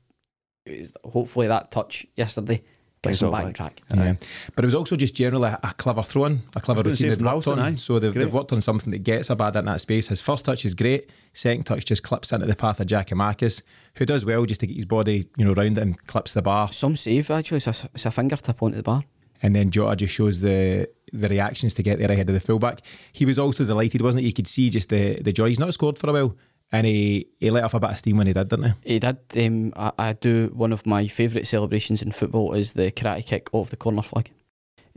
hopefully 1.05 1.49
that 1.49 1.71
touch 1.71 2.07
yesterday 2.17 2.63
Gets 3.03 3.19
them 3.19 3.33
back 3.33 3.45
on 3.47 3.53
track. 3.53 3.83
Yeah. 3.93 4.15
But 4.55 4.65
it 4.65 4.67
was 4.67 4.77
also 4.77 4.95
just 4.95 5.15
generally 5.15 5.49
a, 5.49 5.59
a 5.65 5.75
clever 5.75 6.05
throw 6.05 6.27
in, 6.27 6.43
a 6.55 6.61
clever 6.61 6.83
routine 6.83 7.09
they've 7.09 7.21
worked 7.21 7.49
on. 7.49 7.77
So 7.77 7.99
they've, 7.99 8.15
they've, 8.15 8.33
worked 8.33 8.53
on 8.53 8.61
something 8.61 8.93
that 8.93 9.03
gets 9.03 9.29
Abada 9.29 9.57
in 9.57 9.65
that 9.65 9.81
space. 9.81 10.09
His 10.09 10.21
first 10.21 10.45
touch 10.45 10.65
is 10.65 10.75
great. 10.77 11.11
Second 11.33 11.65
touch 11.65 11.85
just 11.85 12.05
clips 12.05 12.33
into 12.33 12.47
the 12.47 12.55
path 12.55 12.79
of 12.79 12.87
Giakoumakis, 12.87 13.63
who 13.97 14.07
does 14.07 14.25
well 14.25 14.45
just 14.45 14.61
to 14.61 14.69
get 14.69 14.77
his 14.77 14.85
body, 14.85 15.29
you 15.37 15.45
know, 15.45 15.53
round 15.53 15.79
it 15.79 15.83
and 15.83 16.07
clips 16.07 16.33
the 16.35 16.43
bar. 16.43 16.71
Some 16.71 16.95
save 16.95 17.29
actually. 17.31 17.57
It's 17.57 17.67
a, 17.67 17.91
it's 17.93 18.07
a 18.07 18.13
fingertip 18.13 18.63
onto 18.63 18.77
the 18.77 18.85
bar. 18.85 19.03
And 19.43 19.57
then 19.57 19.73
Jota 19.73 19.97
just 19.97 20.15
shows 20.15 20.41
the 20.41 20.89
the 21.13 21.29
reactions 21.29 21.75
to 21.75 21.83
get 21.83 21.99
there 21.99 22.11
ahead 22.11 22.29
of 22.29 22.35
the 22.35 22.41
fullback. 22.41 22.81
He 23.13 23.27
was 23.27 23.39
also 23.39 23.65
delighted, 23.65 24.01
wasn't 24.01 24.23
he? 24.23 24.29
You 24.29 24.33
could 24.33 24.47
see 24.47 24.71
just 24.71 24.89
the 24.91 25.21
the 25.21 25.33
joy. 25.33 25.49
He's 25.49 25.59
not 25.59 25.75
scored 25.75 25.99
for 25.99 26.09
a 26.09 26.13
while, 26.13 26.37
and 26.73 26.87
he, 26.87 27.29
he 27.39 27.51
let 27.51 27.65
off 27.65 27.75
a 27.75 27.81
bit 27.81 27.91
of 27.91 27.99
steam 27.99 28.17
when 28.17 28.27
he 28.27 28.33
did, 28.33 28.49
didn't 28.49 28.75
he? 28.83 28.95
He 28.95 28.99
did. 28.99 29.19
Um, 29.37 29.73
I, 29.77 29.93
I, 29.99 30.13
do 30.15 30.51
one 30.55 30.73
of 30.73 30.87
my 30.87 31.07
favourite 31.07 31.47
celebrations 31.47 32.01
in 32.01 32.13
football 32.13 32.55
is 32.55 32.73
the 32.73 32.91
karate 32.91 33.27
kick 33.27 33.49
of 33.53 33.71
the 33.71 33.77
corner 33.77 34.03
flag. 34.03 34.31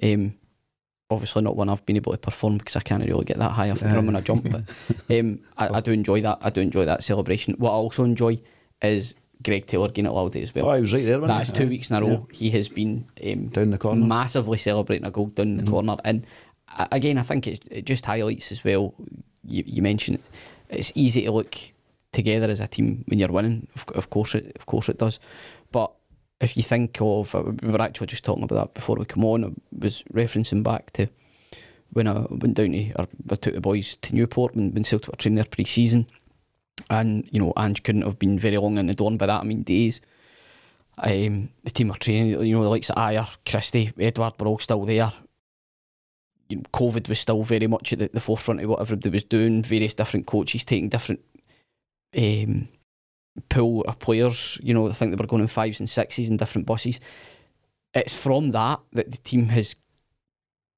Um, 0.02 0.36
obviously 1.10 1.42
not 1.42 1.56
one 1.56 1.70
I've 1.70 1.86
been 1.86 1.98
able 1.98 2.14
to 2.14 2.18
perform 2.18 2.58
because 2.58 2.76
I 2.76 2.80
can't 2.80 3.06
really 3.06 3.26
get 3.26 3.38
that 3.38 3.52
high 3.52 3.70
off 3.70 3.80
the 3.80 3.90
ground 3.90 4.08
when 4.08 4.16
I 4.16 4.22
jump. 4.22 4.50
But 4.50 4.64
um, 5.20 5.40
I, 5.58 5.76
I, 5.76 5.82
do 5.82 5.92
enjoy 5.92 6.22
that. 6.22 6.40
I 6.42 6.50
do 6.50 6.62
enjoy 6.62 6.86
that 6.86 7.04
celebration. 7.04 7.56
What 7.58 7.72
I 7.72 7.76
also 7.76 8.04
enjoy 8.04 8.40
is 8.82 9.16
Greg 9.44 9.68
Taylor 9.68 9.90
getting 9.90 10.06
it 10.06 10.12
loud 10.12 10.36
as 10.38 10.56
well. 10.56 10.70
Oh, 10.70 10.74
he 10.76 10.82
was 10.82 10.94
right 10.94 11.06
there. 11.06 11.20
That's 11.20 11.52
two 11.52 11.68
weeks 11.68 11.90
in 11.90 11.98
a 11.98 12.02
row. 12.02 12.28
Yeah. 12.32 12.38
He 12.38 12.50
has 12.52 12.70
been 12.70 13.06
um, 13.24 13.48
down 13.48 13.72
the 13.72 13.78
corner, 13.78 14.06
massively 14.06 14.58
celebrating 14.58 15.06
a 15.06 15.12
goal 15.12 15.28
down 15.28 15.58
the 15.58 15.64
mm. 15.64 15.70
corner. 15.70 15.98
And 16.04 16.26
again, 16.92 17.18
I 17.18 17.22
think 17.22 17.48
it, 17.48 17.64
it 17.70 17.86
just 17.86 18.06
highlights 18.06 18.52
as 18.52 18.64
well. 18.64 18.96
You, 19.44 19.64
you 19.66 19.82
mentioned 19.82 20.20
it's 20.76 20.92
easy 20.96 21.24
to 21.24 21.32
look 21.32 21.56
together 22.12 22.50
as 22.50 22.62
a 22.62 22.68
team 22.68 23.04
when 23.08 23.20
you're 23.20 23.32
winning. 23.32 23.68
Of, 23.76 23.86
of 23.96 24.10
course, 24.10 24.36
it 24.36 24.56
of 24.56 24.66
course 24.66 24.90
it 24.90 24.98
does. 24.98 25.20
But 25.72 25.92
if 26.42 26.58
you 26.58 26.64
think 26.64 26.98
of, 27.02 27.34
uh, 27.36 27.44
we 27.62 27.70
were 27.70 27.82
actually 27.82 28.08
just 28.08 28.24
talking 28.24 28.44
about 28.44 28.56
that 28.56 28.74
before 28.74 28.96
we 28.96 29.06
come 29.06 29.26
on. 29.26 29.46
I 29.46 29.50
was 29.78 30.04
referencing 30.14 30.64
back 30.64 30.92
to 30.94 31.08
when 31.92 32.08
I 32.08 32.26
went 32.30 32.56
down 32.56 32.72
to, 32.72 32.92
or 32.94 33.08
I 33.30 33.36
took 33.36 33.54
the 33.54 33.62
boys 33.62 33.96
to 33.98 34.16
Newport 34.16 34.56
when, 34.56 34.74
when 34.74 34.84
Celtic 34.84 35.10
were 35.10 35.16
training 35.18 35.36
their 35.36 35.46
pre-season, 35.46 36.08
and 36.90 37.28
you 37.32 37.40
know 37.40 37.54
Ange 37.58 37.84
couldn't 37.84 38.04
have 38.04 38.20
been 38.20 38.40
very 38.40 38.58
long 38.58 38.78
in 38.78 38.88
the 38.88 38.94
dawn 38.94 39.18
by 39.18 39.28
that. 39.28 39.42
I 39.42 39.44
mean 39.44 39.64
days. 39.64 40.02
Um, 40.98 41.50
the 41.66 41.72
team 41.72 41.90
were 41.90 41.96
training, 41.96 42.42
you 42.42 42.56
know, 42.56 42.64
the 42.64 42.70
likes 42.70 42.90
of 42.90 42.96
Ajer, 42.96 43.28
Christie, 43.46 43.92
Edouard 44.00 44.40
were 44.40 44.48
all 44.48 44.60
still 44.60 44.86
there. 44.86 45.12
You 46.50 46.58
know, 46.58 46.64
COVID 46.74 47.10
was 47.10 47.20
still 47.20 47.44
very 47.44 47.68
much 47.68 47.94
at 47.94 48.00
the, 48.00 48.10
the 48.14 48.20
forefront 48.20 48.62
of 48.62 48.70
what 48.70 48.82
everybody 48.82 49.10
was 49.10 49.24
doing. 49.24 49.64
Various 49.64 49.94
different 49.94 50.28
coaches 50.28 50.64
taking 50.64 50.90
different 50.90 51.22
um, 52.16 52.68
pool 53.50 53.84
of 53.88 54.00
players. 54.00 54.60
You 54.62 54.74
know, 54.74 54.90
I 54.90 54.94
think 54.94 55.12
they 55.12 55.22
were 55.22 55.28
going 55.28 55.42
in 55.42 55.48
fives 55.48 55.80
and 55.80 55.90
sixes 55.90 56.30
in 56.30 56.38
different 56.38 56.68
buses. 56.68 57.00
It's 57.94 58.16
from 58.16 58.52
that 58.52 58.80
that 58.94 59.12
the 59.12 59.18
team 59.18 59.48
has 59.50 59.76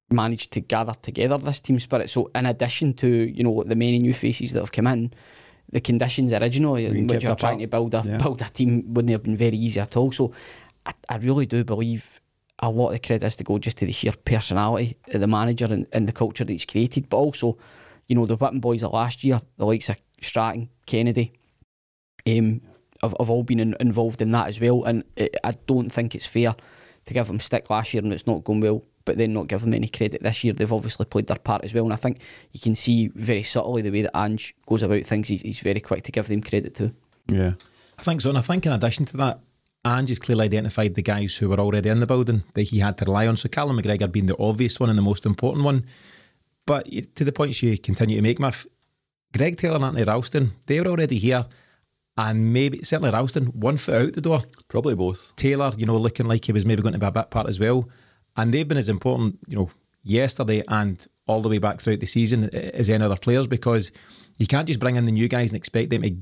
managed 0.10 0.51
to 0.53 0.62
gather 0.62 0.93
together 1.01 1.38
this 1.38 1.60
team 1.60 1.80
spirit. 1.80 2.10
So, 2.10 2.32
in 2.34 2.45
addition 2.45 2.93
to 2.95 3.08
you 3.08 3.43
know 3.43 3.63
the 3.63 3.75
many 3.75 3.99
new 3.99 4.13
faces 4.13 4.53
that 4.53 4.60
have 4.60 4.71
come 4.71 4.88
in, 4.88 5.13
the 5.71 5.82
conditions 5.82 6.34
originally 6.34 6.86
in 6.86 7.08
which 7.08 7.23
you're 7.23 7.36
trying 7.36 7.60
to 7.60 7.67
build 7.67 7.93
a 7.93 8.03
yeah. 8.06 8.17
build 8.17 8.41
a 8.41 8.49
team 8.49 8.93
wouldn't 8.93 9.12
have 9.12 9.23
been 9.23 9.38
very 9.38 9.58
easy 9.58 9.80
at 9.80 9.97
all. 9.97 10.12
So, 10.12 10.32
I, 10.86 10.93
I 11.10 11.17
really 11.17 11.45
do 11.45 11.63
believe 11.63 12.21
a 12.60 12.70
lot 12.70 12.88
of 12.88 12.93
the 12.93 13.00
credit 13.00 13.24
has 13.24 13.36
to 13.36 13.43
go 13.43 13.60
just 13.60 13.78
to 13.78 13.86
the 13.86 13.91
sheer 13.91 14.13
personality 14.26 14.98
of 15.13 15.22
the 15.22 15.28
manager 15.28 15.65
and, 15.65 15.86
and 15.91 16.08
the 16.08 16.13
culture 16.13 16.43
that 16.43 16.52
he's 16.52 16.65
created, 16.65 17.10
but 17.10 17.17
also, 17.17 17.58
you 18.08 18.15
know, 18.15 18.26
the 18.26 18.36
Whitton 18.36 18.60
boys 18.60 18.84
of 18.84 18.93
last 18.93 19.24
year, 19.24 19.41
the 19.58 19.65
likes 19.65 19.89
of 19.89 20.02
Strachan, 20.22 20.70
Kennedy, 20.86 21.34
um, 22.28 22.62
have, 23.02 23.13
have 23.20 23.30
all 23.30 23.43
been 23.43 23.60
in, 23.60 23.76
involved 23.80 24.22
in 24.22 24.32
that 24.32 24.48
as 24.48 24.60
well. 24.60 24.84
And 24.86 25.04
it, 25.15 25.36
I 25.43 25.52
don't 25.67 25.89
think 25.89 26.15
it's 26.15 26.26
fair 26.26 26.56
to 27.06 27.13
give 27.13 27.28
them 27.28 27.39
stick 27.39 27.70
last 27.70 27.93
year 27.93 28.02
and 28.04 28.12
it's 28.12 28.28
not 28.28 28.43
going 28.43 28.62
well, 28.62 28.84
but 29.06 29.17
then 29.17 29.34
not 29.34 29.48
give 29.48 29.62
them 29.62 29.74
any 29.74 29.88
credit 29.88 30.24
this 30.24 30.43
year. 30.43 30.54
They've 30.54 30.74
obviously 30.74 31.06
played 31.06 31.28
their 31.28 31.38
part 31.38 31.63
as 31.63 31.74
well. 31.74 31.84
And 31.84 31.93
I 31.93 31.98
think 31.98 32.22
you 32.52 32.60
can 32.60 32.76
see 32.76 33.08
very 33.10 33.43
subtly 33.43 33.84
the 33.84 33.91
way 33.91 34.02
that 34.02 34.17
Ange 34.17 34.56
goes 34.65 34.82
about 34.82 35.06
things. 35.06 35.28
He's, 35.28 35.41
he's 35.41 35.60
very 35.60 35.80
quick 35.80 36.04
to 36.04 36.12
give 36.12 36.28
them 36.28 36.41
credit 36.41 36.74
too. 36.74 36.93
Yeah. 37.28 37.54
I 38.00 38.04
think 38.04 38.22
so. 38.22 38.30
And 38.30 38.38
I 38.38 38.41
think 38.41 38.65
in 38.65 38.72
addition 38.72 39.06
to 39.06 39.17
that, 39.17 39.39
Ange 39.88 40.10
has 40.10 40.19
clearly 40.19 40.45
identified 40.45 40.95
the 40.95 41.02
guys 41.02 41.38
who 41.38 41.50
were 41.50 41.60
already 41.60 41.89
in 41.89 42.00
the 42.00 42.08
building 42.08 42.43
that 42.54 42.63
he 42.63 42.80
had 42.80 42.97
to 42.97 43.06
rely 43.06 43.28
on. 43.28 43.38
So 43.38 43.50
Callum 43.50 43.80
McGregor 43.80 44.12
being 44.12 44.26
the 44.26 44.38
obvious 44.38 44.80
one 44.80 44.89
and 44.89 44.97
the 44.97 45.04
most 45.04 45.26
important 45.26 45.63
one. 45.63 45.86
But 46.65 46.88
to 47.15 47.23
the 47.23 47.32
points 47.32 47.63
you 47.63 47.78
continue 47.78 48.17
to 48.17 48.21
make, 48.21 48.39
Miff, 48.39 48.67
Greg 49.36 49.58
Taylor 49.58 49.76
and 49.76 49.86
Anthony 49.86 50.04
Ralston, 50.04 50.54
they 50.65 50.80
were 50.80 50.88
already 50.88 51.17
here 51.17 51.45
and 52.17 52.52
maybe 52.52 52.84
certainly 52.84 53.12
Ralston 53.12 53.47
one 53.47 53.78
foot 53.78 53.95
out 53.95 54.13
the 54.13 54.21
door. 54.21 54.43
Probably 54.67 54.95
both. 54.95 55.36
Taylor, 55.36 55.71
you 55.78 55.86
know, 55.86 55.97
looking 55.97 56.26
like 56.26 56.45
he 56.45 56.52
was 56.52 56.65
maybe 56.65 56.82
going 56.82 56.93
to 56.93 57.00
be 57.00 57.06
a 57.06 57.12
bit 57.12 57.30
part 57.30 57.47
as 57.47 57.60
well, 57.60 57.88
and 58.36 58.54
they've 58.54 58.67
been 58.67 58.78
as 58.78 58.89
important, 58.89 59.39
you 59.47 59.58
know, 59.58 59.69
yesterday 60.04 60.63
and 60.67 61.08
all 61.28 61.41
the 61.41 61.50
way 61.50 61.60
back 61.60 61.80
throughout 61.80 62.00
the 62.00 62.08
season 62.08 62.45
uh, 62.45 62.58
as 62.73 62.89
any 62.89 63.04
other 63.04 63.17
players 63.17 63.47
because 63.47 63.91
you 64.38 64.47
can't 64.47 64.67
just 64.67 64.80
bring 64.80 64.95
in 64.95 65.06
the 65.06 65.12
new 65.12 65.28
guys 65.28 65.50
and 65.50 65.58
expect 65.58 65.89
them 65.89 66.02
to 66.02 66.15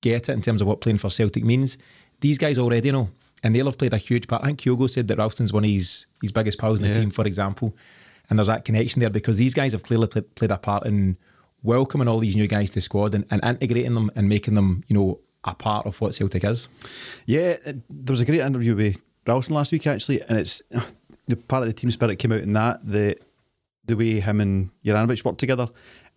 get 0.00 0.28
it 0.28 0.32
in 0.32 0.42
terms 0.42 0.60
of 0.60 0.66
what 0.66 0.80
playing 0.80 0.98
for 0.98 1.10
Celtic 1.10 1.44
means. 1.44 1.78
These 2.20 2.38
guys 2.38 2.58
already 2.58 2.90
know, 2.90 3.10
and 3.42 3.54
they'll 3.54 3.66
have 3.66 3.78
played 3.78 3.94
a 3.94 3.98
huge 3.98 4.26
part. 4.26 4.42
I 4.42 4.46
think 4.46 4.60
Kyogo 4.60 4.88
said 4.90 5.08
that 5.08 5.18
Ralston's 5.18 5.52
one 5.52 5.64
of 5.64 5.70
his 5.70 6.06
his 6.20 6.32
biggest 6.32 6.58
pals 6.58 6.80
in 6.80 6.86
the 6.86 6.92
yeah. 6.92 7.00
team, 7.00 7.10
for 7.10 7.24
example, 7.24 7.74
and 8.28 8.38
there's 8.38 8.48
that 8.48 8.64
connection 8.64 9.00
there 9.00 9.10
because 9.10 9.38
these 9.38 9.54
guys 9.54 9.72
have 9.72 9.82
clearly 9.82 10.06
played, 10.06 10.34
played 10.34 10.50
a 10.50 10.58
part 10.58 10.86
in 10.86 11.16
welcoming 11.62 12.08
all 12.08 12.18
these 12.18 12.36
new 12.36 12.46
guys 12.46 12.70
to 12.70 12.74
the 12.74 12.80
squad 12.80 13.14
and, 13.14 13.24
and 13.30 13.42
integrating 13.44 13.94
them 13.94 14.10
and 14.14 14.28
making 14.28 14.54
them, 14.54 14.84
you 14.86 14.94
know, 14.94 15.18
a 15.44 15.54
part 15.54 15.86
of 15.86 16.00
what 16.00 16.14
Celtic 16.14 16.44
is. 16.44 16.68
Yeah, 17.26 17.56
uh, 17.66 17.72
there 17.88 18.12
was 18.12 18.20
a 18.20 18.24
great 18.24 18.40
interview 18.40 18.74
with 18.74 19.00
Ralston 19.26 19.54
last 19.54 19.72
week 19.72 19.86
actually, 19.86 20.22
and 20.22 20.38
it's 20.38 20.62
uh, 20.74 20.80
the 21.26 21.36
part 21.36 21.62
of 21.62 21.68
the 21.68 21.72
team 21.72 21.90
spirit 21.90 22.18
came 22.18 22.32
out 22.32 22.40
in 22.40 22.52
that 22.54 22.80
the 22.84 23.16
the 23.84 23.96
way 23.96 24.20
him 24.20 24.40
and 24.40 24.70
Juranovic 24.84 25.24
worked 25.24 25.38
together, 25.38 25.68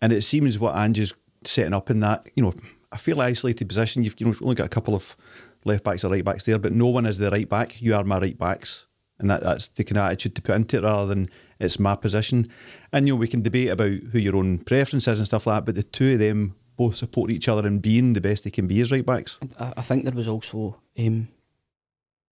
and 0.02 0.12
it 0.12 0.24
seems 0.24 0.60
what 0.60 0.76
Ange's 0.76 1.14
setting 1.44 1.74
up 1.74 1.90
in 1.90 2.00
that 2.02 2.28
you 2.36 2.44
know 2.44 2.54
a 2.92 2.98
fairly 2.98 3.26
isolated 3.26 3.68
position. 3.68 4.04
You've 4.04 4.20
you 4.20 4.28
know, 4.28 4.36
only 4.42 4.56
got 4.56 4.66
a 4.66 4.70
couple 4.70 4.96
of 4.96 5.16
left 5.66 5.84
backs 5.84 6.04
or 6.04 6.12
right 6.12 6.26
backs 6.26 6.46
there, 6.46 6.60
but 6.60 6.74
no 6.74 6.88
one 6.88 7.06
is 7.06 7.18
the 7.18 7.32
right 7.32 7.48
back. 7.48 7.82
You 7.82 7.96
are 7.96 8.04
my 8.04 8.20
right 8.20 8.38
backs, 8.38 8.88
and 9.20 9.30
that, 9.30 9.44
that's 9.44 9.68
the 9.68 9.84
kind 9.84 9.98
of 9.98 10.06
attitude 10.06 10.36
to 10.36 10.42
put 10.42 10.56
into 10.56 10.78
it 10.78 10.84
rather 10.84 11.08
than 11.08 11.30
it's 11.60 11.80
my 11.80 11.96
position. 11.96 12.50
And 12.92 13.08
you 13.08 13.14
know 13.14 13.20
we 13.20 13.28
can 13.28 13.42
debate 13.42 13.70
about 13.70 13.92
who 14.12 14.20
your 14.20 14.36
own 14.36 14.60
preference 14.60 15.08
is 15.08 15.20
and 15.20 15.28
stuff 15.28 15.48
like 15.48 15.58
that, 15.58 15.66
but 15.66 15.76
the 15.76 15.84
two 15.84 16.14
of 16.14 16.20
them 16.20 16.56
both 16.78 16.96
support 16.96 17.30
each 17.30 17.48
other 17.48 17.68
and 17.68 17.82
being 17.82 18.14
the 18.14 18.22
best 18.22 18.44
they 18.44 18.50
can 18.50 18.68
be 18.68 18.82
as 18.82 18.92
right 18.92 19.06
backs. 19.06 19.38
I, 19.60 19.82
think 19.82 20.04
there 20.04 20.14
was 20.14 20.28
also, 20.28 20.78
um, 20.98 21.28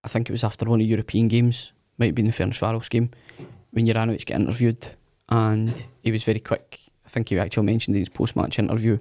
I 0.04 0.08
think 0.08 0.30
it 0.30 0.32
was 0.32 0.44
after 0.44 0.66
one 0.66 0.80
of 0.80 0.86
the 0.86 0.90
European 0.90 1.28
games, 1.28 1.72
might 1.98 2.08
have 2.08 2.16
been 2.16 2.26
the 2.26 2.32
Ferns 2.32 2.58
Ferencvaros 2.58 2.90
game, 2.90 3.12
when 3.72 3.86
Juranovic 3.86 4.26
got 4.26 4.40
interviewed 4.40 4.88
and 5.30 5.86
he 6.02 6.12
was 6.12 6.24
very 6.24 6.40
quick. 6.40 6.80
I 7.06 7.10
think 7.10 7.30
he 7.30 7.38
actually 7.38 7.66
mentioned 7.66 7.96
in 7.96 8.02
his 8.02 8.10
post 8.10 8.36
match 8.36 8.58
interview 8.58 9.00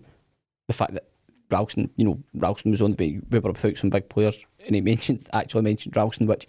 the 0.66 0.72
fact 0.72 0.92
that 0.94 1.04
Ralston, 1.50 1.90
you 1.96 2.04
know, 2.04 2.18
Ralston 2.34 2.70
was 2.70 2.82
on 2.82 2.92
the 2.92 3.20
we 3.30 3.38
were 3.38 3.52
without 3.52 3.76
some 3.76 3.90
big 3.90 4.08
players, 4.08 4.44
and 4.66 4.74
he 4.74 4.80
mentioned 4.80 5.28
actually 5.32 5.62
mentioned 5.62 5.96
Ralston, 5.96 6.26
which 6.26 6.46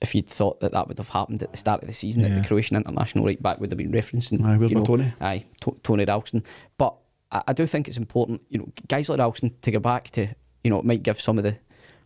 if 0.00 0.14
you'd 0.14 0.28
thought 0.28 0.60
that 0.60 0.72
that 0.72 0.86
would 0.86 0.98
have 0.98 1.08
happened 1.08 1.42
at 1.42 1.50
the 1.50 1.56
start 1.56 1.82
of 1.82 1.88
the 1.88 1.94
season, 1.94 2.22
yeah. 2.22 2.28
that 2.28 2.42
the 2.42 2.46
Croatian 2.46 2.76
international 2.76 3.24
right 3.24 3.42
back 3.42 3.58
would 3.60 3.70
have 3.70 3.78
been 3.78 3.92
referencing. 3.92 4.44
Aye, 4.44 4.66
you 4.66 4.74
know, 4.76 4.84
Tony? 4.84 5.12
Aye, 5.20 5.44
Tony 5.82 6.04
Ralston. 6.04 6.44
But 6.76 6.94
I, 7.32 7.42
I 7.48 7.52
do 7.52 7.66
think 7.66 7.88
it's 7.88 7.96
important, 7.96 8.42
you 8.48 8.58
know, 8.58 8.68
guys 8.86 9.08
like 9.08 9.18
Ralston 9.18 9.54
to 9.62 9.70
go 9.70 9.80
back 9.80 10.10
to, 10.10 10.28
you 10.62 10.70
know, 10.70 10.78
it 10.78 10.84
might 10.84 11.02
give 11.02 11.20
some 11.20 11.38
of 11.38 11.44
the 11.44 11.56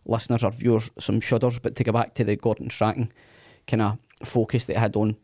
listeners 0.05 0.43
or 0.43 0.51
viewers 0.51 0.89
some 0.99 1.21
shudders, 1.21 1.59
but 1.59 1.75
to 1.75 1.83
go 1.83 1.91
back 1.91 2.15
to 2.15 2.23
the 2.23 2.35
Gordon 2.35 2.69
Strachan 2.69 3.11
kind 3.67 3.81
of 3.81 3.97
focus 4.23 4.65
that 4.65 4.77
had 4.77 4.95
on 4.95 5.15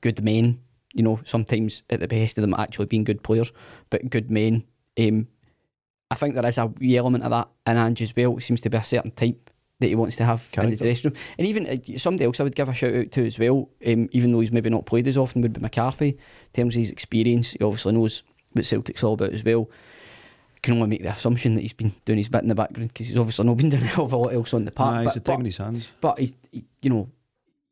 good 0.00 0.22
men, 0.22 0.60
you 0.94 1.02
know, 1.02 1.20
sometimes 1.24 1.82
at 1.90 2.00
the 2.00 2.08
behest 2.08 2.36
of 2.38 2.42
them 2.42 2.54
actually 2.54 2.86
being 2.86 3.04
good 3.04 3.22
players, 3.22 3.52
but 3.90 4.10
good 4.10 4.30
men. 4.30 4.64
Um, 4.98 5.28
I 6.10 6.14
think 6.14 6.34
there 6.34 6.46
is 6.46 6.58
a 6.58 6.66
wee 6.66 6.96
element 6.96 7.24
of 7.24 7.30
that 7.30 7.48
in 7.66 7.76
Ange 7.76 8.02
as 8.02 8.16
well. 8.16 8.36
It 8.36 8.42
seems 8.42 8.60
to 8.62 8.70
be 8.70 8.78
a 8.78 8.84
certain 8.84 9.10
type 9.10 9.50
that 9.80 9.86
he 9.88 9.94
wants 9.94 10.16
to 10.16 10.24
have 10.24 10.50
Character. 10.50 10.72
in 10.72 10.78
the 10.78 10.84
dressing 10.84 11.10
room. 11.10 11.20
And 11.38 11.46
even 11.46 11.66
uh, 11.66 11.98
somebody 11.98 12.24
else 12.24 12.40
I 12.40 12.44
would 12.44 12.56
give 12.56 12.68
a 12.68 12.74
shout 12.74 12.94
out 12.94 13.12
to 13.12 13.26
as 13.26 13.38
well, 13.38 13.68
um, 13.86 14.08
even 14.10 14.32
though 14.32 14.40
he's 14.40 14.52
maybe 14.52 14.70
not 14.70 14.86
played 14.86 15.06
as 15.06 15.18
often, 15.18 15.42
would 15.42 15.52
be 15.52 15.60
McCarthy. 15.60 16.08
In 16.08 16.18
terms 16.52 16.74
of 16.74 16.80
his 16.80 16.90
experience, 16.90 17.52
he 17.52 17.64
obviously 17.64 17.92
knows 17.92 18.22
what 18.52 18.64
Celtic's 18.64 19.04
all 19.04 19.14
about 19.14 19.32
as 19.32 19.44
well. 19.44 19.70
I 20.56 20.58
can 20.62 20.74
only 20.74 20.88
make 20.88 21.02
the 21.02 21.10
assumption 21.10 21.54
that 21.54 21.60
he's 21.60 21.72
been 21.72 21.94
doing 22.04 22.18
his 22.18 22.28
bit 22.28 22.42
in 22.42 22.48
the 22.48 22.54
background 22.56 22.88
because 22.88 23.06
he's 23.06 23.16
obviously 23.16 23.44
not 23.44 23.56
been 23.56 23.70
doing 23.70 23.84
a 23.84 23.86
hell 23.86 24.06
of 24.06 24.12
a 24.12 24.16
lot 24.16 24.34
else 24.34 24.52
on 24.54 24.64
the 24.64 24.72
park. 24.72 24.94
Nah, 24.94 25.02
he's 25.02 25.14
but, 25.14 25.24
taking 25.24 25.44
his 25.44 25.58
hands. 25.58 25.92
But 26.00 26.18
he's, 26.18 26.34
he, 26.50 26.64
you 26.82 26.90
know, 26.90 27.08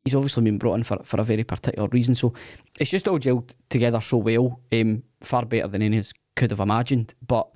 he's 0.05 0.15
obviously 0.15 0.43
been 0.43 0.57
brought 0.57 0.75
in 0.75 0.83
for, 0.83 1.03
for 1.03 1.19
a 1.19 1.23
very 1.23 1.43
particular 1.43 1.89
reason. 1.89 2.15
So 2.15 2.33
it's 2.79 2.91
just 2.91 3.07
all 3.09 3.19
gelled 3.19 3.53
together 3.67 3.99
so 3.99 4.17
well, 4.17 4.61
um, 4.71 5.03
far 5.19 5.45
better 5.45 5.67
than 5.67 5.81
any 5.81 5.97
of 5.97 6.05
us 6.05 6.13
could 6.37 6.51
have 6.51 6.61
imagined. 6.61 7.13
But 7.27 7.49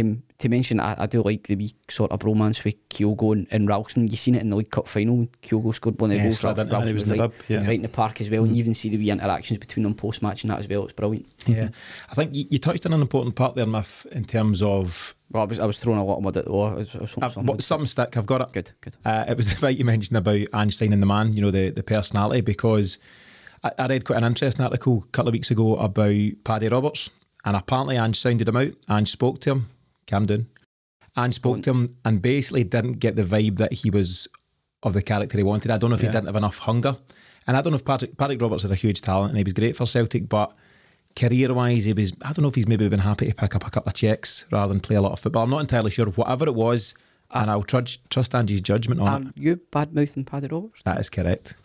um, 0.00 0.22
to 0.38 0.48
mention, 0.48 0.80
I, 0.80 1.02
I 1.02 1.06
do 1.06 1.22
like 1.22 1.46
the 1.46 1.56
wee 1.56 1.74
sort 1.88 2.12
of 2.12 2.20
bromance 2.20 2.64
with 2.64 2.88
Kyogo 2.88 3.32
and, 3.32 3.46
and 3.50 3.68
Ralston. 3.68 4.08
You 4.08 4.16
seen 4.16 4.34
it 4.34 4.42
in 4.42 4.50
the 4.50 4.56
League 4.56 4.70
Cup 4.70 4.86
final. 4.86 5.26
Kyogo 5.42 5.74
scored 5.74 6.00
one 6.00 6.10
of 6.10 6.18
the 6.18 6.24
yes, 6.24 6.42
goals. 6.42 6.58
Ralston, 6.58 6.94
was, 6.94 7.08
was 7.08 7.18
right, 7.18 7.30
yeah. 7.48 7.66
right 7.66 7.76
in 7.76 7.82
the 7.82 7.88
park 7.88 8.20
as 8.20 8.28
well. 8.28 8.42
Mm. 8.42 8.46
And 8.46 8.56
you 8.56 8.62
even 8.62 8.74
see 8.74 8.90
the 8.90 8.98
wee 8.98 9.10
interactions 9.10 9.58
between 9.58 9.84
them 9.84 9.94
post 9.94 10.22
match 10.22 10.44
and 10.44 10.50
that 10.50 10.58
as 10.58 10.68
well. 10.68 10.84
It's 10.84 10.92
brilliant. 10.92 11.26
Yeah, 11.46 11.68
I 12.10 12.14
think 12.14 12.34
you, 12.34 12.44
you, 12.50 12.58
touched 12.58 12.84
on 12.86 12.92
an 12.92 13.00
important 13.00 13.36
part 13.36 13.54
there, 13.54 13.66
Miff, 13.66 14.04
in 14.06 14.24
terms 14.24 14.62
of. 14.62 15.14
Well, 15.30 15.44
I 15.44 15.46
was, 15.46 15.58
I 15.58 15.64
was 15.64 15.80
throwing 15.80 15.98
a 15.98 16.04
lot 16.04 16.18
of 16.18 16.22
mud 16.22 16.36
at 16.36 16.44
the 16.44 16.52
wall. 16.52 16.66
I 16.66 16.74
was, 16.74 16.94
I 16.94 16.98
was 16.98 17.16
uh, 17.18 17.28
something, 17.28 17.60
something 17.60 17.86
stick. 17.86 18.16
I've 18.16 18.26
got 18.26 18.40
it. 18.42 18.52
Good, 18.52 18.72
good. 18.80 18.96
Uh, 19.04 19.24
it 19.28 19.36
was 19.36 19.48
the 19.50 19.56
fact 19.56 19.78
you 19.78 19.84
mentioned 19.84 20.16
about 20.16 20.46
Einstein 20.52 20.92
and 20.92 21.02
the 21.02 21.06
man. 21.06 21.32
You 21.32 21.42
know 21.42 21.50
the 21.50 21.70
the 21.70 21.82
personality 21.82 22.42
because 22.42 22.98
I, 23.64 23.72
I 23.78 23.86
read 23.86 24.04
quite 24.04 24.18
an 24.18 24.24
interesting 24.24 24.64
article 24.64 25.04
a 25.04 25.08
couple 25.08 25.28
of 25.28 25.32
weeks 25.32 25.50
ago 25.50 25.76
about 25.76 26.44
Paddy 26.44 26.68
Roberts, 26.68 27.10
and 27.44 27.56
apparently 27.56 27.96
Ange 27.96 28.18
sounded 28.18 28.48
him 28.48 28.56
out. 28.56 28.72
Ange 28.88 29.10
spoke 29.10 29.40
to 29.40 29.50
him. 29.50 29.68
Calm 30.06 30.26
down 30.26 30.46
and 31.16 31.34
spoke 31.34 31.62
to 31.62 31.70
him 31.70 31.96
and 32.04 32.20
basically 32.20 32.62
didn't 32.62 32.94
get 32.94 33.16
the 33.16 33.24
vibe 33.24 33.56
that 33.56 33.72
he 33.72 33.90
was 33.90 34.28
of 34.82 34.92
the 34.92 35.02
character 35.02 35.38
he 35.38 35.42
wanted. 35.42 35.70
I 35.70 35.78
don't 35.78 35.90
know 35.90 35.96
if 35.96 36.02
yeah. 36.02 36.10
he 36.10 36.12
didn't 36.12 36.26
have 36.26 36.36
enough 36.36 36.58
hunger. 36.58 36.96
And 37.46 37.56
I 37.56 37.62
don't 37.62 37.72
know 37.72 37.76
if 37.76 37.84
Patrick, 37.84 38.16
Patrick 38.16 38.40
Roberts 38.40 38.64
is 38.64 38.70
a 38.70 38.76
huge 38.76 39.00
talent 39.00 39.30
and 39.30 39.38
he 39.38 39.44
was 39.44 39.54
great 39.54 39.76
for 39.76 39.86
Celtic, 39.86 40.28
but 40.28 40.54
career 41.14 41.52
wise, 41.54 41.84
he 41.84 41.92
was, 41.92 42.12
I 42.22 42.32
don't 42.32 42.42
know 42.42 42.48
if 42.48 42.54
he's 42.54 42.68
maybe 42.68 42.88
been 42.88 43.00
happy 43.00 43.28
to 43.28 43.34
pick 43.34 43.54
up 43.54 43.66
a 43.66 43.70
couple 43.70 43.90
of 43.90 43.94
checks 43.94 44.44
rather 44.50 44.72
than 44.72 44.80
play 44.80 44.96
a 44.96 45.00
lot 45.00 45.12
of 45.12 45.20
football. 45.20 45.44
I'm 45.44 45.50
not 45.50 45.60
entirely 45.60 45.90
sure. 45.90 46.06
Whatever 46.06 46.46
it 46.46 46.54
was, 46.54 46.94
uh, 47.30 47.38
and 47.38 47.50
I'll 47.50 47.62
trudge, 47.62 48.00
trust 48.10 48.34
Angie's 48.34 48.60
judgment 48.60 49.00
on 49.00 49.08
are 49.08 49.28
it. 49.28 49.34
you 49.36 49.56
bad 49.70 49.94
mouthing 49.94 50.24
Paddy 50.24 50.48
Roberts? 50.48 50.82
That 50.82 51.00
is 51.00 51.08
correct. 51.08 51.56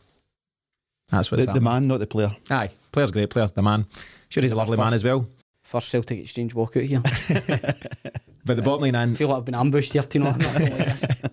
That's 1.10 1.30
what's 1.30 1.46
the, 1.46 1.54
the 1.54 1.62
man, 1.62 1.88
not 1.88 2.00
the 2.00 2.08
player. 2.08 2.36
Aye, 2.50 2.70
player's 2.92 3.12
great 3.12 3.30
player. 3.30 3.48
The 3.48 3.62
man, 3.62 3.86
sure 4.30 4.42
he's 4.44 4.54
a 4.54 4.56
lovely 4.56 4.78
man 4.78 4.94
as 4.94 5.04
well. 5.04 5.28
First 5.64 5.90
Celtic 5.90 6.20
exchange 6.20 6.56
walkout 6.56 6.86
here. 6.86 7.04
but 8.46 8.56
the 8.58 8.64
bottom 8.64 8.82
line, 8.82 8.96
and 8.96 9.12
I 9.14 9.16
feel 9.18 9.28
like 9.30 9.38
I've 9.38 9.46
been 9.46 9.56
ambushed 9.56 9.94
here. 9.94 10.02
Do 10.04 10.20
you 10.20 10.26
know? 10.26 10.32
what 10.32 10.46
I 10.46 10.60
mean? 10.60 10.70
Like 10.78 11.00
this. 11.00 11.06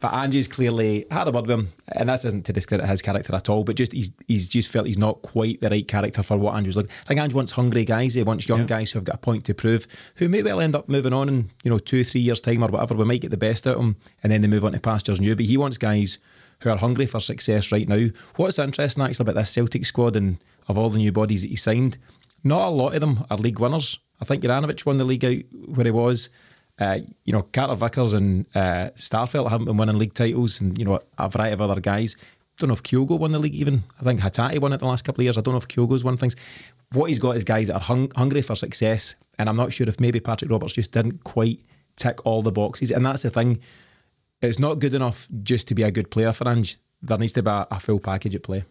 But 0.00 0.14
Angie's 0.14 0.48
clearly 0.48 1.06
had 1.12 1.28
a 1.28 1.30
word 1.30 1.42
with 1.46 1.52
him, 1.52 1.72
and 1.92 2.08
this 2.08 2.24
isn't 2.24 2.44
to 2.46 2.52
discredit 2.52 2.88
his 2.88 3.00
character 3.00 3.36
at 3.36 3.48
all. 3.48 3.62
But 3.62 3.76
just 3.76 3.92
he's 3.92 4.10
he's 4.26 4.48
just 4.48 4.68
felt 4.68 4.88
he's 4.88 4.98
not 4.98 5.22
quite 5.22 5.60
the 5.60 5.70
right 5.70 5.86
character 5.86 6.24
for 6.24 6.36
what 6.36 6.56
Andrew's 6.56 6.76
looking. 6.76 6.90
I 7.02 7.04
think 7.06 7.20
Andrew 7.20 7.36
wants 7.36 7.52
hungry 7.52 7.84
guys. 7.84 8.14
He 8.14 8.22
wants 8.24 8.48
young 8.48 8.62
Yeah. 8.62 8.66
guys 8.66 8.90
who 8.90 8.98
have 8.98 9.04
got 9.04 9.14
a 9.14 9.18
point 9.18 9.44
to 9.44 9.54
prove, 9.54 9.86
who 10.16 10.28
may 10.28 10.42
well 10.42 10.60
end 10.60 10.74
up 10.74 10.88
moving 10.88 11.12
on 11.12 11.28
in 11.28 11.50
you 11.62 11.70
know 11.70 11.78
two 11.78 12.02
three 12.02 12.20
years 12.20 12.40
time 12.40 12.64
or 12.64 12.66
whatever. 12.66 12.96
We 12.96 13.04
might 13.04 13.20
get 13.20 13.30
the 13.30 13.36
best 13.36 13.64
out 13.64 13.76
of 13.76 13.80
them, 13.82 13.96
and 14.24 14.32
then 14.32 14.40
they 14.40 14.48
move 14.48 14.64
on 14.64 14.72
to 14.72 14.80
pastures 14.80 15.20
new. 15.20 15.36
But 15.36 15.44
he 15.44 15.56
wants 15.56 15.78
guys 15.78 16.18
who 16.62 16.70
are 16.70 16.78
hungry 16.78 17.06
for 17.06 17.20
success 17.20 17.70
right 17.70 17.88
now. 17.88 18.08
What's 18.34 18.58
interesting 18.58 19.04
actually 19.04 19.22
about 19.22 19.36
this 19.36 19.50
Celtic 19.50 19.86
squad 19.86 20.16
and 20.16 20.38
of 20.66 20.76
all 20.76 20.90
the 20.90 20.98
new 20.98 21.12
bodies 21.12 21.42
that 21.42 21.48
he 21.50 21.56
signed, 21.56 21.96
not 22.42 22.66
a 22.66 22.70
lot 22.70 22.96
of 22.96 23.00
them 23.00 23.24
are 23.30 23.36
league 23.36 23.60
winners. 23.60 24.00
I 24.22 24.24
think 24.24 24.44
Juranovic 24.44 24.86
won 24.86 24.98
the 24.98 25.04
league 25.04 25.24
out 25.24 25.42
where 25.66 25.84
he 25.84 25.90
was. 25.90 26.30
Uh, 26.78 27.00
you 27.24 27.32
know, 27.32 27.42
Carter 27.42 27.74
Vickers 27.74 28.12
and 28.12 28.46
uh, 28.54 28.90
Starfelt 28.94 29.50
haven't 29.50 29.66
been 29.66 29.76
winning 29.76 29.98
league 29.98 30.14
titles, 30.14 30.60
and 30.60 30.78
you 30.78 30.84
know 30.84 31.00
a 31.18 31.28
variety 31.28 31.52
of 31.52 31.60
other 31.60 31.80
guys. 31.80 32.16
Don't 32.58 32.68
know 32.68 32.74
if 32.74 32.84
Kyogo 32.84 33.18
won 33.18 33.32
the 33.32 33.40
league 33.40 33.56
even. 33.56 33.82
I 34.00 34.04
think 34.04 34.20
Hatate 34.20 34.60
won 34.60 34.72
it 34.72 34.78
the 34.78 34.86
last 34.86 35.04
couple 35.04 35.22
of 35.22 35.24
years. 35.24 35.36
I 35.36 35.40
don't 35.40 35.54
know 35.54 35.58
if 35.58 35.66
Kyogo's 35.66 36.04
won 36.04 36.16
things. 36.16 36.36
What 36.92 37.06
he's 37.06 37.18
got 37.18 37.36
is 37.36 37.42
guys 37.42 37.66
that 37.66 37.74
are 37.74 37.80
hung- 37.80 38.12
hungry 38.14 38.42
for 38.42 38.54
success, 38.54 39.16
and 39.40 39.48
I'm 39.48 39.56
not 39.56 39.72
sure 39.72 39.88
if 39.88 39.98
maybe 39.98 40.20
Patrick 40.20 40.52
Roberts 40.52 40.74
just 40.74 40.92
didn't 40.92 41.24
quite 41.24 41.58
tick 41.96 42.24
all 42.24 42.42
the 42.42 42.52
boxes. 42.52 42.92
And 42.92 43.04
that's 43.04 43.22
the 43.22 43.30
thing. 43.30 43.58
It's 44.40 44.60
not 44.60 44.78
good 44.78 44.94
enough 44.94 45.28
just 45.42 45.66
to 45.68 45.74
be 45.74 45.82
a 45.82 45.90
good 45.90 46.12
player 46.12 46.32
for 46.32 46.48
Ange. 46.48 46.78
There 47.02 47.18
needs 47.18 47.32
to 47.32 47.42
be 47.42 47.50
a, 47.50 47.66
a 47.72 47.80
full 47.80 47.98
package 47.98 48.36
at 48.36 48.44
play. 48.44 48.64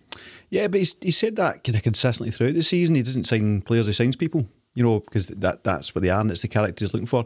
Yeah, 0.49 0.69
but 0.69 0.79
he 1.01 1.11
said 1.11 1.35
that 1.35 1.65
kind 1.65 1.75
of 1.75 1.83
consistently 1.83 2.31
throughout 2.31 2.53
the 2.53 2.63
season. 2.63 2.95
He 2.95 3.03
doesn't 3.03 3.27
sign 3.27 3.61
players; 3.61 3.87
he 3.87 3.93
signs 3.93 4.15
people. 4.15 4.47
You 4.73 4.83
know, 4.83 4.99
because 4.99 5.27
that 5.27 5.63
that's 5.63 5.93
what 5.93 6.01
they 6.01 6.09
are, 6.09 6.21
and 6.21 6.31
it's 6.31 6.43
the 6.43 6.47
character 6.47 6.85
he's 6.85 6.93
looking 6.93 7.07
for. 7.07 7.25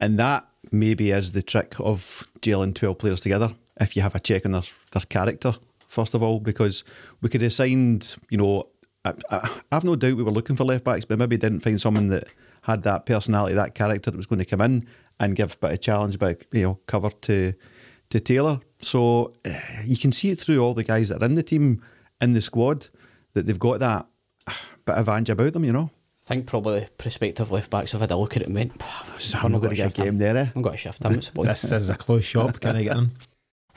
And 0.00 0.18
that 0.18 0.46
maybe 0.70 1.10
is 1.10 1.32
the 1.32 1.42
trick 1.42 1.74
of 1.78 2.28
gelling 2.40 2.74
twelve 2.74 2.98
players 2.98 3.20
together. 3.20 3.54
If 3.80 3.96
you 3.96 4.02
have 4.02 4.14
a 4.14 4.20
check 4.20 4.44
on 4.44 4.52
their 4.52 4.62
their 4.92 5.02
character 5.08 5.54
first 5.92 6.14
of 6.14 6.22
all, 6.22 6.40
because 6.40 6.84
we 7.20 7.28
could 7.28 7.42
have 7.42 7.52
signed, 7.52 8.16
you 8.30 8.38
know, 8.38 8.66
I, 9.04 9.12
I've 9.70 9.84
no 9.84 9.94
doubt 9.94 10.16
we 10.16 10.22
were 10.22 10.30
looking 10.30 10.56
for 10.56 10.64
left 10.64 10.84
backs, 10.84 11.04
but 11.04 11.18
maybe 11.18 11.36
didn't 11.36 11.60
find 11.60 11.80
someone 11.80 12.08
that 12.08 12.24
had 12.62 12.82
that 12.84 13.04
personality, 13.04 13.54
that 13.54 13.74
character 13.74 14.10
that 14.10 14.16
was 14.16 14.26
going 14.26 14.38
to 14.38 14.44
come 14.44 14.62
in 14.62 14.86
and 15.20 15.36
give 15.36 15.52
a 15.52 15.56
bit 15.58 15.72
of 15.72 15.80
challenge, 15.80 16.18
but 16.18 16.42
you 16.52 16.62
know, 16.62 16.78
cover 16.86 17.10
to 17.10 17.52
to 18.08 18.20
Taylor. 18.20 18.60
So 18.80 19.34
uh, 19.44 19.50
you 19.84 19.96
can 19.96 20.12
see 20.12 20.30
it 20.30 20.38
through 20.38 20.60
all 20.60 20.74
the 20.74 20.82
guys 20.82 21.10
that 21.10 21.22
are 21.22 21.26
in 21.26 21.34
the 21.34 21.42
team, 21.42 21.82
in 22.20 22.32
the 22.32 22.40
squad, 22.40 22.88
that 23.34 23.46
they've 23.46 23.58
got 23.58 23.80
that 23.80 24.06
uh, 24.46 24.52
bit 24.86 24.96
of 24.96 25.08
Ange 25.08 25.30
about 25.30 25.52
them, 25.52 25.64
you 25.64 25.72
know. 25.72 25.90
I 26.24 26.28
think 26.28 26.46
probably 26.46 26.80
the 26.80 26.86
prospective 26.98 27.50
left 27.50 27.68
backs 27.70 27.92
have 27.92 28.00
had 28.00 28.10
a 28.12 28.16
look 28.16 28.36
at 28.36 28.42
it 28.42 28.46
and 28.46 28.54
went, 28.54 28.72
So 29.18 29.38
"We're 29.38 29.44
I'm 29.46 29.52
not 29.52 29.62
not 29.62 29.62
going 29.62 29.70
to 29.70 29.82
get 29.82 29.92
a 29.92 29.96
game 29.96 30.06
him. 30.08 30.18
there, 30.18 30.36
eh? 30.36 30.46
I'm 30.54 30.62
going 30.62 30.74
to 30.74 30.78
shift 30.78 31.04
him. 31.04 31.12
I 31.12 31.16
suppose. 31.16 31.46
this, 31.46 31.62
this 31.62 31.72
is 31.72 31.90
a 31.90 31.96
close 31.96 32.24
shop. 32.24 32.60
Can 32.60 32.76
I 32.76 32.84
get 32.84 32.96
in? 32.96 33.10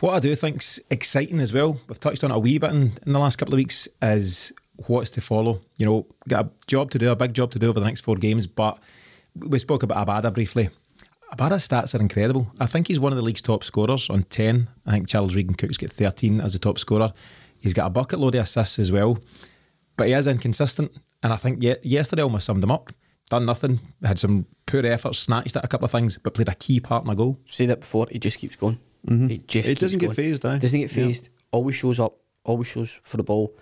What 0.01 0.13
I 0.13 0.19
do 0.19 0.35
think's 0.35 0.77
exciting 0.89 1.39
as 1.39 1.53
well, 1.53 1.79
we've 1.87 1.99
touched 1.99 2.21
on 2.25 2.29
it 2.31 2.35
a 2.35 2.37
wee 2.39 2.57
bit 2.57 2.71
in, 2.71 2.97
in 3.05 3.13
the 3.13 3.19
last 3.19 3.37
couple 3.37 3.53
of 3.53 3.57
weeks, 3.59 3.87
is 4.01 4.51
what's 4.87 5.09
to 5.11 5.21
follow. 5.21 5.61
You 5.77 5.85
know, 5.85 6.07
got 6.27 6.45
a 6.47 6.49
job 6.67 6.91
to 6.91 6.99
do, 6.99 7.09
a 7.11 7.15
big 7.15 7.33
job 7.33 7.49
to 7.51 7.59
do 7.59 7.69
over 7.69 7.79
the 7.79 7.85
next 7.85 8.01
four 8.01 8.17
games, 8.17 8.45
but 8.45 8.77
we 9.35 9.57
spoke 9.57 9.83
about 9.83 10.05
Abada 10.05 10.33
briefly. 10.33 10.69
Abada's 11.31 11.65
stats 11.65 11.97
are 11.97 12.01
incredible. 12.01 12.47
I 12.59 12.65
think 12.65 12.89
he's 12.89 12.99
one 12.99 13.13
of 13.13 13.15
the 13.15 13.21
league's 13.23 13.41
top 13.41 13.63
scorers 13.63 14.09
on 14.09 14.23
10. 14.23 14.67
I 14.85 14.91
think 14.91 15.07
Charles 15.07 15.33
Regan 15.33 15.55
Cook's 15.55 15.77
got 15.77 15.91
13 15.91 16.41
as 16.41 16.55
a 16.55 16.59
top 16.59 16.77
scorer. 16.77 17.13
He's 17.57 17.73
got 17.73 17.87
a 17.87 17.89
bucket 17.89 18.19
load 18.19 18.35
of 18.35 18.43
assists 18.43 18.77
as 18.79 18.91
well, 18.91 19.17
but 19.97 20.07
he 20.07 20.13
is 20.13 20.27
inconsistent. 20.27 20.91
And 21.23 21.31
I 21.33 21.37
think 21.37 21.63
ye- 21.63 21.75
yesterday 21.83 22.21
almost 22.21 22.45
summed 22.45 22.63
him 22.63 22.71
up. 22.71 22.91
Done 23.29 23.45
nothing, 23.45 23.79
had 24.03 24.19
some 24.19 24.45
poor 24.67 24.85
efforts, 24.85 25.17
snatched 25.19 25.55
at 25.57 25.65
a 25.65 25.67
couple 25.67 25.85
of 25.85 25.91
things, 25.91 26.19
but 26.21 26.33
played 26.35 26.47
a 26.49 26.53
key 26.55 26.79
part 26.79 27.03
in 27.05 27.09
a 27.09 27.15
goal. 27.15 27.39
Said 27.45 27.69
that 27.69 27.79
before. 27.81 28.07
He 28.11 28.19
just 28.19 28.37
keeps 28.37 28.55
going. 28.55 28.79
He 29.07 29.39
just 29.47 29.67
He 29.69 29.75
doesn't 29.75 29.99
get 29.99 30.07
going. 30.07 30.15
fazed, 30.15 30.45
aye. 30.45 30.57
Doesn't 30.59 30.79
get 30.79 30.91
Yeah. 30.95 31.05
fazed. 31.05 31.29
Always 31.51 31.75
shows 31.75 31.99
up. 31.99 32.17
Always 32.43 32.67
shows 32.67 32.99
for 33.01 33.17
the 33.17 33.23
ball, 33.23 33.53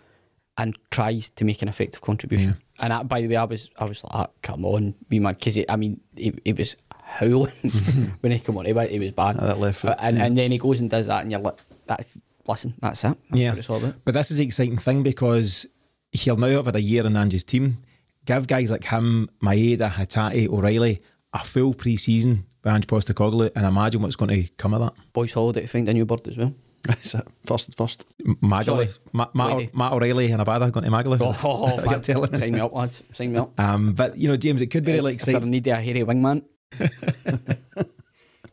and 0.58 0.78
tries 0.92 1.30
to 1.30 1.46
make 1.46 1.62
an 1.62 1.68
effective 1.70 2.02
contribution. 2.02 2.58
And 2.80 2.92
that, 2.92 3.08
by 3.08 3.22
the 3.22 3.28
way, 3.30 3.38
I 3.38 3.46
was 3.46 3.70
I 3.80 3.86
was 3.86 4.04
like, 4.04 4.14
ah, 4.14 4.28
come 4.42 4.66
on, 4.66 4.96
be 5.08 5.20
mad, 5.20 5.38
because 5.40 5.58
I 5.70 5.76
mean, 5.78 6.02
he, 6.18 6.34
he 6.44 6.52
was 6.54 6.76
howling 7.02 7.54
when 8.22 8.32
he 8.34 8.40
came 8.40 8.58
on. 8.58 8.66
He, 8.66 8.74
went- 8.74 8.92
he 8.92 9.00
was 9.00 9.12
bad. 9.12 9.38
Ah, 9.40 9.46
that 9.48 9.60
left 9.60 9.80
foot, 9.80 9.96
and 10.00 10.22
and 10.22 10.38
then 10.38 10.52
he 10.52 10.58
goes 10.58 10.82
and 10.82 10.90
does 10.90 11.08
that, 11.08 11.22
and 11.22 11.32
you're 11.32 11.40
like, 11.40 11.58
that's 11.88 12.18
listen, 12.48 12.74
that's 12.82 13.04
it. 13.06 13.18
That's 13.30 13.42
Yeah. 13.42 13.50
what 13.52 13.60
it's 13.60 13.70
all 13.70 13.78
about. 13.78 13.96
But 14.04 14.14
this 14.16 14.32
is 14.32 14.38
the 14.38 14.44
exciting 14.46 14.78
thing 14.78 15.02
because 15.04 15.66
he'll 16.14 16.38
now 16.38 16.48
have 16.48 16.66
had 16.66 16.76
a 16.76 16.82
year 16.82 17.06
in 17.06 17.18
Ange's 17.18 17.44
team. 17.44 17.80
Give 18.26 18.48
guys 18.48 18.72
like 18.72 18.86
him, 18.86 19.30
Maeda, 19.44 19.90
Hatate, 19.92 20.48
O'Riley 20.50 21.02
a 21.34 21.40
full 21.40 21.74
pre 21.74 21.96
season 21.98 22.46
with 22.64 22.74
Ange 22.74 22.88
Postecoglou 22.88 23.52
and 23.56 23.66
imagine 23.66 24.02
what's 24.02 24.16
going 24.16 24.44
to 24.44 24.50
come 24.58 24.74
of 24.74 24.82
that. 24.82 24.94
Boys' 25.12 25.34
holiday 25.34 25.62
to 25.62 25.68
find 25.68 25.90
a 25.90 25.94
new 25.94 26.06
bird 26.06 26.28
as 26.28 26.38
well. 26.38 26.54
That's 26.84 27.16
it. 27.16 27.26
First, 27.46 27.76
first. 27.76 28.06
M- 28.26 28.38
Magaluf, 28.42 29.00
Ma- 29.14 29.30
Lady. 29.34 29.66
Matt, 29.68 29.76
Matt 29.76 29.92
O'Riley 29.94 30.32
and 30.32 30.42
Abada 30.42 30.72
going 30.72 30.86
to 30.86 30.92
Magaluf. 30.92 31.40
Oh, 31.44 31.66
I 31.66 31.76
man. 31.78 31.86
can 31.86 32.02
tell 32.02 32.24
it. 32.26 32.36
sign 32.38 32.52
me 32.54 32.60
up, 32.60 32.74
lads. 32.74 33.02
Sign 33.14 33.32
me 33.34 33.40
up. 33.40 33.58
Um, 33.60 33.94
but 33.94 34.18
you 34.18 34.28
know, 34.28 34.36
James, 34.38 34.62
it 34.62 34.68
could 34.68 34.84
be 34.86 34.92
really 34.94 35.14
If 35.16 35.22
there 35.22 35.36
exciting. 35.36 35.50
need 35.50 35.66
a 35.68 35.76
hairy 35.76 36.02
wingman, 36.04 36.44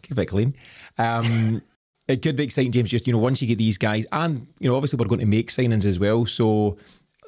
Keep 0.03 0.19
it 0.19 0.27
clean. 0.27 0.55
Um, 0.99 1.63
it 2.09 2.23
could 2.23 2.37
be 2.37 2.45
exciting, 2.45 2.73
James. 2.73 2.91
Just 2.91 3.07
you 3.07 3.13
know, 3.13 3.19
once 3.19 3.41
you 3.43 3.49
get 3.49 3.59
these 3.59 3.79
guys, 3.79 4.07
and 4.13 4.47
you 4.59 4.69
know, 4.69 4.77
obviously 4.77 4.97
we're 4.97 5.07
going 5.07 5.21
to 5.21 5.27
make 5.27 5.49
signings 5.51 5.85
as 5.85 5.99
well. 5.99 6.27
So 6.27 6.77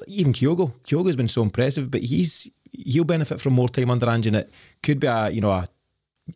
even 0.07 0.33
Kyogo, 0.33 0.73
Kyogo's 0.83 1.15
been 1.15 1.27
so 1.27 1.41
impressive, 1.41 1.91
but 1.91 2.01
he's 2.01 2.49
he'll 2.71 3.03
benefit 3.03 3.39
from 3.39 3.53
more 3.53 3.69
time 3.69 3.91
under 3.91 4.09
Ange, 4.09 4.27
and 4.27 4.35
it 4.35 4.53
could 4.81 4.99
be 4.99 5.07
a 5.07 5.29
you 5.29 5.41
know 5.41 5.51
a 5.51 5.67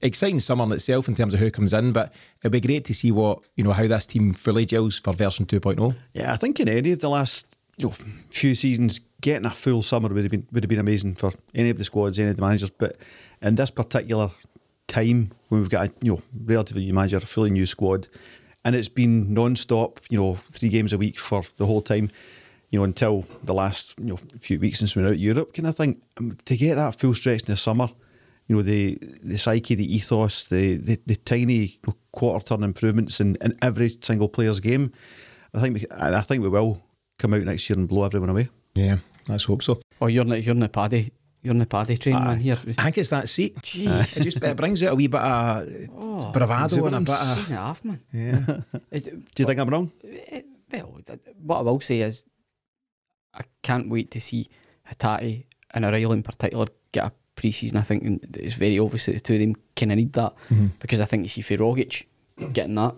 exciting 0.02 0.40
summer 0.40 0.66
in 0.66 0.72
itself 0.74 1.08
in 1.08 1.16
terms 1.16 1.34
of 1.34 1.40
who 1.40 1.52
comes 1.52 1.74
in. 1.74 1.94
But 1.94 2.14
it'd 2.42 2.52
be 2.52 2.62
great 2.62 2.86
to 2.86 2.94
see 2.94 3.12
what 3.12 3.40
you 3.56 3.64
know 3.64 3.74
how 3.74 3.88
this 3.88 4.06
team 4.06 4.34
fully 4.34 4.66
gels 4.66 5.00
for 5.00 5.14
version 5.14 5.48
oh. 5.52 5.60
2.0. 5.60 5.96
Yeah, 6.14 6.34
I 6.34 6.38
think 6.38 6.60
in 6.60 6.70
any 6.70 6.92
of 6.92 7.00
the 7.00 7.10
last 7.10 7.58
you 7.78 7.88
know, 7.88 7.96
few 8.30 8.56
seasons, 8.56 9.00
getting 9.22 9.46
a 9.46 9.52
full 9.52 9.84
summer 9.84 10.10
would 10.10 10.24
have 10.24 10.32
been 10.32 10.48
would 10.52 10.64
have 10.64 10.70
been 10.70 10.80
amazing 10.80 11.16
for 11.16 11.32
any 11.54 11.70
of 11.70 11.78
the 11.78 11.84
squads, 11.84 12.20
any 12.20 12.30
of 12.30 12.36
the 12.36 12.42
managers. 12.42 12.72
But 12.72 12.98
in 13.42 13.56
this 13.56 13.72
particular 13.72 14.32
time, 14.88 15.32
when 15.50 15.62
we've 15.62 15.70
got 15.70 15.88
a 15.88 15.92
you 16.02 16.14
know 16.14 16.22
relatively 16.46 16.86
new 16.86 16.94
manager, 16.94 17.18
a 17.18 17.22
fully 17.22 17.52
new 17.52 17.66
squad, 17.66 18.08
and 18.66 18.76
it's 18.76 18.90
been 18.90 19.34
non-stop, 19.34 20.02
you 20.10 20.20
know, 20.20 20.36
three 20.52 20.70
games 20.70 20.92
a 20.92 20.98
week 20.98 21.20
for 21.20 21.44
the 21.58 21.66
whole 21.66 21.82
time, 21.82 22.12
you 22.70 22.80
know, 22.80 22.84
until 22.84 23.26
the 23.44 23.54
last 23.54 23.98
you 24.00 24.06
know 24.06 24.18
few 24.40 24.60
weeks 24.60 24.80
since 24.80 24.96
we 24.96 25.02
were 25.04 25.10
out 25.10 25.20
Europe, 25.20 25.54
kind 25.54 25.68
of 25.68 25.76
thing. 25.76 26.02
Um, 26.18 26.38
to 26.46 26.58
get 26.58 26.76
that 26.76 27.00
full 27.00 27.14
stretch 27.14 27.42
in 27.42 27.48
the 27.48 27.58
summer, 27.58 27.90
you 28.48 28.56
know, 28.56 28.62
the 28.62 28.98
the 29.24 29.38
psyche, 29.38 29.76
the 29.76 29.96
ethos, 29.96 30.46
the 30.48 30.76
the, 30.76 31.00
the 31.06 31.16
tiny 31.16 31.54
you 31.54 31.78
know, 31.88 31.96
quarter 32.12 32.46
turn 32.46 32.64
improvements 32.64 33.20
in, 33.20 33.38
in 33.42 33.58
every 33.62 33.90
single 34.02 34.28
player's 34.30 34.60
game. 34.60 34.92
I 35.54 35.62
think 35.62 35.76
we, 35.76 35.86
and 35.92 36.16
I 36.16 36.22
think 36.22 36.44
we 36.44 36.50
will 36.50 36.82
come 37.18 37.34
out 37.34 37.42
next 37.42 37.70
year 37.70 37.78
and 37.80 37.88
blow 37.88 38.04
everyone 38.04 38.30
away. 38.30 38.50
Yeah, 38.76 38.98
let's 39.28 39.46
hope 39.46 39.64
so. 39.64 39.82
oh, 40.02 40.08
you're 40.08 40.24
in 40.24 40.30
the, 40.30 40.42
you're 40.42 40.54
in 40.54 40.60
the 40.60 40.70
paddy, 40.70 41.12
you're 41.42 41.54
in 41.54 41.60
the 41.60 41.66
paddy 41.66 41.98
train, 41.98 42.16
man. 42.16 42.40
Here, 42.40 42.58
I 42.78 42.84
think 42.84 42.98
it's 42.98 43.10
that 43.10 43.30
seat. 43.30 43.56
Jeez. 43.62 44.18
It 44.18 44.24
just 44.24 44.44
it 44.44 44.58
brings 44.58 44.84
out 44.84 44.92
a 44.92 44.96
wee 44.96 45.08
bit 45.08 45.22
of 45.22 46.34
bravado 46.34 46.86
and 46.86 46.96
a 46.96 47.00
bit 47.00 47.10
of 47.10 47.38
season 47.38 47.54
and 47.56 47.60
a 47.60 47.64
half, 47.64 47.84
man. 47.86 48.02
yeah. 48.12 48.40
Do 49.00 49.22
you 49.38 49.46
think 49.46 49.60
I'm 49.60 49.70
wrong? 49.70 49.92
Well, 50.72 51.00
what 51.42 51.60
I 51.60 51.62
will 51.62 51.80
say 51.80 52.02
is, 52.02 52.24
I 53.38 53.44
can't 53.62 53.90
wait 53.90 54.12
to 54.12 54.20
see 54.20 54.50
Hatate 54.92 55.46
and 55.72 55.86
O'Riley 55.86 56.18
in 56.18 56.24
particular 56.24 56.68
get 56.92 57.06
a 57.06 57.12
pre-season. 57.36 57.78
I 57.78 57.82
think 57.82 58.24
it's 58.38 58.56
very 58.56 58.80
obvious 58.80 59.06
that 59.06 59.14
the 59.14 59.20
two 59.20 59.34
of 59.36 59.40
them 59.40 59.56
kind 59.76 59.92
of 59.92 59.98
need 59.98 60.14
that 60.14 60.34
because 60.80 61.02
I 61.02 61.06
think 61.06 61.24
you 61.24 61.30
see 61.30 61.42
for 61.42 61.56
Rogic 61.58 62.06
getting 62.54 62.76
that, 62.76 62.96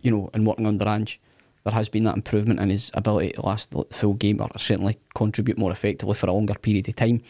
you 0.00 0.10
know, 0.10 0.30
and 0.34 0.46
working 0.46 0.66
under 0.66 0.86
Ange, 0.88 1.20
there 1.64 1.74
has 1.74 1.88
been 1.88 2.04
that 2.04 2.16
improvement 2.16 2.60
in 2.60 2.70
his 2.70 2.90
ability 2.94 3.32
to 3.32 3.42
last 3.46 3.70
the 3.70 3.84
full 3.90 4.14
game 4.14 4.40
or 4.40 4.50
certainly 4.56 4.98
contribute 5.14 5.58
more 5.58 5.70
effectively 5.72 6.14
for 6.14 6.26
a 6.28 6.32
longer 6.32 6.54
period 6.54 6.88
of 6.88 6.96
time. 6.96 7.20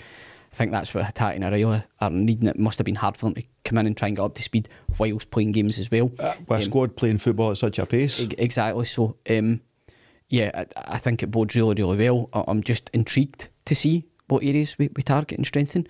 I 0.52 0.56
think 0.56 0.72
that's 0.72 0.94
what 0.94 1.04
Hatate 1.04 1.34
and 1.34 1.44
O'Riley 1.44 1.82
are 2.00 2.10
needing. 2.10 2.48
It 2.48 2.58
must 2.58 2.78
have 2.78 2.84
been 2.86 2.94
hard 2.94 3.16
for 3.16 3.26
them 3.26 3.34
to 3.34 3.42
come 3.64 3.78
in 3.78 3.86
and 3.86 3.96
try 3.96 4.08
and 4.08 4.16
get 4.16 4.22
up 4.24 4.34
to 4.34 4.42
speed 4.42 4.68
whilst 4.98 5.30
playing 5.30 5.52
games 5.52 5.78
as 5.78 5.90
well. 5.90 6.10
Uh, 6.18 6.32
with 6.40 6.50
a 6.50 6.54
Um, 6.54 6.62
squad 6.62 6.96
playing 6.96 7.18
football 7.18 7.50
at 7.50 7.58
such 7.58 7.78
a 7.78 7.84
pace. 7.86 8.20
Exactly. 8.22 8.84
So, 8.86 9.16
um, 9.28 9.60
yeah, 10.30 10.50
I, 10.54 10.66
I 10.94 10.98
think 10.98 11.22
it 11.22 11.30
bodes 11.30 11.54
really, 11.56 11.74
really 11.74 11.96
well. 12.08 12.28
I- 12.32 12.44
I'm 12.48 12.62
just 12.62 12.90
intrigued 12.92 13.48
to 13.66 13.74
see 13.74 14.04
what 14.28 14.42
areas 14.44 14.76
we, 14.78 14.88
we 14.96 15.02
target 15.02 15.38
and 15.38 15.46
strengthen. 15.46 15.86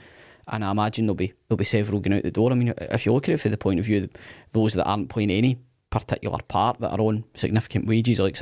And 0.50 0.64
I 0.64 0.70
imagine 0.70 1.06
there'll 1.06 1.14
be 1.16 1.32
there'll 1.48 1.58
be 1.58 1.64
several 1.64 2.00
going 2.00 2.16
out 2.16 2.22
the 2.22 2.30
door. 2.30 2.50
I 2.50 2.54
mean, 2.54 2.72
if 2.78 3.04
you 3.04 3.12
look 3.12 3.28
at 3.28 3.34
it 3.34 3.38
from 3.38 3.50
the 3.50 3.58
point 3.58 3.78
of 3.80 3.84
view 3.84 4.04
of 4.04 4.10
those 4.52 4.72
that 4.74 4.84
aren't 4.86 5.10
playing 5.10 5.30
any 5.30 5.58
particular 5.90 6.38
part 6.48 6.80
that 6.80 6.90
are 6.90 7.00
on 7.00 7.24
significant 7.34 7.86
wages, 7.86 8.18
like 8.18 8.38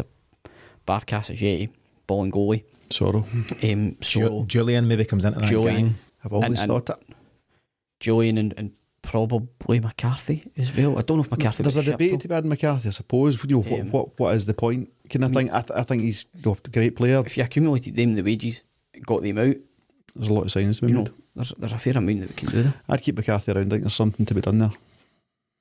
Barkas, 0.86 1.30
Ajeti, 1.34 1.68
Bolingoli, 2.08 2.62
Soro. 2.90 3.24
um, 3.24 3.96
Ju- 4.00 4.20
so 4.20 4.44
Jullien 4.44 4.86
maybe 4.86 5.04
comes 5.04 5.24
into 5.24 5.40
that 5.40 5.48
Jullien, 5.48 5.64
gang. 5.64 5.94
I've 6.24 6.32
always 6.32 6.46
And- 6.50 6.58
and- 6.58 6.68
thought 6.68 6.86
that. 6.86 7.00
Jullien, 8.00 8.38
and, 8.38 8.54
and 8.56 8.72
probably 9.02 9.80
McCarthy 9.80 10.44
as 10.56 10.76
well. 10.76 10.98
I 10.98 11.02
don't 11.02 11.16
know 11.18 11.24
if 11.24 11.30
McCarthy. 11.30 11.62
There's 11.62 11.76
a 11.76 11.82
debate 11.82 12.10
though. 12.12 12.18
to 12.18 12.28
be 12.28 12.34
had 12.34 12.44
in 12.44 12.50
McCarthy, 12.50 12.88
I 12.88 12.92
suppose. 12.92 13.42
You 13.42 13.56
know, 13.56 13.62
what, 13.62 13.80
Um, 13.80 13.90
what, 13.90 14.20
what 14.20 14.36
is 14.36 14.46
the 14.46 14.54
point? 14.54 14.90
Kind 15.10 15.24
of 15.24 15.32
thing. 15.32 15.50
I, 15.50 15.62
th- 15.62 15.78
I 15.78 15.82
think 15.82 16.02
he's 16.02 16.26
a 16.44 16.56
great 16.70 16.96
player. 16.96 17.22
If 17.24 17.36
you 17.36 17.44
accumulated 17.44 17.96
them 17.96 18.14
the 18.14 18.22
wages, 18.22 18.62
got 19.04 19.22
them 19.22 19.38
out, 19.38 19.56
there's 20.14 20.28
a 20.28 20.34
lot 20.34 20.44
of 20.44 20.52
signs 20.52 20.80
to 20.80 20.86
be 20.86 20.92
you 20.92 20.98
made. 20.98 21.06
Know, 21.08 21.14
there's 21.34 21.52
there's 21.58 21.72
a 21.72 21.78
fair 21.78 21.96
amount 21.96 22.20
that 22.20 22.28
we 22.28 22.34
can 22.34 22.48
do 22.48 22.62
there. 22.62 22.74
I'd 22.88 23.02
keep 23.02 23.16
McCarthy 23.16 23.52
around. 23.52 23.66
I 23.66 23.76
think 23.76 23.82
there's 23.82 23.94
something 23.94 24.26
to 24.26 24.34
be 24.34 24.40
done 24.40 24.58
there. 24.58 24.72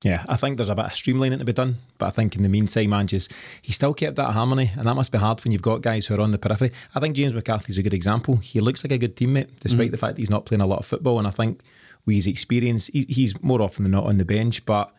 Yeah, 0.03 0.23
I 0.27 0.35
think 0.35 0.57
there's 0.57 0.69
a 0.69 0.75
bit 0.75 0.85
of 0.85 0.91
streamlining 0.91 1.39
to 1.39 1.45
be 1.45 1.53
done, 1.53 1.77
but 1.97 2.07
I 2.07 2.09
think 2.09 2.35
in 2.35 2.43
the 2.43 2.49
meantime, 2.49 2.91
man, 2.91 3.07
just 3.07 3.33
he 3.61 3.71
still 3.71 3.93
kept 3.93 4.17
that 4.17 4.31
harmony, 4.31 4.71
and 4.77 4.85
that 4.85 4.95
must 4.95 5.11
be 5.11 5.17
hard 5.17 5.43
when 5.43 5.51
you've 5.51 5.61
got 5.61 5.81
guys 5.81 6.05
who 6.05 6.15
are 6.15 6.21
on 6.21 6.31
the 6.31 6.37
periphery. 6.37 6.71
I 6.93 6.99
think 6.99 7.15
James 7.15 7.33
McCarthy's 7.33 7.77
a 7.77 7.83
good 7.83 7.93
example. 7.93 8.35
He 8.37 8.59
looks 8.59 8.83
like 8.83 8.91
a 8.91 8.97
good 8.97 9.15
teammate, 9.15 9.49
despite 9.61 9.87
mm. 9.87 9.91
the 9.91 9.97
fact 9.97 10.15
that 10.15 10.21
he's 10.21 10.29
not 10.29 10.45
playing 10.45 10.61
a 10.61 10.67
lot 10.67 10.79
of 10.79 10.85
football, 10.85 11.17
and 11.17 11.27
I 11.27 11.31
think 11.31 11.61
with 12.05 12.17
his 12.17 12.27
experience, 12.27 12.87
he, 12.87 13.05
he's 13.09 13.41
more 13.41 13.61
often 13.61 13.83
than 13.83 13.93
not 13.93 14.05
on 14.05 14.17
the 14.17 14.25
bench, 14.25 14.65
but 14.65 14.93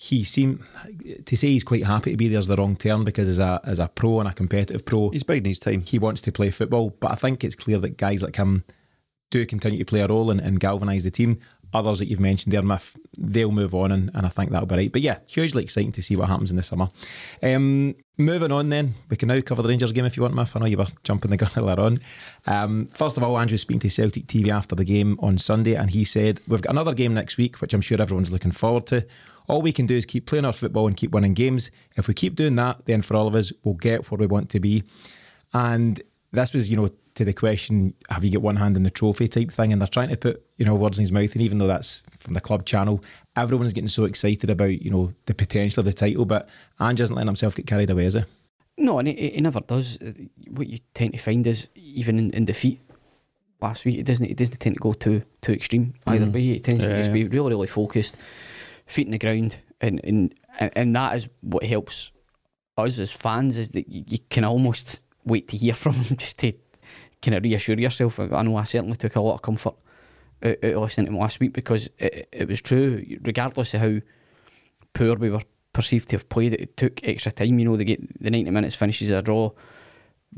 he 0.00 0.22
seemed 0.22 0.62
to 1.26 1.36
say 1.36 1.48
he's 1.48 1.64
quite 1.64 1.82
happy 1.82 2.12
to 2.12 2.16
be 2.16 2.28
there 2.28 2.38
is 2.38 2.46
the 2.46 2.54
wrong 2.54 2.76
term 2.76 3.04
because 3.04 3.26
as 3.26 3.38
a 3.38 3.60
as 3.64 3.80
a 3.80 3.88
pro 3.88 4.20
and 4.20 4.28
a 4.28 4.32
competitive 4.32 4.84
pro, 4.84 5.10
he's 5.10 5.24
biding 5.24 5.46
his 5.46 5.58
time. 5.58 5.80
He 5.80 5.98
wants 5.98 6.20
to 6.20 6.30
play 6.30 6.52
football, 6.52 6.90
but 7.00 7.10
I 7.10 7.16
think 7.16 7.42
it's 7.42 7.56
clear 7.56 7.80
that 7.80 7.96
guys 7.96 8.22
like 8.22 8.36
him 8.36 8.62
do 9.30 9.44
continue 9.44 9.80
to 9.80 9.84
play 9.84 10.00
a 10.00 10.06
role 10.06 10.30
and, 10.30 10.40
and 10.40 10.60
galvanise 10.60 11.02
the 11.02 11.10
team. 11.10 11.40
Others 11.74 11.98
that 11.98 12.06
you've 12.06 12.20
mentioned 12.20 12.52
there, 12.52 12.62
Miff, 12.62 12.96
they'll 13.18 13.50
move 13.50 13.74
on, 13.74 13.90
and, 13.90 14.12
and 14.14 14.24
I 14.24 14.28
think 14.28 14.52
that'll 14.52 14.68
be 14.68 14.76
right. 14.76 14.92
But 14.92 15.02
yeah, 15.02 15.18
hugely 15.26 15.64
exciting 15.64 15.92
to 15.92 16.02
see 16.02 16.14
what 16.14 16.28
happens 16.28 16.52
in 16.52 16.56
the 16.56 16.62
summer. 16.62 16.86
Um, 17.42 17.96
moving 18.16 18.52
on, 18.52 18.68
then 18.68 18.94
we 19.10 19.16
can 19.16 19.26
now 19.26 19.40
cover 19.40 19.62
the 19.62 19.68
Rangers 19.68 19.92
game 19.92 20.04
if 20.04 20.16
you 20.16 20.22
want, 20.22 20.34
Miff. 20.34 20.54
I 20.54 20.60
know 20.60 20.66
you 20.66 20.78
were 20.78 20.86
jumping 21.02 21.32
the 21.32 21.36
gun 21.36 21.50
earlier 21.56 21.80
on. 21.80 22.00
Um, 22.46 22.86
first 22.94 23.16
of 23.16 23.24
all, 23.24 23.36
Andrew 23.36 23.58
speaking 23.58 23.80
to 23.80 23.90
Celtic 23.90 24.26
TV 24.28 24.48
after 24.48 24.76
the 24.76 24.84
game 24.84 25.18
on 25.20 25.38
Sunday, 25.38 25.74
and 25.74 25.90
he 25.90 26.04
said 26.04 26.40
we've 26.46 26.62
got 26.62 26.70
another 26.72 26.94
game 26.94 27.14
next 27.14 27.36
week, 27.36 27.60
which 27.60 27.74
I'm 27.74 27.80
sure 27.80 28.00
everyone's 28.00 28.30
looking 28.30 28.52
forward 28.52 28.86
to. 28.86 29.04
All 29.48 29.62
we 29.62 29.72
can 29.72 29.86
do 29.86 29.96
is 29.96 30.06
keep 30.06 30.26
playing 30.26 30.44
our 30.44 30.52
football 30.52 30.86
and 30.86 30.96
keep 30.96 31.10
winning 31.10 31.34
games. 31.34 31.70
If 31.96 32.06
we 32.06 32.14
keep 32.14 32.36
doing 32.36 32.56
that, 32.56 32.84
then 32.86 33.02
for 33.02 33.16
all 33.16 33.26
of 33.26 33.34
us, 33.34 33.52
we'll 33.64 33.74
get 33.74 34.10
where 34.10 34.18
we 34.18 34.26
want 34.26 34.50
to 34.50 34.60
be. 34.60 34.84
And 35.52 36.00
this 36.32 36.52
was, 36.52 36.68
you 36.68 36.76
know, 36.76 36.90
to 37.14 37.24
the 37.24 37.32
question, 37.32 37.94
have 38.10 38.22
you 38.22 38.30
got 38.30 38.42
one 38.42 38.56
hand 38.56 38.76
in 38.76 38.82
the 38.82 38.90
trophy 38.90 39.26
type 39.26 39.50
thing? 39.50 39.72
And 39.72 39.80
they're 39.80 39.88
trying 39.88 40.10
to 40.10 40.16
put, 40.16 40.44
you 40.56 40.66
know, 40.66 40.74
words 40.74 40.98
in 40.98 41.02
his 41.02 41.12
mouth. 41.12 41.32
And 41.32 41.42
even 41.42 41.58
though 41.58 41.66
that's 41.66 42.02
from 42.18 42.34
the 42.34 42.40
club 42.40 42.66
channel, 42.66 43.02
everyone's 43.36 43.72
getting 43.72 43.88
so 43.88 44.04
excited 44.04 44.50
about, 44.50 44.82
you 44.82 44.90
know, 44.90 45.14
the 45.26 45.34
potential 45.34 45.80
of 45.80 45.86
the 45.86 45.92
title. 45.92 46.26
But 46.26 46.48
Ange 46.80 46.98
doesn't 46.98 47.16
let 47.16 47.26
himself 47.26 47.56
get 47.56 47.66
carried 47.66 47.90
away, 47.90 48.04
is 48.04 48.14
he? 48.14 48.24
No, 48.76 48.98
and 48.98 49.08
he, 49.08 49.30
he 49.30 49.40
never 49.40 49.60
does. 49.60 49.98
What 50.50 50.68
you 50.68 50.78
tend 50.94 51.14
to 51.14 51.18
find 51.18 51.44
is, 51.46 51.68
even 51.74 52.18
in, 52.18 52.30
in 52.30 52.44
defeat, 52.44 52.78
last 53.60 53.84
week, 53.84 53.98
it 53.98 54.04
doesn't 54.04 54.26
it 54.26 54.36
doesn't 54.36 54.60
tend 54.60 54.76
to 54.76 54.80
go 54.80 54.92
too 54.92 55.22
too 55.42 55.52
extreme 55.52 55.94
either 56.06 56.26
mm. 56.26 56.32
way. 56.32 56.50
It 56.50 56.62
tends 56.62 56.84
yeah. 56.84 56.90
to 56.90 56.96
just 56.98 57.12
be 57.12 57.24
really, 57.24 57.50
really 57.50 57.66
focused, 57.66 58.16
feet 58.88 59.06
in 59.06 59.12
the 59.12 59.18
ground. 59.18 59.62
And, 59.80 60.00
and, 60.02 60.34
and 60.58 60.96
that 60.96 61.16
is 61.16 61.28
what 61.40 61.64
helps 61.64 62.10
us 62.76 62.98
as 62.98 63.12
fans 63.12 63.56
is 63.56 63.70
that 63.70 63.88
you, 63.88 64.04
you 64.06 64.18
can 64.30 64.44
almost 64.44 65.02
wait 65.24 65.48
to 65.48 65.56
hear 65.56 65.74
from 65.74 65.94
him 65.94 66.16
just 66.16 66.38
to 66.38 66.52
kind 67.22 67.36
of 67.36 67.44
reassure 67.44 67.78
yourself. 67.78 68.18
I 68.18 68.42
know 68.42 68.56
I 68.56 68.64
certainly 68.64 68.96
took 68.96 69.16
a 69.16 69.20
lot 69.20 69.34
of 69.34 69.42
comfort 69.42 69.74
out, 70.42 70.56
out 70.62 70.72
of 70.72 70.82
listening 70.82 71.06
to 71.06 71.12
him 71.12 71.18
last 71.18 71.40
week 71.40 71.52
because 71.52 71.88
it, 71.98 72.28
it 72.32 72.48
was 72.48 72.62
true, 72.62 73.04
regardless 73.22 73.74
of 73.74 73.80
how 73.80 73.98
poor 74.92 75.16
we 75.16 75.30
were 75.30 75.42
perceived 75.72 76.08
to 76.08 76.16
have 76.16 76.28
played, 76.28 76.54
it 76.54 76.76
took 76.76 77.00
extra 77.04 77.32
time. 77.32 77.58
You 77.58 77.64
know, 77.66 77.76
they 77.76 77.84
get 77.84 78.22
the 78.22 78.30
90 78.30 78.50
minutes 78.50 78.74
finishes 78.74 79.10
a 79.10 79.22
draw. 79.22 79.50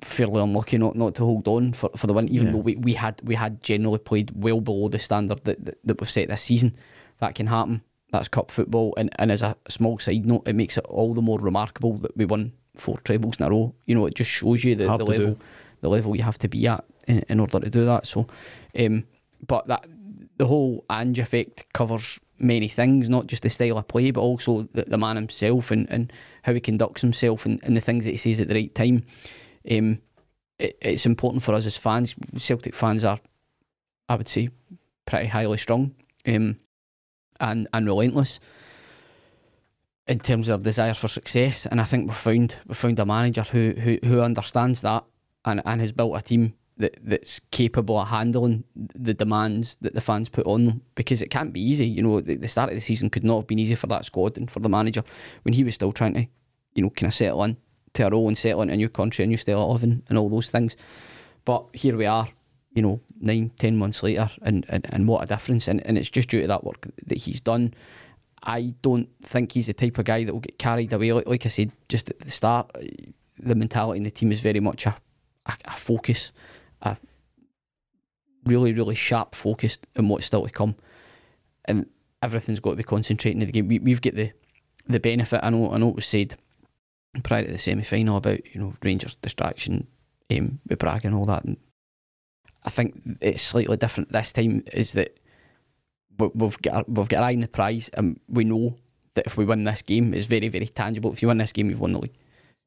Fairly 0.05 0.41
unlucky 0.41 0.79
not, 0.79 0.95
not 0.95 1.17
to 1.17 1.25
hold 1.25 1.49
on 1.49 1.73
for, 1.73 1.91
for 1.97 2.07
the 2.07 2.13
win, 2.13 2.29
even 2.29 2.47
yeah. 2.47 2.53
though 2.53 2.59
we, 2.59 2.77
we 2.77 2.95
had 2.95 3.21
we 3.25 3.35
had 3.35 3.61
generally 3.61 3.99
played 3.99 4.31
well 4.35 4.61
below 4.61 4.89
the 4.89 5.01
standard 5.01 5.43
that, 5.45 5.65
that, 5.65 5.79
that 5.83 6.01
we've 6.01 6.09
set 6.09 6.29
this 6.29 6.43
season. 6.43 6.77
That 7.19 7.35
can 7.35 7.49
happen. 7.49 7.83
That's 8.13 8.29
cup 8.29 8.51
football, 8.51 8.95
and, 8.97 9.11
and 9.19 9.31
as 9.31 9.43
a 9.43 9.57
small 9.69 9.99
side 9.99 10.27
note, 10.27 10.47
it 10.47 10.57
makes 10.57 10.77
it 10.77 10.85
all 10.87 11.15
the 11.15 11.23
more 11.23 11.39
remarkable 11.39 11.99
that 11.99 12.17
we 12.17 12.25
won 12.25 12.53
four 12.75 12.99
trebles 12.99 13.39
in 13.39 13.47
a 13.47 13.51
row. 13.51 13.75
You 13.87 13.95
know, 13.95 14.07
it 14.07 14.15
just 14.15 14.31
shows 14.31 14.65
you 14.65 14.75
the, 14.75 14.85
the 14.97 15.05
level. 15.05 15.35
Do 15.35 15.39
the 15.81 15.89
level 15.89 16.17
you 16.17 16.23
have 16.23 16.39
to 16.39 16.49
be 16.49 16.67
at 16.67 16.85
in, 17.07 17.25
in 17.29 17.41
order 17.41 17.61
to 17.61 17.71
do 17.71 17.85
that. 17.85 18.07
So, 18.07 18.27
um, 18.79 19.05
but 19.47 19.67
that 19.69 19.87
the 20.37 20.47
whole 20.47 20.85
Ange 20.91 21.19
effect 21.19 21.73
covers 21.73 22.21
many 22.39 22.69
things, 22.69 23.09
not 23.09 23.27
just 23.27 23.43
the 23.43 23.51
style 23.51 23.79
of 23.79 23.89
play, 23.89 24.11
but 24.11 24.21
also 24.21 24.69
the, 24.73 24.85
the 24.85 24.99
man 24.99 25.17
himself 25.17 25.71
and, 25.71 25.91
and 25.91 26.13
how 26.43 26.55
he 26.55 26.61
conducts 26.61 27.03
himself 27.03 27.45
and, 27.45 27.63
and 27.63 27.77
the 27.77 27.81
things 27.81 28.05
that 28.05 28.13
he 28.13 28.17
says 28.17 28.41
at 28.41 28.49
the 28.49 28.55
right 28.55 28.75
time. 28.75 29.05
Um, 29.71 30.01
it, 30.59 30.79
it's 30.81 31.07
important 31.07 31.43
for 31.43 31.55
us 31.55 31.67
as 31.67 31.77
fans. 31.77 32.15
Celtic 32.37 32.75
fans 32.75 33.05
are, 33.05 33.21
I 34.09 34.17
would 34.17 34.29
say, 34.29 34.49
pretty 35.05 35.27
highly 35.27 35.59
strung 35.59 35.95
um, 36.27 36.59
and 37.41 37.69
and 37.73 37.87
relentless 37.87 38.41
in 40.07 40.19
terms 40.19 40.49
of 40.49 40.63
desire 40.63 40.95
for 40.95 41.09
success. 41.09 41.67
And 41.67 41.81
I 41.81 41.85
think 41.85 42.09
we've 42.09 42.17
found 42.17 42.57
we 42.67 42.75
found 42.75 42.99
a 42.99 43.07
manager 43.07 43.43
who 43.43 43.75
who, 43.79 43.99
who 44.05 44.21
understands 44.21 44.81
that 44.83 45.05
and, 45.45 45.63
and 45.65 45.81
has 45.81 45.93
built 45.93 46.17
a 46.17 46.23
team 46.23 46.55
that, 46.81 46.99
that's 47.03 47.41
capable 47.51 47.99
of 47.99 48.09
handling 48.09 48.65
the 48.75 49.15
demands 49.15 49.77
that 49.81 49.95
the 49.95 50.01
fans 50.01 50.29
put 50.29 50.47
on 50.47 50.65
them 50.65 50.83
because 50.95 51.23
it 51.23 51.31
can't 51.31 51.53
be 51.53 51.61
easy. 51.61 51.87
You 51.87 52.03
know, 52.03 52.21
the, 52.21 52.37
the 52.37 52.49
start 52.49 52.71
of 52.71 52.75
the 52.75 52.81
season 52.81 53.11
could 53.11 53.25
not 53.25 53.37
have 53.37 53.47
been 53.47 53.59
easy 53.59 53.75
for 53.75 53.87
that 53.89 54.05
squad 54.05 54.37
and 54.37 54.51
for 54.51 54.61
the 54.61 54.69
manager 54.69 55.05
when 55.43 55.53
he 55.55 55.63
was 55.63 55.75
still 55.75 55.93
trying 55.93 56.15
to, 56.15 56.27
you 56.75 56.83
know, 56.83 56.91
kind 56.91 57.09
of 57.09 57.15
settle 57.15 57.45
in 57.45 57.57
to 57.95 58.07
a 58.07 58.11
role 58.11 58.29
and 58.29 58.39
settle 58.39 58.63
into 58.63 58.75
a 58.75 58.77
new 58.77 58.89
country, 58.89 59.25
a 59.25 59.27
new 59.27 59.37
style 59.37 59.63
of 59.63 59.83
living, 59.83 60.03
and 60.09 60.19
all 60.19 60.29
those 60.29 60.51
things. 60.51 60.77
But 61.45 61.67
here 61.73 61.97
we 61.97 62.07
are, 62.07 62.29
you 62.73 62.83
know, 62.83 63.01
nine, 63.21 63.51
ten 63.57 63.77
months 63.77 64.03
later, 64.03 64.31
and, 64.43 64.67
and, 64.69 64.87
and 64.91 65.07
what 65.07 65.23
a 65.23 65.27
difference. 65.27 65.69
And, 65.69 65.85
and 65.87 65.97
it's 65.97 66.11
just 66.11 66.29
due 66.29 66.43
to 66.43 66.49
that 66.49 66.65
work 66.65 66.87
that 67.07 67.19
he's 67.19 67.41
done. 67.41 67.75
I 68.43 68.75
don't 68.83 69.09
think 69.23 69.53
he's 69.53 69.67
the 69.67 69.75
type 69.75 69.99
of 69.99 70.07
guy 70.07 70.25
that 70.25 70.33
will 70.33 70.41
get 70.41 70.59
carried 70.59 70.93
away. 70.93 71.13
Like, 71.13 71.27
like 71.27 71.47
I 71.47 71.51
said 71.51 71.73
just 71.89 72.09
at 72.09 72.21
the 72.21 72.31
start, 72.31 72.71
the 73.39 73.55
mentality 73.55 73.99
in 73.99 74.05
the 74.05 74.11
team 74.11 74.33
is 74.33 74.41
very 74.41 74.61
much 74.61 74.87
a 74.87 74.97
a, 75.47 75.55
a 75.67 75.77
focus, 75.77 76.33
a 76.83 76.97
really, 78.45 78.73
really 78.73 78.95
sharp 78.95 79.35
focus 79.35 79.79
on 79.97 80.09
what's 80.09 80.27
still 80.27 80.47
to 80.47 80.53
come. 80.53 80.77
And 81.67 81.87
everything's 82.23 82.61
got 82.61 82.71
to 82.71 82.77
be 82.77 82.83
concentrating 82.83 83.41
in 83.41 83.47
the 83.47 83.53
game. 83.53 83.69
We, 83.69 83.79
we've 83.79 84.03
got 84.03 84.15
the 84.15 84.33
the 84.89 85.01
benefit. 85.01 85.41
I 85.43 85.51
know. 85.51 85.73
I 85.73 85.79
know 85.79 85.91
it 85.91 85.97
was 85.97 86.07
said 86.07 86.35
prior 87.23 87.45
to 87.45 87.53
the 87.53 87.59
semi 87.59 87.83
final 87.83 88.17
about 88.17 88.55
you 88.55 88.61
know 88.61 88.75
Rangers 88.83 89.15
distraction, 89.15 89.87
um, 90.31 90.59
with 90.69 90.83
and 90.83 91.15
all 91.15 91.27
that. 91.27 91.45
And 91.45 91.59
I 92.65 92.71
think 92.71 93.01
it's 93.21 93.43
slightly 93.43 93.77
different 93.77 94.13
this 94.13 94.33
time. 94.33 94.65
Is 94.73 94.93
that 94.93 95.19
we've 96.19 96.61
got 96.63 96.89
we've 96.89 97.09
got 97.09 97.23
eye 97.23 97.35
on 97.35 97.41
the 97.41 97.49
prize, 97.49 97.91
and 97.95 98.21
we 98.29 98.45
know 98.45 98.77
that 99.15 99.27
if 99.27 99.37
we 99.37 99.45
win 99.45 99.65
this 99.65 99.83
game, 99.83 100.15
it's 100.15 100.27
very 100.27 100.49
very 100.49 100.67
tangible. 100.67 101.13
If 101.13 101.23
you 101.23 101.29
win 101.29 101.39
this 101.39 101.53
game, 101.53 101.71
you've 101.71 101.81
won 101.81 101.93
the 101.93 102.01
league. 102.01 102.17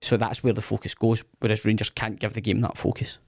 So 0.01 0.17
that's 0.17 0.43
where 0.43 0.53
the 0.53 0.61
focus 0.61 0.95
goes. 0.95 1.23
Whereas 1.39 1.65
Rangers 1.65 1.89
can't 1.89 2.19
give 2.19 2.33
the 2.33 2.41
game 2.41 2.61
that 2.61 2.77
focus. 2.77 3.19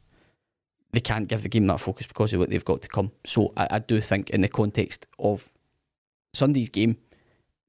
They 0.92 1.00
can't 1.00 1.28
give 1.28 1.44
the 1.44 1.50
game 1.50 1.68
that 1.68 1.80
focus 1.80 2.08
because 2.08 2.34
of 2.34 2.40
what 2.40 2.50
they've 2.50 2.66
got 2.66 2.82
to 2.82 2.88
come. 2.88 3.12
So 3.26 3.54
I, 3.56 3.68
I 3.72 3.80
do 3.80 4.02
think, 4.02 4.30
in 4.30 4.42
the 4.42 4.50
context 4.50 5.06
of 5.20 5.54
Sunday's 6.34 6.70
game, 6.70 6.98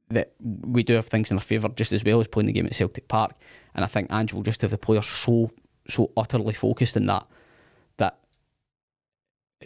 that 0.08 0.32
we 0.40 0.82
do 0.82 0.94
have 0.94 1.06
things 1.06 1.30
in 1.30 1.36
our 1.36 1.42
favour 1.42 1.68
just 1.68 1.92
as 1.92 2.04
well 2.04 2.20
as 2.20 2.28
playing 2.28 2.46
the 2.46 2.52
game 2.52 2.66
at 2.66 2.74
Celtic 2.74 3.08
Park. 3.08 3.34
And 3.74 3.84
I 3.84 3.88
think 3.88 4.12
Ange 4.12 4.32
will 4.32 4.42
just 4.42 4.62
have 4.62 4.70
the 4.70 4.78
players 4.78 5.06
so 5.06 5.50
so 5.88 6.10
utterly 6.16 6.52
focused 6.52 6.96
in 6.96 7.06
that 7.06 7.26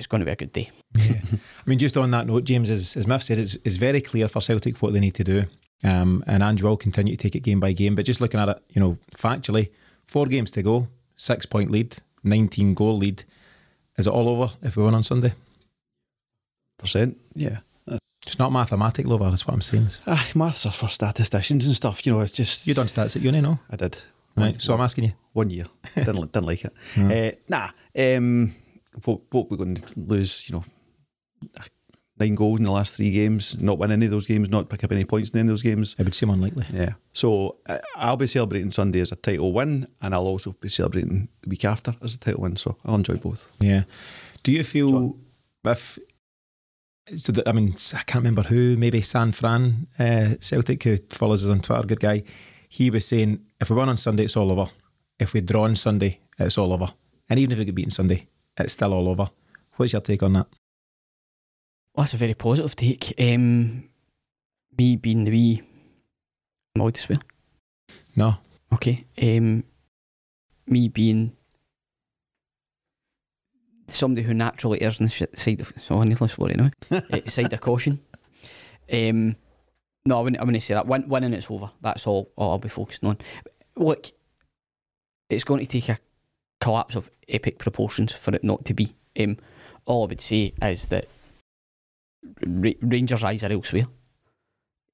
it's 0.00 0.06
going 0.06 0.20
to 0.20 0.24
be 0.24 0.32
a 0.32 0.36
good 0.36 0.52
day. 0.52 0.70
Yeah. 0.94 1.20
I 1.32 1.66
mean, 1.66 1.78
just 1.78 1.96
on 1.98 2.10
that 2.12 2.26
note, 2.26 2.44
James, 2.44 2.70
as, 2.70 2.96
as 2.96 3.06
Miff 3.06 3.22
said, 3.22 3.38
it's, 3.38 3.56
it's 3.66 3.76
very 3.76 4.00
clear 4.00 4.28
for 4.28 4.40
Celtic 4.40 4.80
what 4.80 4.94
they 4.94 5.00
need 5.00 5.14
to 5.14 5.24
do. 5.24 5.44
Um, 5.84 6.24
and 6.26 6.42
Ange 6.42 6.62
will 6.62 6.78
continue 6.78 7.16
to 7.16 7.22
take 7.22 7.36
it 7.36 7.40
game 7.40 7.60
by 7.60 7.72
game. 7.72 7.94
But 7.94 8.06
just 8.06 8.20
looking 8.20 8.40
at 8.40 8.48
it, 8.48 8.62
you 8.70 8.80
know, 8.80 8.96
factually, 9.14 9.70
four 10.06 10.24
games 10.26 10.50
to 10.52 10.62
go, 10.62 10.88
six 11.16 11.44
point 11.44 11.70
lead, 11.70 11.98
19 12.24 12.72
goal 12.72 12.96
lead. 12.96 13.24
Is 13.98 14.06
it 14.06 14.10
all 14.10 14.28
over 14.28 14.52
if 14.62 14.74
we 14.76 14.84
win 14.84 14.94
on 14.94 15.02
Sunday? 15.02 15.34
Percent, 16.78 17.18
yeah. 17.34 17.58
It's 18.26 18.38
not 18.38 18.52
mathematical 18.52 19.12
over, 19.12 19.28
that's 19.28 19.46
what 19.46 19.54
I'm 19.54 19.60
saying. 19.60 19.88
Ah, 20.06 20.26
maths 20.34 20.64
are 20.64 20.72
for 20.72 20.88
statisticians 20.88 21.66
and 21.66 21.76
stuff, 21.76 22.06
you 22.06 22.12
know, 22.12 22.20
it's 22.20 22.32
just. 22.32 22.66
You 22.66 22.74
done 22.74 22.86
stats 22.86 23.16
at 23.16 23.22
uni, 23.22 23.40
no? 23.40 23.58
I 23.70 23.76
did. 23.76 23.98
Right, 24.36 24.52
one, 24.52 24.60
so 24.60 24.74
I'm 24.74 24.80
asking 24.80 25.04
you. 25.04 25.12
One 25.32 25.50
year. 25.50 25.66
didn't, 25.94 26.32
didn't 26.32 26.46
like 26.46 26.64
it. 26.64 26.72
Uh, 26.96 27.36
nah, 27.48 27.70
um, 27.98 28.54
what, 29.04 29.20
what 29.30 29.50
we're 29.50 29.56
going 29.56 29.76
to 29.76 29.86
lose, 29.96 30.48
you 30.48 30.56
know, 30.56 30.64
nine 32.20 32.34
goals 32.34 32.58
in 32.58 32.66
the 32.66 32.70
last 32.70 32.94
three 32.94 33.10
games, 33.10 33.58
not 33.60 33.78
win 33.78 33.90
any 33.90 34.04
of 34.04 34.10
those 34.10 34.26
games, 34.26 34.48
not 34.48 34.68
pick 34.68 34.84
up 34.84 34.92
any 34.92 35.04
points 35.04 35.30
in 35.30 35.38
any 35.40 35.48
of 35.48 35.52
those 35.52 35.62
games. 35.62 35.96
It 35.98 36.04
would 36.04 36.14
seem 36.14 36.30
unlikely. 36.30 36.66
Yeah. 36.72 36.94
So 37.12 37.56
uh, 37.66 37.78
I'll 37.96 38.18
be 38.18 38.26
celebrating 38.26 38.70
Sunday 38.70 39.00
as 39.00 39.10
a 39.10 39.16
title 39.16 39.52
win, 39.52 39.88
and 40.02 40.14
I'll 40.14 40.26
also 40.26 40.52
be 40.52 40.68
celebrating 40.68 41.28
the 41.42 41.48
week 41.48 41.64
after 41.64 41.94
as 42.02 42.14
a 42.14 42.18
title 42.18 42.42
win. 42.42 42.56
So 42.56 42.76
I'll 42.84 42.96
enjoy 42.96 43.16
both. 43.16 43.50
Yeah. 43.58 43.84
Do 44.42 44.52
you 44.52 44.62
feel 44.64 44.90
John? 44.90 45.20
if 45.66 45.98
so? 47.16 47.32
That, 47.32 47.48
I 47.48 47.52
mean, 47.52 47.74
I 47.94 48.02
can't 48.02 48.22
remember 48.22 48.42
who. 48.42 48.76
Maybe 48.76 49.00
San 49.00 49.32
Fran 49.32 49.88
uh, 49.98 50.34
Celtic, 50.40 50.82
who 50.84 50.98
follows 51.08 51.44
us 51.44 51.50
on 51.50 51.60
Twitter, 51.60 51.86
good 51.86 52.00
guy. 52.00 52.22
He 52.68 52.90
was 52.90 53.06
saying 53.06 53.40
if 53.60 53.70
we 53.70 53.76
won 53.76 53.88
on 53.88 53.96
Sunday, 53.96 54.24
it's 54.24 54.36
all 54.36 54.52
over. 54.52 54.70
If 55.18 55.32
we 55.32 55.40
draw 55.40 55.64
on 55.64 55.74
Sunday, 55.74 56.20
it's 56.38 56.56
all 56.56 56.72
over. 56.72 56.92
And 57.28 57.38
even 57.38 57.52
if 57.52 57.58
we 57.58 57.64
get 57.64 57.74
beaten 57.74 57.90
Sunday, 57.90 58.28
it's 58.56 58.72
still 58.74 58.92
all 58.92 59.08
over. 59.08 59.28
What's 59.76 59.92
your 59.92 60.02
take 60.02 60.22
on 60.22 60.34
that? 60.34 60.46
Well, 61.94 62.04
that's 62.04 62.14
a 62.14 62.18
very 62.18 62.34
positive 62.34 62.76
take. 62.76 63.14
Um, 63.18 63.88
me 64.76 64.96
being 64.96 65.24
the 65.24 65.30
wee. 65.30 65.62
Am 66.76 66.82
I 66.82 66.90
to 66.90 67.00
swear? 67.00 67.20
No. 68.16 68.36
Okay. 68.72 69.04
Um, 69.20 69.64
me 70.66 70.88
being 70.88 71.36
somebody 73.88 74.26
who 74.26 74.34
naturally 74.34 74.80
errs 74.82 75.00
on 75.00 75.06
the 75.06 75.28
side 75.34 75.60
of 75.60 75.72
so 75.76 76.02
needless 76.02 76.38
worry 76.38 76.56
uh, 76.90 77.00
side 77.26 77.52
of 77.52 77.60
caution. 77.60 78.00
Um, 78.92 79.36
no, 80.04 80.18
I 80.18 80.22
wouldn't, 80.22 80.40
I 80.40 80.44
wouldn't 80.44 80.62
say 80.62 80.74
that. 80.74 80.86
When, 80.86 81.08
winning 81.08 81.34
it's 81.34 81.50
over. 81.50 81.70
That's 81.80 82.06
all, 82.06 82.32
all 82.36 82.52
I'll 82.52 82.58
be 82.58 82.68
focusing 82.68 83.08
on. 83.08 83.18
Look, 83.76 84.10
it's 85.28 85.44
going 85.44 85.60
to 85.60 85.66
take 85.66 85.88
a 85.88 85.98
collapse 86.60 86.94
of 86.94 87.10
epic 87.28 87.58
proportions 87.58 88.12
for 88.12 88.34
it 88.34 88.44
not 88.44 88.64
to 88.66 88.74
be. 88.74 88.94
Um, 89.18 89.38
all 89.86 90.04
I 90.04 90.08
would 90.08 90.20
say 90.20 90.52
is 90.62 90.86
that 90.86 91.06
Ra- 92.44 92.72
Rangers' 92.82 93.24
eyes 93.24 93.42
are 93.44 93.52
elsewhere. 93.52 93.86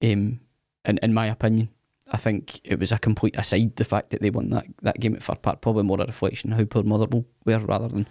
Um, 0.02 0.40
in, 0.84 0.98
in 1.02 1.14
my 1.14 1.26
opinion, 1.26 1.70
I 2.10 2.16
think 2.16 2.60
it 2.64 2.78
was 2.78 2.92
a 2.92 2.98
complete 2.98 3.36
aside 3.36 3.76
the 3.76 3.84
fact 3.84 4.10
that 4.10 4.22
they 4.22 4.30
won 4.30 4.50
that, 4.50 4.66
that 4.82 5.00
game 5.00 5.16
at 5.16 5.22
Fir 5.22 5.34
Park, 5.34 5.60
probably 5.60 5.82
more 5.82 6.00
a 6.00 6.06
reflection 6.06 6.52
of 6.52 6.58
how 6.58 6.64
poor 6.64 6.84
Motherwell 6.84 7.24
were 7.44 7.58
rather 7.58 7.88
than 7.88 8.06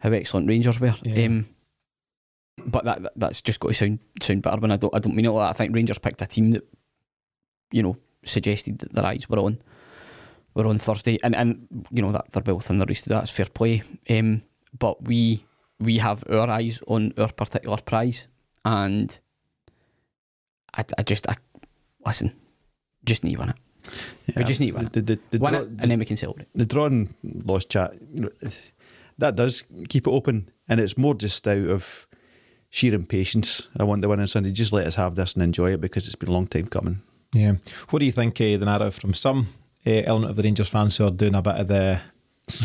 how 0.00 0.10
excellent 0.10 0.48
Rangers 0.48 0.80
were. 0.80 0.94
Yeah. 1.02 1.26
Um, 1.26 1.46
but 2.66 2.84
that, 2.84 3.02
that, 3.02 3.12
that's 3.16 3.40
just 3.40 3.60
got 3.60 3.68
to 3.68 3.74
sound 3.74 4.00
sound 4.20 4.42
better 4.42 4.60
when 4.60 4.72
I 4.72 4.76
don't 4.76 4.94
I 4.94 4.98
don't 4.98 5.14
mean 5.14 5.24
it 5.24 5.30
like 5.30 5.46
that. 5.48 5.50
I 5.50 5.64
think 5.64 5.74
Rangers 5.74 5.98
picked 5.98 6.20
a 6.20 6.26
team 6.26 6.50
that 6.50 6.68
you 7.70 7.82
know 7.82 7.96
suggested 8.24 8.78
that 8.80 8.92
their 8.92 9.06
eyes 9.06 9.28
were 9.28 9.38
on 9.38 9.62
were 10.54 10.66
on 10.66 10.78
Thursday, 10.78 11.18
and 11.22 11.34
and 11.34 11.66
you 11.90 12.02
know 12.02 12.12
that 12.12 12.30
they're 12.30 12.42
built 12.42 12.58
within 12.58 12.78
the 12.78 12.86
rest 12.86 13.06
of 13.06 13.10
that's 13.10 13.30
fair 13.30 13.46
play. 13.46 13.82
Um, 14.10 14.42
but 14.78 15.04
we 15.04 15.44
we 15.80 15.98
have 15.98 16.24
our 16.30 16.48
eyes 16.48 16.80
on 16.86 17.12
our 17.18 17.32
particular 17.32 17.78
prize, 17.78 18.28
and 18.64 19.18
I, 20.74 20.84
I 20.98 21.02
just 21.02 21.28
I 21.28 21.36
listen, 22.04 22.34
just 23.04 23.24
need 23.24 23.38
one 23.38 23.50
it. 23.50 23.56
Yeah, 24.26 24.34
we 24.36 24.44
just 24.44 24.60
need 24.60 24.74
one. 24.74 24.90
The, 24.92 25.02
the, 25.02 25.18
the 25.30 25.38
win 25.38 25.52
draw, 25.52 25.62
it, 25.62 25.68
and 25.78 25.90
then 25.90 25.98
we 25.98 26.04
can 26.04 26.16
celebrate. 26.16 26.48
The 26.54 26.66
draw 26.66 26.86
and 26.86 27.14
lost 27.22 27.70
chat, 27.70 27.94
you 28.14 28.22
know, 28.22 28.30
that 29.18 29.36
does 29.36 29.64
keep 29.88 30.06
it 30.06 30.10
open, 30.10 30.50
and 30.68 30.80
it's 30.80 30.96
more 30.96 31.14
just 31.14 31.46
out 31.48 31.68
of 31.68 32.06
sheer 32.70 32.94
impatience. 32.94 33.68
I 33.78 33.84
want 33.84 34.02
the 34.02 34.08
win 34.08 34.20
on 34.20 34.26
Sunday. 34.26 34.52
Just 34.52 34.72
let 34.72 34.86
us 34.86 34.94
have 34.94 35.16
this 35.16 35.34
and 35.34 35.42
enjoy 35.42 35.72
it 35.72 35.80
because 35.80 36.06
it's 36.06 36.16
been 36.16 36.28
a 36.28 36.32
long 36.32 36.46
time 36.46 36.68
coming. 36.68 37.02
Yeah. 37.34 37.54
What 37.90 37.98
do 37.98 38.04
you 38.04 38.12
think 38.12 38.40
uh, 38.40 38.56
the 38.56 38.66
narrative 38.66 38.94
from 38.94 39.14
some 39.14 39.48
element 39.84 40.30
of 40.30 40.36
the 40.36 40.42
Rangers 40.42 40.68
fans 40.68 40.96
who 40.96 41.06
are 41.06 41.10
doing 41.10 41.34
a 41.34 41.42
bit 41.42 41.56
of 41.56 41.68
the 41.68 42.00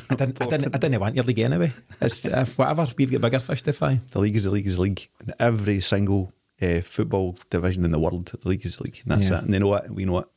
I 0.10 0.16
didn't, 0.16 0.42
I 0.42 0.46
didn't, 0.48 0.76
I 0.76 0.78
didn't 0.78 1.00
want 1.00 1.16
your 1.16 1.24
league 1.24 1.40
anyway. 1.40 1.72
It's 2.02 2.26
uh, 2.26 2.46
whatever. 2.56 2.88
We've 2.98 3.12
got 3.12 3.22
bigger 3.22 3.40
fish 3.40 3.62
to 3.64 3.74
fry. 3.74 4.00
The 4.12 4.20
league 4.20 4.36
is 4.36 4.44
the 4.46 4.52
league 4.52 4.68
is 4.68 4.76
the 4.76 4.82
league. 4.82 5.08
In 5.26 5.34
every 5.40 5.80
single 5.80 6.34
uh, 6.62 6.82
football 6.82 7.36
division 7.50 7.86
in 7.86 7.92
the 7.92 8.00
world, 8.00 8.26
the 8.42 8.50
league 8.50 8.66
is 8.66 8.78
the 8.78 8.84
league. 8.84 9.02
And 9.04 9.12
that's 9.12 9.30
yeah. 9.30 9.38
it. 9.38 9.44
And 9.44 9.54
they 9.54 9.60
know 9.60 9.74
it. 9.76 9.90
We 9.92 10.06
know 10.06 10.20
it. 10.20 10.28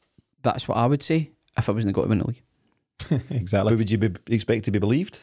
That's 0.43 0.69
what 0.69 0.77
I 0.77 0.87
would 0.87 1.03
say 1.03 1.31
if 1.57 1.69
I 1.69 1.73
wasn't 1.73 1.95
going 1.95 2.07
to 2.07 2.09
win 2.11 2.19
the 2.19 2.27
league. 2.27 2.43
exactly. 3.31 3.71
But 3.71 3.79
would 3.79 3.91
you 3.91 3.99
be, 3.99 4.35
expect 4.35 4.65
to 4.67 4.71
be 4.71 4.79
believed? 4.79 5.19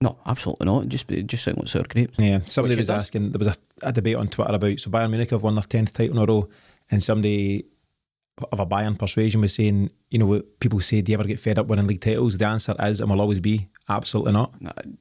No, 0.00 0.16
absolutely 0.26 0.66
not. 0.66 0.88
Just 0.88 1.08
just 1.08 1.46
like 1.46 1.68
sour 1.68 1.82
grapes. 1.82 2.18
Yeah. 2.18 2.40
Somebody 2.46 2.76
was 2.76 2.88
asking. 2.88 3.32
There 3.32 3.38
was 3.38 3.48
a, 3.48 3.56
a 3.82 3.92
debate 3.92 4.16
on 4.16 4.28
Twitter 4.28 4.54
about 4.54 4.80
so 4.80 4.90
Bayern 4.90 5.10
Munich 5.10 5.30
have 5.30 5.42
won 5.42 5.56
their 5.56 5.64
tenth 5.64 5.92
title 5.92 6.16
in 6.16 6.22
a 6.22 6.26
row, 6.26 6.48
and 6.90 7.02
somebody 7.02 7.66
of 8.52 8.60
a 8.60 8.66
Bayern 8.66 8.98
persuasion 8.98 9.40
was 9.40 9.54
saying, 9.54 9.90
you 10.10 10.18
know, 10.18 10.40
people 10.60 10.80
say, 10.80 11.00
do 11.00 11.12
you 11.12 11.18
ever 11.18 11.26
get 11.26 11.40
fed 11.40 11.58
up 11.58 11.66
winning 11.66 11.86
league 11.86 12.00
titles? 12.00 12.38
The 12.38 12.46
answer 12.46 12.74
is 12.80 13.00
and 13.00 13.10
will 13.10 13.20
always 13.20 13.40
be 13.40 13.68
absolutely 13.88 14.32
not. 14.32 14.52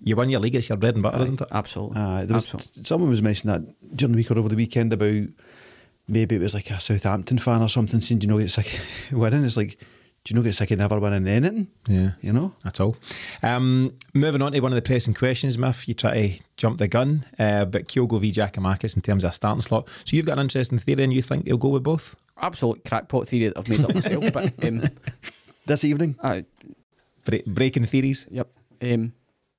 You 0.02 0.16
win 0.16 0.30
your 0.30 0.40
league, 0.40 0.56
it's 0.56 0.70
your 0.70 0.78
bread 0.78 0.96
and 0.96 1.04
butter, 1.04 1.22
isn't 1.22 1.42
it? 1.42 1.48
Absolutely. 1.52 1.98
Uh, 1.98 2.26
there 2.26 2.36
was, 2.36 2.54
absolutely. 2.54 2.84
Someone 2.84 3.10
was 3.10 3.22
mentioning 3.22 3.54
that 3.54 3.96
during 3.96 4.14
the 4.14 4.18
week 4.18 4.32
or 4.32 4.38
over 4.38 4.50
the 4.50 4.56
weekend 4.56 4.94
about 4.94 5.28
maybe 6.08 6.36
it 6.36 6.42
was 6.42 6.54
like 6.54 6.70
a 6.72 6.80
Southampton 6.80 7.38
fan 7.38 7.62
or 7.62 7.70
something 7.70 8.02
saying, 8.02 8.20
do 8.20 8.28
you 8.28 8.32
know, 8.32 8.40
it's 8.40 8.58
like 8.58 8.80
winning. 9.12 9.44
It's 9.44 9.58
like, 9.58 9.78
do 10.24 10.34
you 10.34 10.36
know, 10.36 10.44
get 10.44 10.56
sick 10.56 10.72
of 10.72 10.80
never 10.80 11.00
winning 11.00 11.28
anything? 11.28 11.68
Yeah. 11.88 12.12
You 12.22 12.34
know? 12.34 12.54
At 12.66 12.80
all. 12.82 12.98
Um, 13.44 13.94
moving 14.14 14.42
on 14.42 14.52
to 14.52 14.60
one 14.60 14.72
of 14.72 14.76
the 14.76 14.82
pressing 14.82 15.14
questions, 15.14 15.58
Miff, 15.58 15.88
you 15.88 15.94
try 15.94 16.28
to 16.28 16.44
jump 16.58 16.80
the 16.80 16.88
gun, 16.88 17.26
uh, 17.40 17.66
but 17.66 17.88
Kyogo 17.88 18.20
v 18.20 18.32
Giakoumakis 18.32 18.96
in 18.96 19.02
terms 19.02 19.24
of 19.24 19.30
a 19.30 19.34
starting 19.34 19.62
slot. 19.62 19.88
So 20.06 20.16
you've 20.16 20.26
got 20.26 20.34
an 20.34 20.44
interesting 20.44 20.80
theory 20.80 21.04
and 21.04 21.14
you 21.14 21.22
think 21.22 21.46
he'll 21.46 21.58
go 21.58 21.70
with 21.70 21.84
both? 21.84 22.16
Absolute 22.42 22.84
crackpot 22.86 23.28
theory 23.28 23.48
that 23.48 23.58
I've 23.58 23.70
made 23.70 23.82
up 23.82 23.94
myself. 23.94 24.32
but 24.34 24.54
um, 24.68 24.82
this 25.66 25.84
evening, 25.84 26.16
uh, 26.22 26.42
Bre- 27.26 27.46
breaking 27.46 27.86
theories. 27.86 28.28
Yep. 28.32 28.50
Um, 28.82 29.14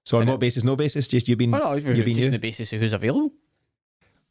so 0.05 0.21
on 0.21 0.27
what 0.27 0.41
basis? 0.41 0.65
No 0.65 0.77
basis. 0.77 1.07
Just 1.09 1.29
you've 1.29 1.39
been. 1.39 1.55
Oh, 1.55 1.59
no, 1.59 1.75
you've 1.75 1.85
been 1.85 2.07
just 2.07 2.21
you? 2.21 2.27
on 2.27 2.33
the 2.33 2.39
basis 2.39 2.73
of 2.73 2.81
who's 2.81 2.93
available. 2.93 3.33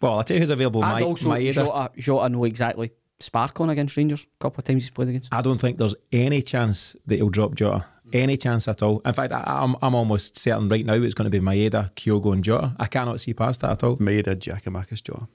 Well, 0.01 0.17
I'll 0.17 0.23
tell 0.23 0.35
you 0.35 0.41
who's 0.41 0.49
available. 0.49 0.83
And 0.83 0.91
my, 0.91 1.01
also, 1.01 1.29
my 1.29 1.51
Jota, 1.51 1.91
Jota 1.97 2.29
know 2.29 2.43
exactly 2.43 2.91
spark 3.19 3.59
on 3.59 3.69
against 3.69 3.97
Rangers. 3.97 4.23
A 4.39 4.43
couple 4.43 4.61
of 4.61 4.65
times 4.65 4.83
he's 4.83 4.89
played 4.89 5.09
against. 5.09 5.33
I 5.33 5.41
don't 5.41 5.59
think 5.59 5.77
there's 5.77 5.95
any 6.11 6.41
chance 6.41 6.95
that 7.05 7.15
he'll 7.15 7.29
drop 7.29 7.55
Jota. 7.55 7.85
Any 8.13 8.37
chance 8.37 8.67
at 8.67 8.81
all. 8.81 9.01
In 9.05 9.13
fact, 9.13 9.33
I, 9.33 9.39
am 9.41 9.75
I'm, 9.75 9.75
I'm 9.81 9.95
almost 9.95 10.37
certain 10.37 10.69
right 10.69 10.85
now 10.85 10.93
it's 10.93 11.13
going 11.13 11.29
to 11.29 11.29
be 11.29 11.43
Maeda, 11.43 11.91
Kyogo, 11.93 12.31
and 12.33 12.43
Jota. 12.43 12.73
I 12.79 12.87
cannot 12.87 13.19
see 13.19 13.33
past 13.33 13.61
that 13.61 13.71
at 13.71 13.83
all. 13.83 13.97
Maeda, 13.97 14.35
Giakoumakis, 14.35 15.03
Jota. 15.03 15.27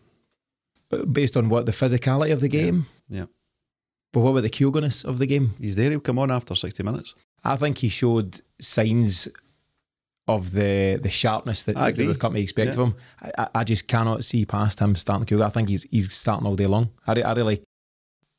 Based 1.11 1.37
on 1.37 1.49
what 1.49 1.67
the 1.67 1.73
physicality 1.73 2.33
of 2.33 2.41
the 2.41 2.49
game. 2.49 2.87
Yeah. 3.09 3.21
yeah. 3.21 3.27
But 4.13 4.21
what 4.21 4.31
about 4.31 4.43
the 4.43 4.51
Kyogoness 4.51 5.05
of 5.05 5.19
the 5.19 5.27
game? 5.27 5.55
He's 5.59 5.77
there. 5.77 5.91
He'll 5.91 6.01
come 6.01 6.19
on 6.19 6.31
after 6.31 6.55
60 6.55 6.83
minutes. 6.83 7.15
I 7.45 7.57
think 7.57 7.79
he 7.79 7.89
showed 7.89 8.41
signs 8.61 9.29
of 10.29 10.53
the 10.53 11.01
the 11.03 11.11
sharpness 11.11 11.65
that, 11.65 11.75
that 11.75 11.97
we've 11.97 12.11
expect 12.37 12.67
yeah. 12.67 12.73
of 12.73 12.79
him. 12.79 12.95
I, 13.39 13.49
I, 13.57 13.65
just 13.65 13.89
cannot 13.89 14.25
see 14.25 14.45
past 14.45 14.79
him 14.79 14.95
starting 14.95 15.27
Kyogo. 15.27 15.45
I 15.45 15.49
think 15.49 15.69
he's 15.69 15.83
he's 15.91 16.13
starting 16.13 16.47
all 16.47 16.57
day 16.57 16.67
long. 16.67 16.91
I, 17.07 17.21
I 17.23 17.33
really. 17.33 17.63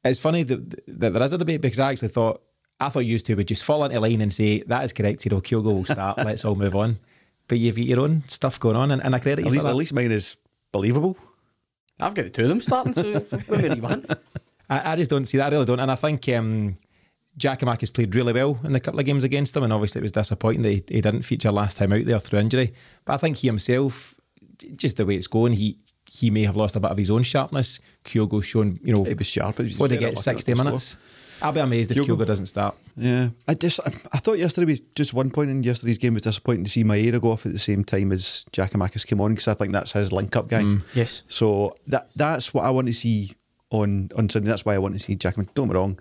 It's 0.05 0.19
funny 0.19 0.43
that, 0.43 0.81
that 0.99 1.13
there 1.13 1.23
is 1.23 1.33
a 1.33 1.37
debate 1.37 1.61
because 1.61 1.79
I 1.79 1.91
actually 1.91 2.09
thought 2.09 2.41
I 2.79 2.89
thought 2.89 3.05
you 3.05 3.19
two 3.19 3.35
would 3.35 3.47
just 3.47 3.63
fall 3.63 3.83
into 3.83 3.99
line 3.99 4.21
and 4.21 4.33
say 4.33 4.61
that 4.63 4.83
is 4.85 4.93
correct. 4.93 5.25
You 5.25 5.31
know, 5.31 5.41
Kyogo 5.41 5.63
will 5.63 5.85
start. 5.85 6.17
let's 6.25 6.45
all 6.45 6.55
move 6.55 6.75
on. 6.75 6.99
But 7.47 7.59
you've 7.59 7.75
got 7.75 7.85
your 7.85 7.99
own 7.99 8.23
stuff 8.27 8.59
going 8.59 8.77
on, 8.77 8.91
and, 8.91 9.03
and 9.03 9.13
I 9.13 9.19
credit 9.19 9.45
at 9.45 9.51
least, 9.51 9.65
At 9.65 9.75
least 9.75 9.93
mine 9.93 10.11
is 10.11 10.37
believable. 10.71 11.17
I've 11.99 12.13
got 12.13 12.23
the 12.23 12.29
two 12.29 12.43
of 12.43 12.49
them 12.49 12.61
starting, 12.61 12.93
so 12.93 13.13
what 13.47 13.61
do 13.61 13.75
you 13.75 13.81
want? 13.81 14.11
I, 14.69 14.93
I, 14.93 14.95
just 14.95 15.09
don't 15.09 15.25
see 15.25 15.37
that. 15.37 15.47
I 15.47 15.55
really 15.55 15.65
don't. 15.65 15.79
And 15.79 15.91
I 15.91 15.95
think 15.95 16.27
um, 16.29 16.77
has 17.41 17.89
played 17.91 18.15
really 18.15 18.33
well 18.33 18.59
in 18.63 18.73
the 18.73 18.79
couple 18.79 18.99
of 18.99 19.05
games 19.05 19.23
against 19.23 19.53
them, 19.53 19.63
and 19.63 19.73
obviously 19.73 19.99
it 19.99 20.03
was 20.03 20.11
disappointing 20.11 20.63
that 20.63 20.69
he, 20.71 20.83
he, 20.87 21.01
didn't 21.01 21.21
feature 21.23 21.51
last 21.51 21.77
time 21.77 21.93
out 21.93 22.05
there 22.05 22.19
through 22.19 22.39
injury. 22.39 22.73
But 23.05 23.13
I 23.13 23.17
think 23.17 23.37
he 23.37 23.47
himself, 23.47 24.15
just 24.75 24.97
the 24.97 25.05
way 25.05 25.15
it's 25.15 25.27
going, 25.27 25.53
he 25.53 25.77
he 26.09 26.29
may 26.29 26.43
have 26.43 26.55
lost 26.55 26.75
a 26.75 26.79
bit 26.79 26.91
of 26.91 26.97
his 26.97 27.09
own 27.09 27.23
sharpness. 27.23 27.79
Kyogo's 28.03 28.45
shown, 28.45 28.79
you 28.83 28.93
know, 28.93 29.05
it 29.05 29.17
was 29.17 29.27
sharp. 29.27 29.57
What 29.77 29.89
did 29.89 29.91
he 29.91 29.97
get? 29.97 30.17
Sixty 30.17 30.53
minutes. 30.53 30.97
I'll 31.43 31.51
be 31.51 31.59
amazed 31.59 31.91
if 31.91 31.97
Kyogo, 31.97 32.25
doesn't 32.25 32.45
start. 32.45 32.75
Yeah, 32.95 33.29
I 33.47 33.53
just 33.53 33.81
I, 33.81 33.91
I, 34.13 34.17
thought 34.19 34.39
yesterday 34.39 34.65
was 34.65 34.81
just 34.95 35.13
one 35.13 35.29
point 35.29 35.51
in 35.51 35.61
yesterday's 35.61 35.97
game 35.97 36.13
was 36.13 36.23
disappointing 36.23 36.63
to 36.63 36.69
see 36.69 36.85
Maeda 36.85 37.19
go 37.19 37.31
off 37.31 37.45
at 37.45 37.51
the 37.51 37.59
same 37.59 37.83
time 37.83 38.13
as 38.13 38.45
Giakoumakis 38.53 39.05
came 39.05 39.19
on 39.19 39.33
because 39.33 39.49
I 39.49 39.53
think 39.53 39.73
that's 39.73 39.91
his 39.91 40.13
link 40.13 40.35
up 40.37 40.47
guy. 40.47 40.63
Mm. 40.63 40.83
Yes. 40.93 41.23
So 41.27 41.75
that 41.87 42.09
that's 42.15 42.53
what 42.53 42.63
I 42.63 42.69
want 42.69 42.87
to 42.87 42.93
see 42.93 43.35
on 43.71 44.09
on 44.15 44.29
Sunday. 44.29 44.49
That's 44.49 44.63
why 44.63 44.75
I 44.75 44.77
want 44.77 44.93
to 44.93 44.99
see 44.99 45.15
Jack. 45.15 45.35
Don't 45.35 45.53
get 45.53 45.67
me 45.67 45.73
wrong, 45.73 45.99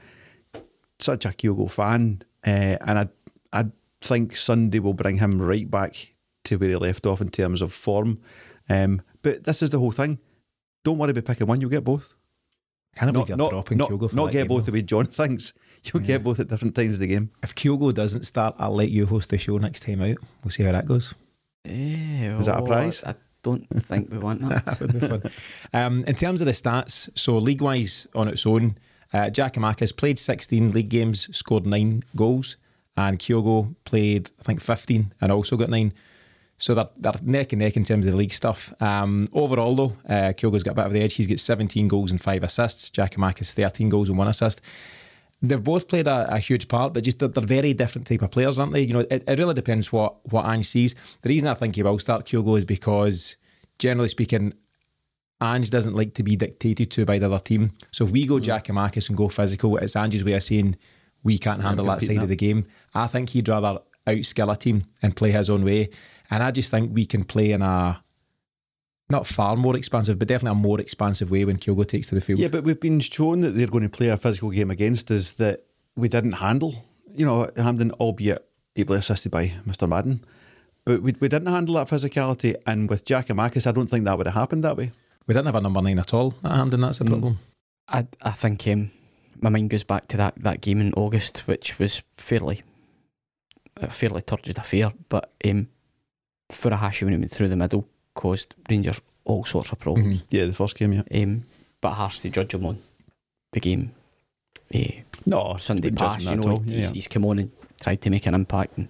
such 1.00 1.24
a 1.24 1.30
Kyogo 1.30 1.68
fan, 1.68 2.22
uh, 2.46 2.78
and 2.86 2.98
I 3.00 3.08
I 3.52 3.64
think 4.00 4.36
Sunday 4.36 4.78
will 4.78 4.94
bring 4.94 5.16
him 5.16 5.42
right 5.42 5.68
back 5.68 6.14
to 6.44 6.56
where 6.56 6.70
he 6.70 6.76
left 6.76 7.04
off 7.04 7.20
in 7.20 7.30
terms 7.30 7.62
of 7.62 7.72
form. 7.72 8.20
Um, 8.68 9.02
but 9.22 9.42
this 9.42 9.62
is 9.62 9.70
the 9.70 9.80
whole 9.80 9.92
thing. 9.92 10.18
Don't 10.84 10.98
worry 10.98 11.10
about 11.10 11.24
picking 11.24 11.48
one; 11.48 11.60
you'll 11.60 11.70
get 11.70 11.84
both. 11.84 12.14
Can 12.96 13.08
I 13.08 13.12
not, 13.12 13.28
you're 13.28 13.38
not, 13.38 13.50
dropping 13.50 13.78
not, 13.78 13.90
Kyogo 13.90 14.10
for 14.10 14.16
not 14.16 14.32
get 14.32 14.48
both 14.48 14.66
the 14.66 14.72
way 14.72 14.82
John 14.82 15.06
thinks. 15.20 15.54
You'll 15.84 16.02
yeah. 16.02 16.08
get 16.08 16.24
both 16.24 16.40
at 16.40 16.48
different 16.48 16.74
times 16.74 16.94
of 16.94 17.00
the 17.00 17.06
game. 17.06 17.30
If 17.42 17.54
Kyogo 17.54 17.92
doesn't 17.92 18.24
start, 18.24 18.54
I'll 18.58 18.74
let 18.74 18.90
you 18.90 19.06
host 19.06 19.30
the 19.30 19.38
show 19.38 19.56
next 19.58 19.80
time 19.80 20.02
out. 20.02 20.18
We'll 20.44 20.50
see 20.50 20.62
how 20.62 20.72
that 20.72 20.86
goes. 20.86 21.14
Eh, 21.64 22.36
is 22.38 22.46
that 22.46 22.58
a 22.58 22.62
prize? 22.62 23.02
I, 23.04 23.14
don't 23.42 23.66
think 23.70 24.10
we 24.10 24.18
want 24.18 24.48
that. 24.48 24.64
that 24.66 24.80
would 24.80 24.92
be 24.92 25.00
fun. 25.00 25.22
Um, 25.72 26.04
in 26.04 26.14
terms 26.14 26.40
of 26.40 26.46
the 26.46 26.52
stats, 26.52 27.08
so 27.18 27.36
league 27.38 27.60
wise 27.60 28.06
on 28.14 28.28
its 28.28 28.46
own, 28.46 28.76
uh, 29.12 29.30
has 29.78 29.92
played 29.92 30.18
16 30.18 30.72
league 30.72 30.88
games, 30.88 31.36
scored 31.36 31.66
nine 31.66 32.04
goals, 32.16 32.56
and 32.96 33.18
Kyogo 33.18 33.74
played, 33.84 34.30
I 34.40 34.42
think, 34.44 34.60
15 34.60 35.12
and 35.20 35.32
also 35.32 35.56
got 35.56 35.70
nine. 35.70 35.92
So 36.62 36.76
they're, 36.76 36.88
they're 36.96 37.12
neck 37.22 37.52
and 37.52 37.60
neck 37.60 37.76
in 37.76 37.82
terms 37.82 38.06
of 38.06 38.12
the 38.12 38.16
league 38.16 38.32
stuff. 38.32 38.72
Um, 38.80 39.28
overall, 39.32 39.74
though, 39.74 39.96
uh, 40.08 40.32
Kyogo's 40.32 40.62
got 40.62 40.72
a 40.72 40.74
bit 40.76 40.86
of 40.86 40.92
the 40.92 41.00
edge. 41.00 41.14
He's 41.14 41.26
got 41.26 41.40
17 41.40 41.88
goals 41.88 42.12
and 42.12 42.22
five 42.22 42.44
assists. 42.44 42.88
Giakoumakis 42.88 43.52
13 43.52 43.88
goals 43.88 44.08
and 44.08 44.16
one 44.16 44.28
assist. 44.28 44.60
They've 45.42 45.62
both 45.62 45.88
played 45.88 46.06
a, 46.06 46.32
a 46.32 46.38
huge 46.38 46.68
part, 46.68 46.92
but 46.92 47.02
just 47.02 47.18
they're, 47.18 47.26
they're, 47.26 47.44
very 47.44 47.74
different 47.74 48.06
type 48.06 48.22
of 48.22 48.30
players, 48.30 48.60
aren't 48.60 48.74
they? 48.74 48.82
You 48.82 48.94
know, 48.94 49.00
it, 49.00 49.24
it 49.26 49.38
really 49.40 49.54
depends 49.54 49.92
what 49.92 50.24
what 50.30 50.46
Ange 50.46 50.64
sees. 50.64 50.94
The 51.22 51.30
reason 51.30 51.48
I 51.48 51.54
think 51.54 51.74
he 51.74 51.82
will 51.82 51.98
start 51.98 52.26
Kyogo 52.26 52.56
is 52.58 52.64
because, 52.64 53.36
generally 53.80 54.06
speaking, 54.06 54.54
Ange 55.42 55.68
doesn't 55.68 55.96
like 55.96 56.14
to 56.14 56.22
be 56.22 56.36
dictated 56.36 56.92
to 56.92 57.04
by 57.04 57.18
the 57.18 57.26
other 57.26 57.40
team. 57.40 57.72
So 57.90 58.04
if 58.04 58.12
we 58.12 58.24
go 58.24 58.36
mm. 58.36 58.44
Giakoumakis 58.44 59.08
and 59.08 59.18
go 59.18 59.26
physical, 59.26 59.78
it's 59.78 59.96
Ange's 59.96 60.22
way 60.22 60.34
of 60.34 60.44
saying 60.44 60.76
we 61.24 61.38
can't 61.38 61.60
handle 61.60 61.86
that 61.86 62.02
side 62.02 62.18
that. 62.18 62.22
of 62.22 62.28
the 62.28 62.36
game. 62.36 62.66
I 62.94 63.08
think 63.08 63.30
he'd 63.30 63.48
rather 63.48 63.80
outskill 64.06 64.52
a 64.52 64.56
team 64.56 64.84
and 65.02 65.16
play 65.16 65.32
his 65.32 65.50
own 65.50 65.64
way. 65.64 65.90
And 66.32 66.42
I 66.42 66.50
just 66.50 66.70
think 66.70 66.94
we 66.94 67.04
can 67.04 67.24
play 67.24 67.52
in 67.52 67.60
a 67.60 68.02
not 69.10 69.26
far 69.26 69.54
more 69.54 69.76
expansive, 69.76 70.18
but 70.18 70.28
definitely 70.28 70.58
a 70.58 70.62
more 70.62 70.80
expansive 70.80 71.30
way 71.30 71.44
when 71.44 71.58
Kyogo 71.58 71.86
takes 71.86 72.06
to 72.06 72.14
the 72.14 72.22
field. 72.22 72.40
Yeah, 72.40 72.48
but 72.48 72.64
we've 72.64 72.80
been 72.80 73.00
shown 73.00 73.42
that 73.42 73.50
they're 73.50 73.66
going 73.66 73.82
to 73.84 73.90
play 73.90 74.08
a 74.08 74.16
physical 74.16 74.50
game 74.50 74.70
against 74.70 75.10
us 75.10 75.32
that 75.32 75.66
we 75.94 76.08
didn't 76.08 76.32
handle. 76.32 76.86
You 77.14 77.26
know, 77.26 77.50
Hampden, 77.58 77.90
albeit 77.92 78.48
ably 78.76 78.96
assisted 78.96 79.30
by 79.30 79.52
Mr. 79.68 79.86
Madden. 79.86 80.24
But 80.86 81.02
we, 81.02 81.14
we 81.20 81.28
didn't 81.28 81.48
handle 81.48 81.74
that 81.74 81.88
physicality, 81.88 82.56
and 82.66 82.88
with 82.88 83.04
Giakoumakis, 83.04 83.66
I 83.66 83.72
don't 83.72 83.90
think 83.90 84.06
that 84.06 84.16
would 84.16 84.26
have 84.26 84.34
happened 84.34 84.64
that 84.64 84.78
way. 84.78 84.90
We 85.26 85.34
didn't 85.34 85.46
have 85.46 85.56
a 85.56 85.60
number 85.60 85.82
nine 85.82 85.98
at 85.98 86.14
all 86.14 86.34
at 86.42 86.52
hand, 86.52 86.72
and 86.72 86.82
that's 86.82 87.02
a 87.02 87.04
problem. 87.04 87.40
I 87.88 88.06
I 88.22 88.30
think 88.30 88.66
um, 88.68 88.90
my 89.38 89.50
mind 89.50 89.68
goes 89.68 89.84
back 89.84 90.08
to 90.08 90.16
that, 90.16 90.34
that 90.36 90.62
game 90.62 90.80
in 90.80 90.94
August, 90.94 91.46
which 91.46 91.78
was 91.78 92.00
fairly 92.16 92.62
a 93.76 93.90
fairly 93.90 94.22
turgid 94.22 94.56
affair, 94.56 94.92
but 95.10 95.30
um, 95.44 95.68
Furuhashi 96.52 97.02
when 97.02 97.12
he 97.12 97.18
went 97.18 97.30
through 97.30 97.48
the 97.48 97.56
middle 97.56 97.86
caused 98.14 98.54
Rangers 98.68 99.00
all 99.24 99.44
sorts 99.44 99.72
of 99.72 99.78
problems. 99.78 100.18
Mm-hmm. 100.18 100.36
Yeah, 100.36 100.44
the 100.46 100.52
first 100.52 100.76
game, 100.76 100.92
yeah. 100.92 101.22
Um, 101.22 101.44
but 101.80 101.92
harsh 101.92 102.18
to 102.20 102.30
judge 102.30 102.54
him 102.54 102.66
on 102.66 102.78
the 103.52 103.60
game. 103.60 103.92
Uh, 104.74 105.02
no, 105.26 105.56
Sunday 105.58 105.90
past, 105.90 106.24
you 106.24 106.36
know, 106.36 106.58
he's, 106.58 106.86
yeah. 106.86 106.92
he's 106.92 107.08
come 107.08 107.26
on 107.26 107.38
and 107.38 107.50
tried 107.80 108.00
to 108.00 108.10
make 108.10 108.26
an 108.26 108.34
impact, 108.34 108.78
and 108.78 108.88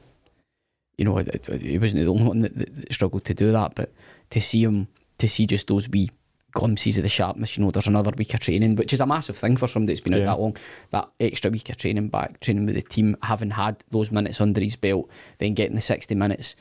you 0.96 1.04
know, 1.04 1.16
he 1.16 1.78
wasn't 1.78 2.02
the 2.02 2.10
only 2.10 2.24
one 2.24 2.38
that, 2.40 2.56
that 2.56 2.92
struggled 2.92 3.24
to 3.24 3.34
do 3.34 3.52
that. 3.52 3.74
But 3.74 3.90
to 4.30 4.40
see 4.40 4.62
him, 4.62 4.88
to 5.18 5.28
see 5.28 5.46
just 5.46 5.66
those 5.66 5.88
wee 5.88 6.10
glimpses 6.52 6.98
of 6.98 7.02
the 7.02 7.08
sharpness. 7.08 7.56
You 7.56 7.64
know, 7.64 7.70
there's 7.70 7.86
another 7.86 8.12
week 8.16 8.34
of 8.34 8.40
training, 8.40 8.76
which 8.76 8.92
is 8.92 9.00
a 9.00 9.06
massive 9.06 9.36
thing 9.36 9.56
for 9.56 9.66
somebody 9.66 9.94
that's 9.94 10.04
been 10.04 10.12
yeah. 10.12 10.30
out 10.30 10.36
that 10.36 10.40
long. 10.40 10.56
That 10.90 11.08
extra 11.18 11.50
week 11.50 11.70
of 11.70 11.76
training 11.76 12.08
back, 12.08 12.40
training 12.40 12.66
with 12.66 12.76
the 12.76 12.82
team, 12.82 13.16
having 13.22 13.50
had 13.50 13.82
those 13.90 14.10
minutes 14.10 14.40
under 14.40 14.60
his 14.60 14.76
belt, 14.76 15.08
then 15.38 15.54
getting 15.54 15.74
the 15.74 15.80
60 15.80 16.14
minutes. 16.14 16.56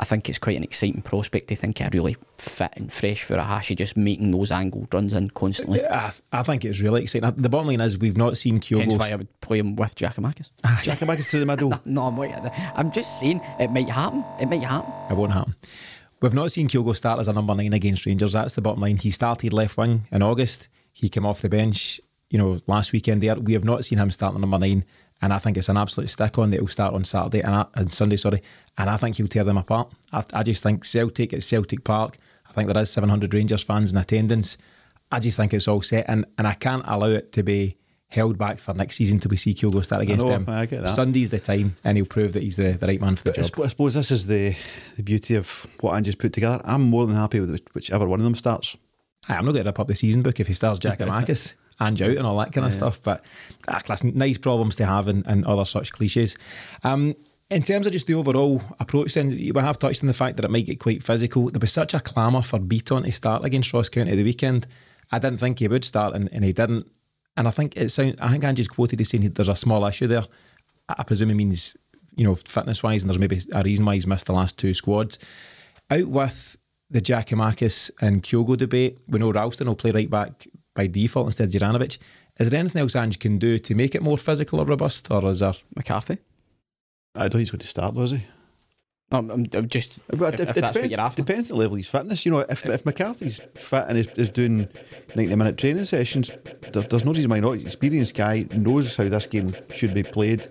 I 0.00 0.04
think 0.04 0.30
it's 0.30 0.38
quite 0.38 0.56
an 0.56 0.62
exciting 0.62 1.02
prospect 1.02 1.48
to 1.48 1.56
think 1.56 1.78
a 1.80 1.90
really 1.92 2.16
fit 2.38 2.72
and 2.72 2.90
fresh 2.90 3.26
Furuhashi, 3.26 3.76
just 3.76 3.98
making 3.98 4.30
those 4.30 4.50
angled 4.50 4.92
runs 4.94 5.12
in 5.12 5.28
constantly. 5.28 5.86
I, 5.86 6.10
I 6.32 6.42
think 6.42 6.64
it's 6.64 6.80
really 6.80 7.02
exciting. 7.02 7.28
Uh, 7.28 7.32
the 7.36 7.50
bottom 7.50 7.66
line 7.66 7.82
is 7.82 7.98
we've 7.98 8.16
not 8.16 8.38
seen 8.38 8.60
Kyogo. 8.60 8.80
Hence 8.80 8.96
why 8.96 9.10
I 9.10 9.16
would 9.16 9.40
play 9.42 9.58
him 9.58 9.76
with 9.76 9.94
Giakoumakis. 9.94 10.50
Ah, 10.64 10.80
Giakoumakis 10.82 11.30
to 11.30 11.40
the 11.40 11.46
middle. 11.46 11.68
no, 11.84 12.10
no, 12.10 12.22
I'm, 12.24 12.50
I'm 12.74 12.92
just 12.92 13.20
saying 13.20 13.42
it 13.58 13.70
might 13.70 13.90
happen. 13.90 14.24
It 14.40 14.46
might 14.48 14.62
happen. 14.62 14.90
It 15.10 15.18
won't 15.18 15.32
happen. 15.32 15.54
We've 16.22 16.32
not 16.34 16.50
seen 16.50 16.68
Kyogo 16.68 16.96
start 16.96 17.20
as 17.20 17.28
a 17.28 17.34
number 17.34 17.54
nine 17.54 17.74
against 17.74 18.06
Rangers. 18.06 18.32
That's 18.32 18.54
the 18.54 18.62
bottom 18.62 18.80
line. 18.80 18.96
He 18.96 19.10
started 19.10 19.52
left 19.52 19.76
wing 19.76 20.06
in 20.10 20.22
August. 20.22 20.68
He 20.92 21.10
came 21.10 21.26
off 21.26 21.42
the 21.42 21.50
bench, 21.50 22.00
you 22.30 22.38
know, 22.38 22.58
last 22.66 22.92
weekend 22.92 23.22
there. 23.22 23.36
We 23.36 23.52
have 23.52 23.64
not 23.64 23.84
seen 23.84 23.98
him 23.98 24.10
start 24.10 24.32
the 24.32 24.40
number 24.40 24.58
nine. 24.58 24.84
And 25.22 25.32
I 25.32 25.38
think 25.38 25.56
it's 25.56 25.68
an 25.68 25.76
absolute 25.76 26.08
stick 26.08 26.38
on 26.38 26.50
that 26.50 26.58
he'll 26.58 26.68
start 26.68 26.94
on 26.94 27.04
Saturday 27.04 27.40
and, 27.40 27.66
and 27.74 27.92
Sunday, 27.92 28.16
sorry. 28.16 28.42
And 28.78 28.88
I 28.88 28.96
think 28.96 29.16
he'll 29.16 29.28
tear 29.28 29.44
them 29.44 29.58
apart. 29.58 29.92
I, 30.12 30.24
I 30.32 30.42
just 30.42 30.62
think 30.62 30.84
Celtic 30.84 31.32
at 31.32 31.42
Celtic 31.42 31.84
Park, 31.84 32.16
I 32.48 32.52
think 32.52 32.72
there 32.72 32.82
is 32.82 32.90
700 32.90 33.34
Rangers 33.34 33.62
fans 33.62 33.92
in 33.92 33.98
attendance. 33.98 34.56
I 35.12 35.20
just 35.20 35.36
think 35.36 35.52
it's 35.52 35.68
all 35.68 35.82
set. 35.82 36.06
And, 36.08 36.24
and 36.38 36.46
I 36.46 36.54
can't 36.54 36.84
allow 36.86 37.08
it 37.08 37.32
to 37.32 37.42
be 37.42 37.76
held 38.10 38.38
back 38.38 38.58
for 38.58 38.74
next 38.74 38.96
season 38.96 39.18
till 39.18 39.28
we 39.28 39.36
see 39.36 39.54
Kyogo 39.54 39.84
start 39.84 40.02
against 40.02 40.26
know, 40.26 40.32
them. 40.32 40.46
I 40.48 40.66
get 40.66 40.82
that. 40.82 40.88
Sunday's 40.88 41.30
the 41.30 41.38
time, 41.38 41.76
and 41.84 41.96
he'll 41.96 42.06
prove 42.06 42.32
that 42.32 42.42
he's 42.42 42.56
the, 42.56 42.72
the 42.72 42.86
right 42.86 43.00
man 43.00 43.16
for 43.16 43.24
the 43.24 43.30
but 43.30 43.36
job. 43.44 43.64
I 43.64 43.68
suppose 43.68 43.94
this 43.94 44.10
is 44.10 44.26
the, 44.26 44.56
the 44.96 45.02
beauty 45.02 45.36
of 45.36 45.66
what 45.80 45.94
Ange's 45.94 46.16
put 46.16 46.32
together. 46.32 46.60
I'm 46.64 46.82
more 46.82 47.06
than 47.06 47.14
happy 47.14 47.40
with 47.40 47.60
whichever 47.72 48.08
one 48.08 48.20
of 48.20 48.24
them 48.24 48.34
starts. 48.34 48.76
I'm 49.28 49.44
not 49.44 49.52
going 49.52 49.64
to 49.64 49.68
rip 49.68 49.78
up 49.78 49.86
the 49.86 49.94
season 49.94 50.22
book 50.22 50.40
if 50.40 50.48
he 50.48 50.54
starts 50.54 50.80
Giakoumakis. 50.80 51.54
Ange 51.80 52.02
out 52.02 52.16
and 52.16 52.26
all 52.26 52.38
that 52.38 52.52
kind 52.52 52.66
of 52.66 52.74
stuff, 52.74 53.00
but 53.02 53.24
ah, 53.68 53.80
nice 54.02 54.38
problems 54.38 54.76
to 54.76 54.86
have 54.86 55.08
and, 55.08 55.26
and 55.26 55.46
other 55.46 55.64
such 55.64 55.92
cliches. 55.92 56.36
Um, 56.84 57.14
in 57.50 57.62
terms 57.62 57.86
of 57.86 57.92
just 57.92 58.06
the 58.06 58.14
overall 58.14 58.62
approach, 58.78 59.14
then 59.14 59.30
we 59.30 59.52
have 59.56 59.78
touched 59.78 60.02
on 60.02 60.06
the 60.06 60.14
fact 60.14 60.36
that 60.36 60.44
it 60.44 60.50
might 60.50 60.66
get 60.66 60.78
quite 60.78 61.02
physical. 61.02 61.50
There 61.50 61.58
was 61.58 61.72
such 61.72 61.94
a 61.94 62.00
clamour 62.00 62.42
for 62.42 62.60
Bitton 62.60 63.04
to 63.04 63.12
start 63.12 63.44
against 63.44 63.72
Ross 63.72 63.88
County 63.88 64.14
the 64.14 64.22
weekend. 64.22 64.66
I 65.10 65.18
didn't 65.18 65.38
think 65.38 65.58
he 65.58 65.66
would 65.66 65.84
start, 65.84 66.14
and, 66.14 66.32
and 66.32 66.44
he 66.44 66.52
didn't. 66.52 66.86
And 67.36 67.48
I 67.48 67.50
think 67.50 67.76
it 67.76 67.88
sound, 67.90 68.16
I 68.20 68.30
think 68.30 68.44
Ange's 68.44 68.68
quoted 68.68 69.00
as 69.00 69.08
saying 69.08 69.28
there's 69.30 69.48
a 69.48 69.56
small 69.56 69.84
issue 69.86 70.06
there. 70.06 70.24
I 70.88 71.02
presume 71.02 71.30
it 71.30 71.34
means, 71.34 71.76
you 72.14 72.24
know, 72.24 72.36
fitness 72.36 72.82
wise, 72.82 73.02
and 73.02 73.10
there's 73.10 73.18
maybe 73.18 73.40
a 73.52 73.62
reason 73.62 73.84
why 73.84 73.94
he's 73.94 74.06
missed 74.06 74.26
the 74.26 74.32
last 74.32 74.56
two 74.56 74.72
squads. 74.72 75.18
Out 75.90 76.06
with 76.06 76.56
the 76.88 77.00
Giakoumakis 77.00 77.90
and 78.00 78.22
Kyogo 78.22 78.56
debate, 78.56 78.98
we 79.08 79.18
know 79.18 79.32
Ralston 79.32 79.66
will 79.66 79.76
play 79.76 79.90
right 79.90 80.10
back 80.10 80.46
by 80.74 80.86
default 80.86 81.26
instead 81.26 81.54
of 81.54 81.60
Juranovic. 81.60 81.98
Is 82.38 82.50
there 82.50 82.60
anything 82.60 82.80
else 82.80 82.96
Ange 82.96 83.18
can 83.18 83.38
do 83.38 83.58
to 83.58 83.74
make 83.74 83.94
it 83.94 84.02
more 84.02 84.18
physical 84.18 84.60
or 84.60 84.64
robust, 84.64 85.10
or 85.10 85.28
is 85.30 85.40
there 85.40 85.54
McCarthy? 85.74 86.18
I 87.14 87.22
don't 87.22 87.32
think 87.32 87.40
he's 87.40 87.50
going 87.50 87.60
to 87.60 87.66
start, 87.66 87.94
was 87.94 88.12
he? 88.12 88.24
I'm, 89.12 89.46
I'm 89.52 89.68
just. 89.68 89.98
But 90.06 90.34
if, 90.34 90.40
it, 90.40 90.56
it 90.56 90.72
depends, 90.72 91.16
depends 91.16 91.48
the 91.48 91.56
level 91.56 91.74
of 91.74 91.78
his 91.78 91.88
fitness. 91.88 92.24
You 92.24 92.32
know, 92.32 92.38
if, 92.40 92.64
if, 92.64 92.66
if 92.66 92.86
McCarthy's 92.86 93.40
fit 93.56 93.84
and 93.88 93.98
is, 93.98 94.14
is 94.14 94.30
doing 94.30 94.68
90 95.16 95.34
minute 95.34 95.58
training 95.58 95.84
sessions, 95.84 96.36
there, 96.72 96.82
there's 96.82 97.04
no 97.04 97.12
reason 97.12 97.30
why 97.30 97.40
not. 97.40 97.54
Experienced 97.54 98.14
guy 98.14 98.46
knows 98.56 98.94
how 98.94 99.08
this 99.08 99.26
game 99.26 99.52
should 99.74 99.94
be 99.94 100.04
played, 100.04 100.46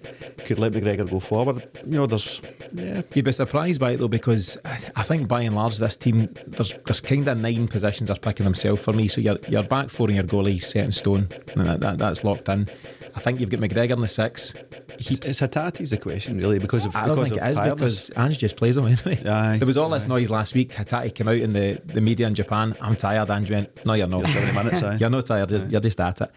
could 0.45 0.59
let 0.59 0.73
McGregor 0.73 1.09
go 1.09 1.21
forward. 1.21 1.65
You 1.85 1.99
know, 1.99 2.05
there's. 2.05 2.41
Yeah. 2.73 3.01
You'd 3.13 3.25
be 3.25 3.31
surprised 3.31 3.79
by 3.79 3.91
it 3.91 3.97
though, 3.97 4.09
because 4.09 4.57
I 4.65 5.03
think 5.03 5.29
by 5.29 5.41
and 5.41 5.55
large, 5.55 5.77
this 5.77 5.95
team, 5.95 6.27
there's 6.47 6.77
there's 6.85 6.99
kind 6.99 7.25
of 7.29 7.37
nine 7.37 7.69
positions 7.69 8.11
are 8.11 8.19
picking 8.19 8.43
themselves 8.43 8.83
for 8.83 8.91
me. 8.91 9.07
So 9.07 9.21
your, 9.21 9.37
your 9.47 9.63
back 9.63 9.89
four 9.89 10.07
and 10.07 10.17
your 10.17 10.25
goalie 10.25 10.61
set 10.61 10.83
in 10.83 10.91
stone. 10.91 11.29
And 11.55 11.65
that, 11.65 11.79
that, 11.79 11.97
that's 11.97 12.25
locked 12.25 12.49
in. 12.49 12.67
I 13.15 13.21
think 13.21 13.39
you've 13.39 13.49
got 13.49 13.61
McGregor 13.61 13.91
in 13.91 14.01
the 14.01 14.07
six. 14.07 14.53
He, 14.99 15.15
it's, 15.15 15.25
it's 15.25 15.39
Hatate's 15.39 15.91
the 15.91 15.97
question, 15.97 16.37
really, 16.37 16.59
because 16.59 16.85
of. 16.85 16.95
I 16.95 17.07
don't 17.07 17.15
because 17.15 17.29
think 17.29 17.41
it 17.41 17.49
is 17.49 17.59
because 17.59 18.11
Ange 18.17 18.48
just 18.49 18.57
plays 18.57 18.75
them 18.75 18.85
anyway. 19.05 19.23
Aye, 19.25 19.57
there 19.57 19.67
was 19.67 19.77
all 19.77 19.89
this 19.89 20.07
noise 20.07 20.29
last 20.29 20.53
week. 20.55 20.73
Hatate 20.73 21.13
came 21.15 21.27
out 21.27 21.37
in 21.37 21.53
the, 21.53 21.79
the 21.85 22.01
media 22.01 22.27
in 22.27 22.35
Japan. 22.35 22.75
I'm 22.81 22.95
tired. 22.95 23.29
Ange 23.29 23.51
went, 23.51 23.85
No, 23.85 23.93
you're 23.93 24.07
not. 24.07 24.27
70 24.27 24.53
minutes, 24.57 24.83
aye. 24.83 24.97
you're 24.99 25.09
not 25.09 25.25
tired. 25.25 25.51
You're, 25.51 25.65
you're 25.65 25.81
just 25.81 25.99
at 26.01 26.21
it. 26.21 26.31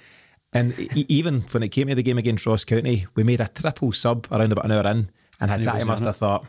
And 0.53 0.79
even 0.95 1.41
when 1.51 1.63
it 1.63 1.69
came 1.71 1.89
to 1.89 1.95
the 1.95 2.03
game 2.03 2.19
against 2.19 2.45
Ross 2.45 2.65
County, 2.65 3.07
we 3.15 3.25
made 3.25 3.41
a 3.41 3.49
triple 3.49 3.91
sub 3.93 4.27
around 4.31 4.53
about 4.53 4.67
an 4.67 4.73
hour 4.73 4.87
in, 4.91 5.11
and 5.41 5.51
he 5.51 5.57
Hatate 5.57 5.87
must 5.87 6.05
have 6.05 6.17
thought, 6.17 6.45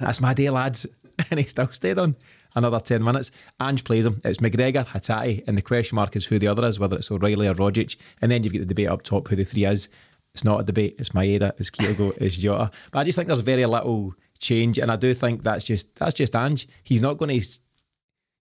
"That's 0.00 0.20
my 0.22 0.32
day, 0.32 0.48
lads," 0.48 0.86
and 1.30 1.38
he 1.38 1.44
still 1.44 1.70
stayed 1.70 1.98
on 1.98 2.16
another 2.56 2.80
ten 2.80 3.04
minutes. 3.04 3.30
Ange 3.60 3.84
played 3.84 4.06
him. 4.06 4.22
It's 4.24 4.38
McGregor, 4.38 4.86
Hatate, 4.86 5.46
and 5.46 5.58
the 5.58 5.62
question 5.62 5.96
mark 5.96 6.16
is 6.16 6.24
who 6.24 6.38
the 6.38 6.48
other 6.48 6.64
is, 6.66 6.80
whether 6.80 6.96
it's 6.96 7.10
O'Riley 7.10 7.46
or 7.46 7.54
Rogic, 7.54 7.96
and 8.22 8.32
then 8.32 8.42
you've 8.42 8.54
got 8.54 8.60
the 8.60 8.64
debate 8.64 8.88
up 8.88 9.02
top 9.02 9.28
who 9.28 9.36
the 9.36 9.44
three 9.44 9.66
is. 9.66 9.90
It's 10.32 10.42
not 10.42 10.60
a 10.60 10.64
debate. 10.64 10.96
It's 10.98 11.10
Maeda, 11.10 11.52
it's 11.58 11.70
Kyogo, 11.70 12.16
it's 12.16 12.36
Jota. 12.38 12.70
But 12.92 13.00
I 13.00 13.04
just 13.04 13.16
think 13.16 13.28
there's 13.28 13.40
very 13.40 13.66
little 13.66 14.14
change, 14.44 14.78
and 14.78 14.90
I 14.90 14.96
do 14.96 15.14
think 15.14 15.42
that's 15.42 15.64
just 15.64 15.94
that's 15.96 16.14
just 16.14 16.36
Ange. 16.36 16.68
He's 16.84 17.02
not 17.02 17.18
going 17.18 17.40
to, 17.40 17.46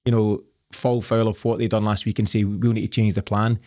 you 0.05 0.11
know, 0.11 0.43
fall 0.71 1.01
foul 1.01 1.27
of 1.27 1.43
what 1.45 1.59
they 1.59 1.67
done 1.67 1.83
last 1.83 2.05
week 2.05 2.19
and 2.19 2.27
say 2.27 2.43
we'll 2.43 2.73
need 2.73 2.81
to 2.81 2.87
change 2.87 3.15
the 3.15 3.23
plan. 3.23 3.59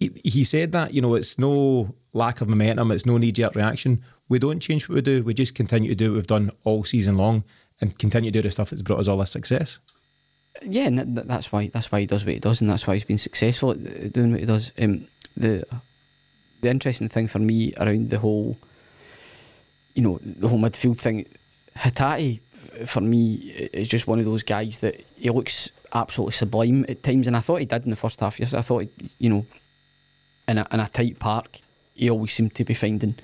He, 0.00 0.10
he 0.24 0.44
said 0.44 0.72
that 0.72 0.92
you 0.92 1.00
know 1.00 1.14
it's 1.14 1.38
no 1.38 1.94
lack 2.12 2.40
of 2.40 2.48
momentum, 2.48 2.90
it's 2.90 3.06
no 3.06 3.16
knee 3.16 3.32
jerk 3.32 3.54
reaction. 3.54 4.02
We 4.28 4.38
don't 4.38 4.60
change 4.60 4.88
what 4.88 4.96
we 4.96 5.00
do. 5.00 5.22
We 5.22 5.34
just 5.34 5.54
continue 5.54 5.90
to 5.90 5.94
do 5.94 6.10
what 6.10 6.16
we've 6.16 6.26
done 6.26 6.50
all 6.64 6.84
season 6.84 7.16
long 7.16 7.44
and 7.80 7.98
continue 7.98 8.30
to 8.30 8.38
do 8.38 8.42
the 8.42 8.50
stuff 8.50 8.70
that's 8.70 8.82
brought 8.82 9.00
us 9.00 9.08
all 9.08 9.18
this 9.18 9.30
success. 9.30 9.80
Yeah, 10.62 10.86
and 10.86 11.16
that's 11.16 11.52
why 11.52 11.68
that's 11.68 11.92
why 11.92 12.00
he 12.00 12.06
does 12.06 12.24
what 12.24 12.34
he 12.34 12.40
does, 12.40 12.60
and 12.60 12.68
that's 12.68 12.86
why 12.86 12.94
he's 12.94 13.04
been 13.04 13.18
successful 13.18 13.70
at 13.70 14.12
doing 14.12 14.32
what 14.32 14.40
he 14.40 14.46
does. 14.46 14.72
Um, 14.78 15.06
the 15.36 15.64
the 16.60 16.70
interesting 16.70 17.08
thing 17.08 17.28
for 17.28 17.38
me 17.38 17.72
around 17.78 18.10
the 18.10 18.18
whole, 18.18 18.56
you 19.94 20.02
know, 20.02 20.18
the 20.24 20.48
whole 20.48 20.58
midfield 20.58 20.98
thing, 20.98 21.26
Hatate 21.78 22.40
for 22.86 23.00
me 23.00 23.34
is 23.72 23.88
just 23.88 24.06
one 24.06 24.18
of 24.18 24.24
those 24.24 24.42
guys 24.42 24.78
that 24.78 25.04
he 25.16 25.30
looks 25.30 25.70
absolutely 25.92 26.32
sublime 26.32 26.84
at 26.88 27.02
times, 27.02 27.26
and 27.26 27.36
I 27.36 27.40
thought 27.40 27.60
he 27.60 27.66
did 27.66 27.84
in 27.84 27.90
the 27.90 27.96
first 27.96 28.20
half. 28.20 28.38
Yes, 28.38 28.54
I 28.54 28.62
thought 28.62 28.86
you 29.18 29.30
know, 29.30 29.46
in 30.46 30.58
a 30.58 30.66
in 30.72 30.80
a 30.80 30.88
tight 30.88 31.18
park, 31.18 31.60
he 31.94 32.10
always 32.10 32.32
seemed 32.32 32.54
to 32.56 32.64
be 32.64 32.74
finding 32.74 33.16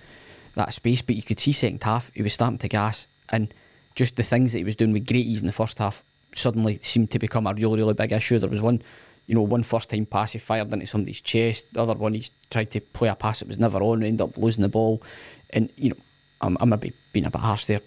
that 0.55 0.73
space. 0.73 1.03
But 1.03 1.17
you 1.17 1.23
could 1.23 1.41
see 1.41 1.53
second 1.53 1.83
half 1.83 2.11
he 2.15 2.23
was 2.23 2.33
starting 2.33 2.59
to 2.59 2.69
gas, 2.69 3.07
and 3.29 3.53
just 3.95 4.17
the 4.17 4.23
things 4.23 4.53
that 4.53 4.59
he 4.59 4.65
was 4.65 4.77
doing 4.77 4.93
with 4.93 5.07
great 5.07 5.27
ease 5.27 5.41
in 5.41 5.47
the 5.47 5.53
first 5.53 5.79
half 5.79 6.03
suddenly 6.35 6.79
seemed 6.83 7.11
to 7.13 7.19
become 7.19 7.47
a 7.47 7.55
really 7.55 7.79
really 7.79 7.95
big 7.95 8.13
issue. 8.13 8.39
There 8.39 8.49
was 8.49 8.63
one 8.63 8.83
you 9.27 9.35
know, 9.35 9.43
one 9.43 9.63
first 9.63 9.89
time 9.91 10.07
pass 10.07 10.33
he 10.33 10.39
fired 10.39 10.73
into 10.73 10.87
somebody's 10.87 11.21
chest, 11.21 11.65
the 11.73 11.83
other 11.83 11.95
one 11.95 12.15
he's 12.15 12.31
tried 12.51 12.71
to 12.73 12.81
play 12.81 13.09
a 13.09 13.15
pass 13.15 13.39
that 13.39 13.49
was 13.49 13.59
never 13.59 13.83
on, 13.83 13.99
and 13.99 14.05
ended 14.05 14.21
up 14.21 14.37
losing 14.37 14.63
the 14.63 14.69
ball. 14.69 15.03
And, 15.51 15.71
you 15.77 15.91
know, 15.91 15.97
I'm, 16.41 16.57
I'm 16.61 16.69
maybe 16.69 16.93
being 17.13 17.27
a 17.27 17.31
bit 17.31 17.41
harsh 17.41 17.65
there. 17.65 17.81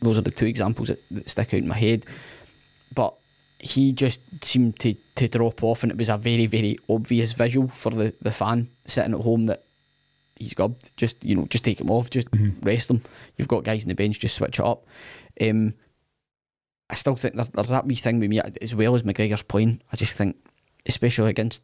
Those 0.00 0.18
are 0.18 0.22
the 0.22 0.30
two 0.30 0.46
examples 0.46 0.88
that, 0.88 1.02
that 1.10 1.28
stick 1.28 1.54
out 1.54 1.58
in 1.58 1.68
my 1.68 1.76
head. 1.76 2.04
But 2.94 3.14
he 3.58 3.92
just 3.92 4.20
seemed 4.42 4.78
to, 4.80 4.94
to 5.14 5.28
drop 5.28 5.62
off, 5.62 5.82
and 5.82 5.92
it 5.92 5.98
was 5.98 6.08
a 6.08 6.18
very, 6.18 6.46
very 6.46 6.78
obvious 6.88 7.32
visual 7.32 7.68
for 7.68 7.90
the, 7.90 8.14
the 8.20 8.32
fan 8.32 8.70
sitting 8.86 9.14
at 9.14 9.20
home 9.20 9.46
that 9.46 9.64
he's 10.36 10.54
gubbed. 10.54 10.96
Just, 10.96 11.22
you 11.24 11.36
know, 11.36 11.46
just 11.46 11.64
take 11.64 11.80
him 11.80 11.90
off, 11.90 12.10
just 12.10 12.30
mm-hmm. 12.30 12.60
rest 12.60 12.90
him. 12.90 13.02
You've 13.36 13.48
got 13.48 13.64
guys 13.64 13.84
on 13.84 13.88
the 13.88 13.94
bench, 13.94 14.18
just 14.18 14.34
switch 14.34 14.58
it 14.58 14.66
up. 14.66 14.84
Um, 15.40 15.74
I 16.90 16.94
still 16.94 17.16
think 17.16 17.36
there's, 17.36 17.48
there's 17.48 17.68
that 17.68 17.86
wee 17.86 17.94
thing 17.94 18.18
with 18.18 18.28
me, 18.28 18.40
as 18.60 18.74
well 18.74 18.94
as 18.94 19.04
McGregor's 19.04 19.42
playing. 19.42 19.80
I 19.92 19.96
just 19.96 20.16
think 20.16 20.36
especially 20.84 21.30
against 21.30 21.62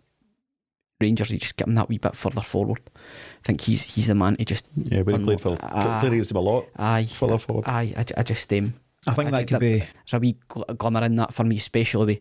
Rangers, 1.01 1.31
you 1.31 1.39
just 1.39 1.57
get 1.57 1.69
him 1.69 1.75
that 1.77 1.89
wee 1.89 1.99
bit 1.99 2.17
further 2.17 2.41
forward. 2.41 2.81
I 2.97 3.47
think 3.47 3.61
he's 3.61 3.83
he's 3.83 4.09
the 4.09 4.15
man 4.15 4.37
to 4.37 4.45
just. 4.45 4.65
Yeah, 4.77 5.03
but 5.03 5.19
he 5.19 5.25
played 5.25 5.41
for 5.41 5.57
uh, 5.61 6.01
played 6.01 6.13
against 6.13 6.33
him 6.33 6.39
a 6.39 6.41
lot. 6.41 6.67
Aye, 6.77 7.07
further 7.07 7.39
forward. 7.39 7.67
Aye, 7.67 7.95
I, 7.97 8.05
I 8.17 8.23
just 8.23 8.53
um, 8.53 8.75
I 9.07 9.15
think 9.15 9.29
I 9.29 9.31
that 9.39 9.49
could 9.49 9.61
be. 9.61 9.79
There's 9.79 10.15
a 10.15 10.19
wee 10.19 10.37
glimmer 10.49 11.05
in 11.05 11.17
that 11.17 11.33
for 11.33 11.45
me, 11.45 11.57
especially 11.57 12.21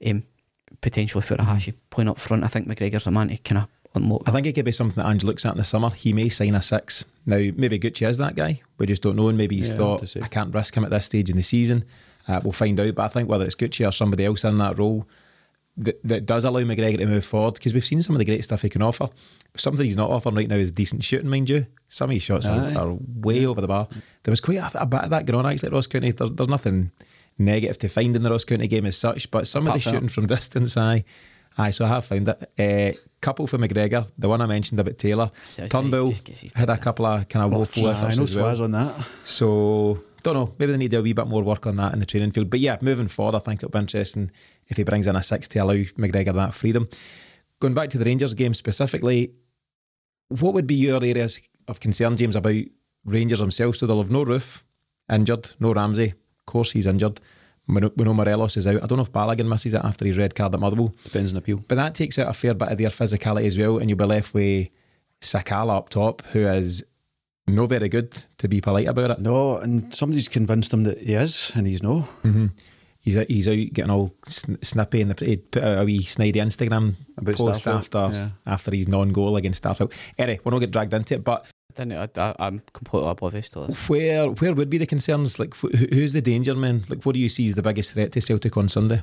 with 0.00 0.10
um, 0.10 0.22
potentially 0.80 1.22
Furuhashi 1.24 1.74
playing 1.88 2.08
up 2.08 2.18
front. 2.18 2.44
I 2.44 2.48
think 2.48 2.68
McGregor's 2.68 3.06
a 3.06 3.10
man 3.10 3.28
to 3.28 3.38
kind 3.38 3.62
of 3.62 3.68
unlock. 3.94 4.28
I 4.28 4.32
think 4.32 4.46
it 4.46 4.54
could 4.54 4.66
be 4.66 4.72
something 4.72 5.02
that 5.02 5.08
Ange 5.08 5.24
looks 5.24 5.46
at 5.46 5.52
in 5.52 5.58
the 5.58 5.64
summer. 5.64 5.90
He 5.90 6.12
may 6.12 6.28
sign 6.28 6.54
a 6.54 6.62
six. 6.62 7.04
Now, 7.24 7.36
maybe 7.36 7.78
Gucci 7.78 8.06
is 8.06 8.18
that 8.18 8.36
guy. 8.36 8.60
We 8.78 8.86
just 8.86 9.02
don't 9.02 9.16
know. 9.16 9.28
And 9.28 9.38
maybe 9.38 9.56
he's 9.56 9.70
Yeah, 9.70 9.76
thought, 9.76 10.16
I 10.22 10.28
can't 10.28 10.54
risk 10.54 10.76
him 10.76 10.84
at 10.84 10.90
this 10.90 11.06
stage 11.06 11.30
in 11.30 11.36
the 11.36 11.42
season. 11.42 11.84
Uh, 12.28 12.40
we'll 12.44 12.52
find 12.52 12.78
out. 12.78 12.94
But 12.94 13.04
I 13.04 13.08
think 13.08 13.28
whether 13.28 13.44
it's 13.46 13.54
Gucci 13.56 13.86
or 13.88 13.92
somebody 13.92 14.26
else 14.26 14.44
in 14.44 14.58
that 14.58 14.78
role 14.78 15.06
that, 15.76 16.00
that 16.04 16.26
does 16.26 16.44
allow 16.44 16.60
McGregor 16.60 16.98
to 16.98 17.06
move 17.06 17.24
forward, 17.24 17.54
because 17.54 17.74
we've 17.74 17.84
seen 17.84 18.02
some 18.02 18.14
of 18.14 18.18
the 18.18 18.24
great 18.24 18.44
stuff 18.44 18.62
he 18.62 18.68
can 18.68 18.82
offer. 18.82 19.08
Something 19.56 19.86
he's 19.86 19.96
not 19.96 20.10
offering 20.10 20.34
right 20.34 20.48
now 20.48 20.56
is 20.56 20.72
decent 20.72 21.04
shooting, 21.04 21.28
mind 21.28 21.50
you. 21.50 21.66
Some 21.88 22.10
of 22.10 22.14
his 22.14 22.22
shots 22.22 22.46
are, 22.46 22.78
are, 22.78 22.96
way 23.16 23.46
over 23.46 23.60
the 23.60 23.66
bar. 23.66 23.88
There 24.22 24.32
was 24.32 24.40
quite 24.40 24.58
a, 24.58 24.82
a 24.82 24.86
bit 24.86 25.00
of 25.02 25.10
that 25.10 25.26
going 25.26 25.44
on 25.44 25.50
actually 25.50 25.68
at 25.68 25.72
Ross 25.72 25.86
County. 25.86 26.12
There, 26.12 26.28
there's 26.28 26.48
nothing 26.48 26.92
negative 27.38 27.78
to 27.78 27.88
find 27.88 28.14
in 28.14 28.22
the 28.22 28.30
Ross 28.30 28.44
County 28.44 28.68
game 28.68 28.86
as 28.86 28.96
such, 28.96 29.30
but 29.30 29.48
some 29.48 29.66
of 29.66 29.74
the 29.74 29.80
shooting 29.80 30.08
from 30.08 30.26
distance, 30.28 30.76
aye. 30.76 31.04
Aye, 31.58 31.72
so 31.72 31.84
I 31.84 31.88
have 31.88 32.04
found 32.04 32.28
it. 32.28 32.96
Uh, 32.96 32.98
couple 33.20 33.46
for 33.46 33.58
McGregor, 33.58 34.10
the 34.16 34.28
one 34.28 34.40
I 34.40 34.46
mentioned 34.46 34.80
about 34.80 34.96
Taylor. 34.98 35.30
So 35.50 35.66
Turnbull 35.66 36.14
had 36.54 36.70
a 36.70 36.78
couple 36.78 37.04
of 37.06 37.28
kind 37.28 37.44
of 37.44 37.52
woeful 37.52 37.88
I 37.88 37.90
efforts 37.92 38.16
know 38.16 38.22
as 38.22 38.36
well. 38.36 38.62
On 38.62 38.70
that. 38.70 39.08
So 39.24 40.02
don't 40.22 40.34
know. 40.34 40.54
Maybe 40.58 40.72
they 40.72 40.78
need 40.78 40.90
to 40.90 40.96
do 40.96 41.00
a 41.00 41.02
wee 41.02 41.12
bit 41.12 41.26
more 41.26 41.42
work 41.42 41.66
on 41.66 41.76
that 41.76 41.92
in 41.92 41.98
the 41.98 42.06
training 42.06 42.32
field. 42.32 42.50
But 42.50 42.60
yeah, 42.60 42.78
moving 42.80 43.08
forward, 43.08 43.34
I 43.34 43.38
think 43.40 43.60
it'll 43.60 43.70
be 43.70 43.78
interesting 43.78 44.30
if 44.68 44.76
he 44.76 44.82
brings 44.82 45.06
in 45.06 45.16
a 45.16 45.22
six 45.22 45.48
to 45.48 45.58
allow 45.58 45.74
McGregor 45.74 46.34
that 46.34 46.54
freedom. 46.54 46.88
Going 47.60 47.74
back 47.74 47.90
to 47.90 47.98
the 47.98 48.04
Rangers 48.04 48.34
game 48.34 48.54
specifically, 48.54 49.32
what 50.28 50.54
would 50.54 50.66
be 50.66 50.74
your 50.74 51.02
areas 51.04 51.40
of 51.68 51.80
concern, 51.80 52.16
James, 52.16 52.36
about 52.36 52.64
Rangers 53.04 53.40
themselves? 53.40 53.78
So 53.78 53.86
they'll 53.86 53.98
have 53.98 54.10
no 54.10 54.24
Roofe, 54.24 54.62
injured, 55.10 55.50
no 55.58 55.74
Ramsey. 55.74 56.14
Of 56.38 56.46
course, 56.46 56.72
he's 56.72 56.86
injured. 56.86 57.20
We 57.66 57.80
know 57.80 57.92
we 57.96 58.04
know 58.04 58.14
Morelos 58.14 58.56
is 58.56 58.66
out. 58.66 58.82
I 58.82 58.86
don't 58.86 58.96
know 58.96 59.02
if 59.02 59.12
Balogun 59.12 59.48
misses 59.48 59.74
it 59.74 59.84
after 59.84 60.04
his 60.04 60.18
red 60.18 60.34
card 60.34 60.54
at 60.54 60.60
Motherwell. 60.60 60.94
Depends 61.04 61.32
on 61.32 61.38
appeal. 61.38 61.62
But 61.68 61.76
that 61.76 61.94
takes 61.94 62.18
out 62.18 62.28
a 62.28 62.32
fair 62.32 62.54
bit 62.54 62.68
of 62.68 62.78
their 62.78 62.88
physicality 62.88 63.46
as 63.46 63.58
well, 63.58 63.78
and 63.78 63.88
you'll 63.88 63.98
be 63.98 64.04
left 64.04 64.34
with 64.34 64.68
Sakala 65.20 65.76
up 65.76 65.88
top, 65.90 66.22
who 66.26 66.46
is 66.46 66.84
no 67.54 67.66
very 67.66 67.88
good, 67.88 68.24
to 68.38 68.48
be 68.48 68.60
polite 68.60 68.88
about 68.88 69.10
it. 69.12 69.20
No, 69.20 69.56
and 69.58 69.94
somebody's 69.94 70.28
convinced 70.28 70.72
him 70.72 70.84
that 70.84 70.98
he 71.00 71.14
is, 71.14 71.52
and 71.54 71.66
he's 71.66 71.82
no. 71.82 72.08
Mm-hmm. 72.24 72.46
He's 73.02 73.16
out, 73.16 73.28
he's 73.28 73.48
out 73.48 73.72
getting 73.72 73.90
all 73.90 74.14
sn- 74.26 74.62
snippy, 74.62 75.00
and 75.00 75.18
he 75.18 75.36
put 75.38 75.62
out 75.62 75.78
a 75.78 75.84
wee 75.84 76.00
snidey 76.02 76.36
Instagram 76.36 76.96
About 77.16 77.36
post 77.36 77.64
Starfelt, 77.64 77.78
after 77.78 78.08
yeah. 78.12 78.28
after 78.46 78.74
his 78.74 78.88
non-goal 78.88 79.36
against 79.36 79.62
Starfelt. 79.64 79.92
Anyway, 80.18 80.38
we'll 80.44 80.52
not 80.52 80.58
get 80.58 80.70
dragged 80.70 80.92
into 80.92 81.14
it, 81.14 81.24
but 81.24 81.46
Didn't 81.74 81.92
I, 81.94 82.08
I, 82.20 82.34
I'm 82.38 82.62
completely 82.74 83.08
oblivious 83.08 83.48
to 83.50 83.60
that. 83.60 83.74
where 83.88 84.26
where 84.28 84.52
would 84.54 84.68
be 84.68 84.76
the 84.78 84.86
concerns? 84.86 85.38
Like, 85.38 85.54
wh- 85.54 85.74
who's 85.74 86.12
the 86.12 86.20
danger 86.20 86.54
man? 86.54 86.84
Like, 86.90 87.04
what 87.04 87.14
do 87.14 87.20
you 87.20 87.30
see 87.30 87.48
as 87.48 87.54
the 87.54 87.62
biggest 87.62 87.92
threat 87.94 88.12
to 88.12 88.20
Celtic 88.20 88.56
on 88.58 88.68
Sunday? 88.68 89.02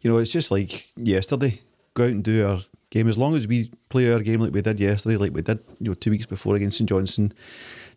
You 0.00 0.10
know, 0.10 0.18
it's 0.18 0.32
just 0.32 0.50
like 0.50 0.84
yesterday. 0.96 1.60
Go 1.94 2.04
out 2.04 2.10
and 2.10 2.24
do 2.24 2.46
our 2.46 2.60
game. 2.90 3.08
As 3.08 3.18
long 3.18 3.36
as 3.36 3.46
we 3.46 3.70
play 3.88 4.12
our 4.12 4.20
game 4.20 4.40
like 4.40 4.52
we 4.52 4.62
did 4.62 4.80
yesterday, 4.80 5.16
like 5.16 5.32
we 5.32 5.42
did, 5.42 5.58
you 5.80 5.88
know, 5.90 5.94
two 5.94 6.10
weeks 6.10 6.26
before 6.26 6.54
against 6.56 6.78
St 6.78 6.88
Johnstone, 6.88 7.32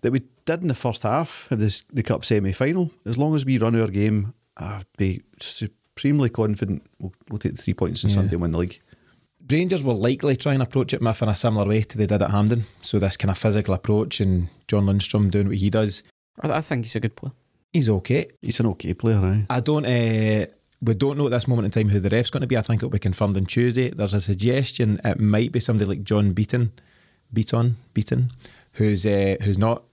that 0.01 0.11
we 0.11 0.21
did 0.45 0.61
in 0.61 0.67
the 0.67 0.73
first 0.75 1.03
half 1.03 1.51
of 1.51 1.59
this 1.59 1.83
the 1.93 2.03
cup 2.03 2.25
semi 2.25 2.51
final. 2.53 2.91
As 3.05 3.17
long 3.17 3.35
as 3.35 3.45
we 3.45 3.57
run 3.57 3.79
our 3.79 3.87
game, 3.87 4.33
I'd 4.57 4.85
be 4.97 5.21
supremely 5.39 6.29
confident 6.29 6.83
we'll, 6.99 7.13
we'll 7.29 7.39
take 7.39 7.55
the 7.55 7.61
three 7.61 7.73
points 7.73 8.03
on 8.03 8.09
Yeah. 8.09 8.15
Sunday 8.15 8.33
and 8.33 8.41
win 8.41 8.51
the 8.51 8.57
league. 8.57 8.79
Rangers 9.49 9.83
will 9.83 9.97
likely 9.97 10.35
try 10.37 10.53
and 10.53 10.63
approach 10.63 10.93
it 10.93 11.01
Miff 11.01 11.21
in 11.21 11.27
a 11.29 11.35
similar 11.35 11.65
way 11.67 11.81
to 11.81 11.97
they 11.97 12.05
did 12.05 12.21
at 12.21 12.31
Hampden. 12.31 12.65
So 12.81 12.99
this 12.99 13.17
kind 13.17 13.31
of 13.31 13.37
physical 13.37 13.73
approach 13.73 14.21
and 14.21 14.47
John 14.67 14.85
Lundstram 14.85 15.29
doing 15.31 15.47
what 15.47 15.57
he 15.57 15.69
does. 15.69 16.03
I, 16.41 16.51
I 16.53 16.61
think 16.61 16.85
he's 16.85 16.95
a 16.95 16.99
good 16.99 17.15
player. 17.15 17.33
He's 17.73 17.89
okay. 17.89 18.27
He's 18.41 18.59
an 18.59 18.67
okay 18.67 18.93
player, 18.93 19.17
aye. 19.17 19.45
I 19.49 19.59
don't. 19.59 19.85
Uh, 19.85 20.45
we 20.81 20.93
don't 20.95 21.17
know 21.17 21.25
at 21.25 21.31
this 21.31 21.47
moment 21.47 21.65
in 21.65 21.71
time 21.71 21.89
who 21.91 21.99
the 21.99 22.09
ref's 22.09 22.29
going 22.31 22.41
to 22.41 22.47
be. 22.47 22.57
I 22.57 22.61
think 22.61 22.79
it'll 22.79 22.89
be 22.89 22.99
confirmed 22.99 23.37
on 23.37 23.45
Tuesday. 23.45 23.89
There's 23.89 24.13
a 24.13 24.21
suggestion 24.21 24.99
it 25.03 25.19
might 25.19 25.51
be 25.51 25.59
somebody 25.59 25.87
like 25.89 26.03
John 26.03 26.33
Beaton, 26.33 26.71
Beaton, 27.31 27.77
Beaton, 27.93 28.31
who's 28.73 29.05
uh, 29.05 29.35
who's 29.43 29.57
not 29.57 29.83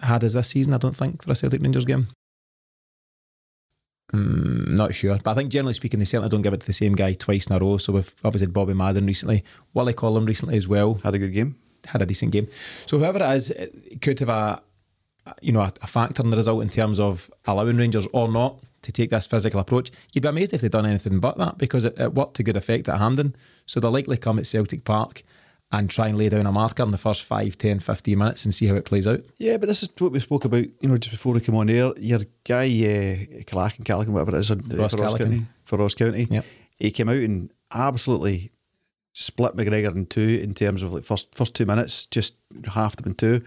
had 0.00 0.24
us 0.24 0.34
this 0.34 0.48
season. 0.48 0.74
I 0.74 0.78
don't 0.78 0.96
think 0.96 1.22
for 1.22 1.30
a 1.32 1.34
Celtic 1.34 1.62
Rangers 1.62 1.84
game. 1.84 2.08
Mm, 4.12 4.68
not 4.72 4.94
sure, 4.94 5.18
but 5.22 5.30
I 5.30 5.34
think 5.34 5.50
generally 5.50 5.72
speaking, 5.72 5.98
they 5.98 6.04
certainly 6.04 6.28
don't 6.28 6.42
give 6.42 6.52
it 6.52 6.60
to 6.60 6.66
the 6.66 6.72
same 6.74 6.94
guy 6.94 7.14
twice 7.14 7.46
in 7.46 7.56
a 7.56 7.58
row. 7.58 7.78
So 7.78 7.94
we've 7.94 8.14
obviously 8.24 8.46
had 8.46 8.52
Bobby 8.52 8.74
Madden 8.74 9.06
recently, 9.06 9.42
Willie 9.72 9.94
Collum 9.94 10.26
recently 10.26 10.56
as 10.58 10.68
well 10.68 10.94
Had 11.02 11.14
a 11.14 11.18
good 11.18 11.32
game. 11.32 11.56
had 11.86 12.02
a 12.02 12.06
decent 12.06 12.32
game. 12.32 12.48
So 12.86 12.98
whoever 12.98 13.22
it 13.22 13.36
is, 13.36 13.50
it 13.50 14.02
could 14.02 14.18
have 14.18 14.28
a 14.28 14.62
you 15.40 15.52
know 15.52 15.60
a, 15.60 15.72
a 15.82 15.86
factor 15.86 16.22
in 16.22 16.30
the 16.30 16.36
result 16.36 16.62
in 16.62 16.68
terms 16.68 16.98
of 17.00 17.30
allowing 17.46 17.76
Rangers 17.76 18.06
or 18.12 18.30
not 18.30 18.58
to 18.82 18.92
take 18.92 19.10
this 19.10 19.26
physical 19.26 19.60
approach. 19.60 19.90
You'd 20.12 20.22
be 20.22 20.28
amazed 20.28 20.52
if 20.52 20.60
they'd 20.60 20.70
done 20.70 20.86
anything 20.86 21.20
but 21.20 21.38
that 21.38 21.58
because 21.58 21.84
it, 21.84 21.98
it 21.98 22.14
worked 22.14 22.34
to 22.34 22.42
good 22.42 22.56
effect 22.56 22.88
at 22.88 22.98
Hampden. 22.98 23.34
So 23.66 23.80
they'll 23.80 23.90
likely 23.90 24.16
come 24.16 24.38
at 24.38 24.46
Celtic 24.46 24.84
Park 24.84 25.22
and 25.70 25.88
try 25.88 26.08
and 26.08 26.18
lay 26.18 26.28
down 26.28 26.44
a 26.46 26.52
marker 26.52 26.82
in 26.82 26.90
the 26.90 26.98
first 26.98 27.22
5, 27.24 27.56
10, 27.56 27.80
15 27.80 28.18
minutes 28.18 28.44
and 28.44 28.54
see 28.54 28.66
how 28.66 28.74
it 28.74 28.84
plays 28.84 29.06
out. 29.08 29.20
Yeah, 29.38 29.56
but 29.56 29.68
this 29.68 29.82
is 29.82 29.88
what 29.98 30.12
we 30.12 30.20
spoke 30.20 30.44
about, 30.44 30.64
you 30.80 30.88
know, 30.88 30.98
just 30.98 31.12
before 31.12 31.32
we 31.32 31.40
come 31.40 31.54
on 31.56 31.70
air. 31.70 31.92
Your 31.96 32.20
guy, 32.44 32.66
uh, 32.66 33.42
Calacan, 33.44 33.84
Callaghan, 33.84 34.12
whatever 34.12 34.36
it 34.36 34.40
is, 34.40 34.50
uh, 34.50 34.56
Ross 34.56 34.94
for 34.94 35.00
Ross. 35.00 35.14
County, 35.14 35.46
for 35.64 35.78
Ross 35.78 35.94
County, 35.94 36.26
Yep. 36.30 36.44
he 36.78 36.90
came 36.90 37.08
out 37.08 37.16
and 37.16 37.50
absolutely 37.72 38.50
split 39.14 39.56
McGregor 39.56 39.94
in 39.94 40.06
two 40.06 40.40
in 40.42 40.52
terms 40.54 40.82
of 40.82 40.92
like 40.92 41.04
first 41.04 41.34
first 41.34 41.54
two 41.54 41.64
minutes, 41.66 42.04
just 42.06 42.34
half 42.74 42.96
them 42.96 43.06
in 43.06 43.14
two, 43.14 43.42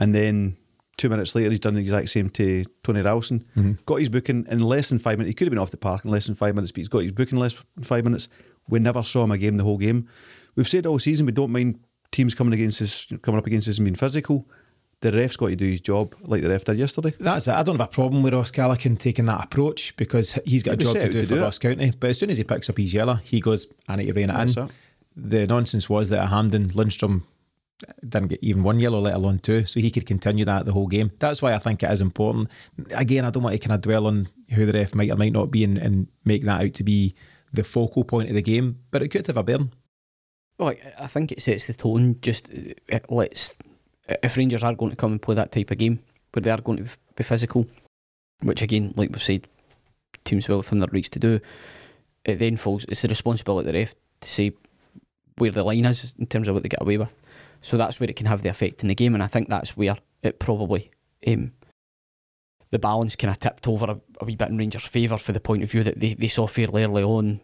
and 0.00 0.12
then 0.14 0.56
two 0.98 1.08
minutes 1.08 1.34
later 1.34 1.48
he's 1.50 1.60
done 1.60 1.74
the 1.74 1.80
exact 1.80 2.10
same 2.10 2.28
to 2.30 2.64
Tony 2.82 3.00
Ralston. 3.00 3.44
Mm-hmm. 3.56 3.72
Got 3.86 4.00
his 4.00 4.08
booking 4.10 4.46
in 4.50 4.60
less 4.60 4.90
than 4.90 4.98
five 4.98 5.16
minutes. 5.18 5.30
He 5.30 5.34
could 5.34 5.46
have 5.46 5.52
been 5.52 5.58
off 5.58 5.70
the 5.70 5.76
park 5.78 6.04
in 6.04 6.10
less 6.10 6.26
than 6.26 6.34
five 6.34 6.54
minutes, 6.54 6.72
but 6.72 6.78
he's 6.78 6.88
got 6.88 6.98
his 7.04 7.12
booking 7.12 7.38
in 7.38 7.42
less 7.42 7.58
than 7.76 7.84
five 7.84 8.04
minutes. 8.04 8.28
We 8.68 8.78
never 8.80 9.02
saw 9.04 9.24
him 9.24 9.30
a 9.30 9.38
game 9.38 9.56
the 9.56 9.64
whole 9.64 9.78
game. 9.78 10.08
We've 10.56 10.68
said 10.68 10.84
all 10.84 10.98
season 10.98 11.24
we 11.24 11.32
don't 11.32 11.52
mind 11.52 11.78
teams 12.10 12.34
coming 12.34 12.52
against 12.52 12.82
us, 12.82 13.06
coming 13.22 13.38
up 13.38 13.46
against 13.46 13.68
us 13.68 13.78
and 13.78 13.86
being 13.86 13.94
physical. 13.94 14.46
The 15.00 15.12
ref's 15.12 15.36
got 15.36 15.48
to 15.48 15.56
do 15.56 15.70
his 15.70 15.80
job 15.80 16.16
like 16.22 16.42
the 16.42 16.48
ref 16.48 16.64
did 16.64 16.76
yesterday. 16.76 17.14
That's 17.20 17.46
it. 17.46 17.52
I 17.54 17.62
don't 17.62 17.78
have 17.78 17.88
a 17.88 17.90
problem 17.90 18.24
with 18.24 18.34
Ross 18.34 18.50
Callachan 18.50 18.98
taking 18.98 19.26
that 19.26 19.44
approach 19.44 19.96
because 19.96 20.36
he's 20.44 20.64
got 20.64 20.74
a 20.74 20.76
job 20.76 20.94
to 20.96 21.06
do 21.06 21.20
to 21.20 21.26
for 21.26 21.34
do. 21.36 21.40
Ross 21.42 21.58
County. 21.58 21.92
But 21.92 22.10
as 22.10 22.18
soon 22.18 22.30
as 22.30 22.36
he 22.36 22.42
picks 22.42 22.68
up 22.68 22.76
his 22.76 22.92
yellow, 22.94 23.14
he 23.14 23.40
goes, 23.40 23.72
I 23.86 23.94
need 23.94 24.06
to 24.06 24.12
rein 24.12 24.30
it 24.30 24.32
That's 24.32 24.56
in. 24.56 24.64
it. 24.64 24.72
The 25.14 25.46
nonsense 25.46 25.88
was 25.88 26.08
that 26.08 26.24
at 26.24 26.28
Hampden, 26.30 26.70
Lundstram 26.70 27.22
didn't 28.06 28.28
get 28.28 28.42
even 28.42 28.62
one 28.62 28.80
yellow, 28.80 29.00
let 29.00 29.14
alone 29.14 29.38
two. 29.38 29.64
So 29.64 29.80
he 29.80 29.90
could 29.90 30.06
continue 30.06 30.44
that 30.44 30.64
the 30.64 30.72
whole 30.72 30.86
game. 30.86 31.12
That's 31.18 31.40
why 31.40 31.54
I 31.54 31.58
think 31.58 31.82
it 31.82 31.90
is 31.90 32.00
important. 32.00 32.48
Again, 32.90 33.24
I 33.24 33.30
don't 33.30 33.42
want 33.42 33.54
to 33.54 33.58
kind 33.58 33.74
of 33.74 33.82
dwell 33.82 34.06
on 34.06 34.28
who 34.50 34.66
the 34.66 34.72
ref 34.72 34.94
might 34.94 35.10
or 35.10 35.16
might 35.16 35.32
not 35.32 35.50
be 35.50 35.64
and, 35.64 35.78
and 35.78 36.08
make 36.24 36.42
that 36.44 36.62
out 36.62 36.74
to 36.74 36.84
be 36.84 37.14
the 37.52 37.64
focal 37.64 38.04
point 38.04 38.28
of 38.28 38.34
the 38.34 38.42
game, 38.42 38.78
but 38.90 39.02
it 39.02 39.08
could 39.08 39.26
have 39.26 39.36
a 39.36 39.42
bearing. 39.42 39.72
Well, 40.58 40.74
I- 40.98 41.06
think 41.06 41.30
it 41.32 41.40
sets 41.40 41.66
the 41.66 41.72
tone. 41.72 42.16
Just 42.20 42.50
uh, 42.92 42.98
let's 43.08 43.54
if 44.22 44.36
Rangers 44.36 44.64
are 44.64 44.74
going 44.74 44.90
to 44.90 44.96
come 44.96 45.12
and 45.12 45.22
play 45.22 45.34
that 45.34 45.52
type 45.52 45.70
of 45.70 45.78
game 45.78 46.00
where 46.32 46.40
they 46.40 46.50
are 46.50 46.60
going 46.60 46.84
to 46.84 46.96
be 47.14 47.24
physical, 47.24 47.66
which 48.42 48.62
again, 48.62 48.92
like 48.96 49.10
we've 49.10 49.22
said, 49.22 49.46
teams 50.24 50.48
well 50.48 50.58
within 50.58 50.80
their 50.80 50.88
reach 50.90 51.10
to 51.10 51.18
do. 51.18 51.40
It 52.24 52.38
then 52.38 52.56
falls. 52.56 52.84
It's 52.88 53.02
the 53.02 53.08
responsibility 53.08 53.68
of 53.68 53.72
the 53.72 53.78
ref 53.78 53.94
to 54.20 54.28
say 54.28 54.52
where 55.36 55.50
the 55.50 55.62
line 55.62 55.84
is 55.84 56.12
in 56.18 56.26
terms 56.26 56.48
of 56.48 56.54
what 56.54 56.62
they 56.62 56.68
get 56.68 56.82
away 56.82 56.98
with. 56.98 57.14
So 57.60 57.76
that's 57.76 57.98
where 58.00 58.08
it 58.08 58.16
can 58.16 58.26
have 58.26 58.42
the 58.42 58.48
effect 58.48 58.82
in 58.82 58.88
the 58.88 58.94
game, 58.94 59.14
and 59.14 59.22
I 59.22 59.26
think 59.26 59.48
that's 59.48 59.76
where 59.76 59.96
it 60.22 60.38
probably 60.38 60.90
um, 61.26 61.52
the 62.70 62.78
balance 62.78 63.16
kind 63.16 63.30
of 63.30 63.38
tipped 63.40 63.66
over 63.66 63.86
a, 63.86 64.00
a 64.20 64.24
wee 64.24 64.36
bit 64.36 64.48
in 64.48 64.58
Rangers' 64.58 64.84
favour 64.84 65.16
for 65.18 65.32
the 65.32 65.40
point 65.40 65.62
of 65.62 65.70
view 65.70 65.82
that 65.82 65.98
they, 66.00 66.14
they 66.14 66.26
saw 66.28 66.46
fairly 66.46 66.84
early 66.84 67.02
on 67.02 67.40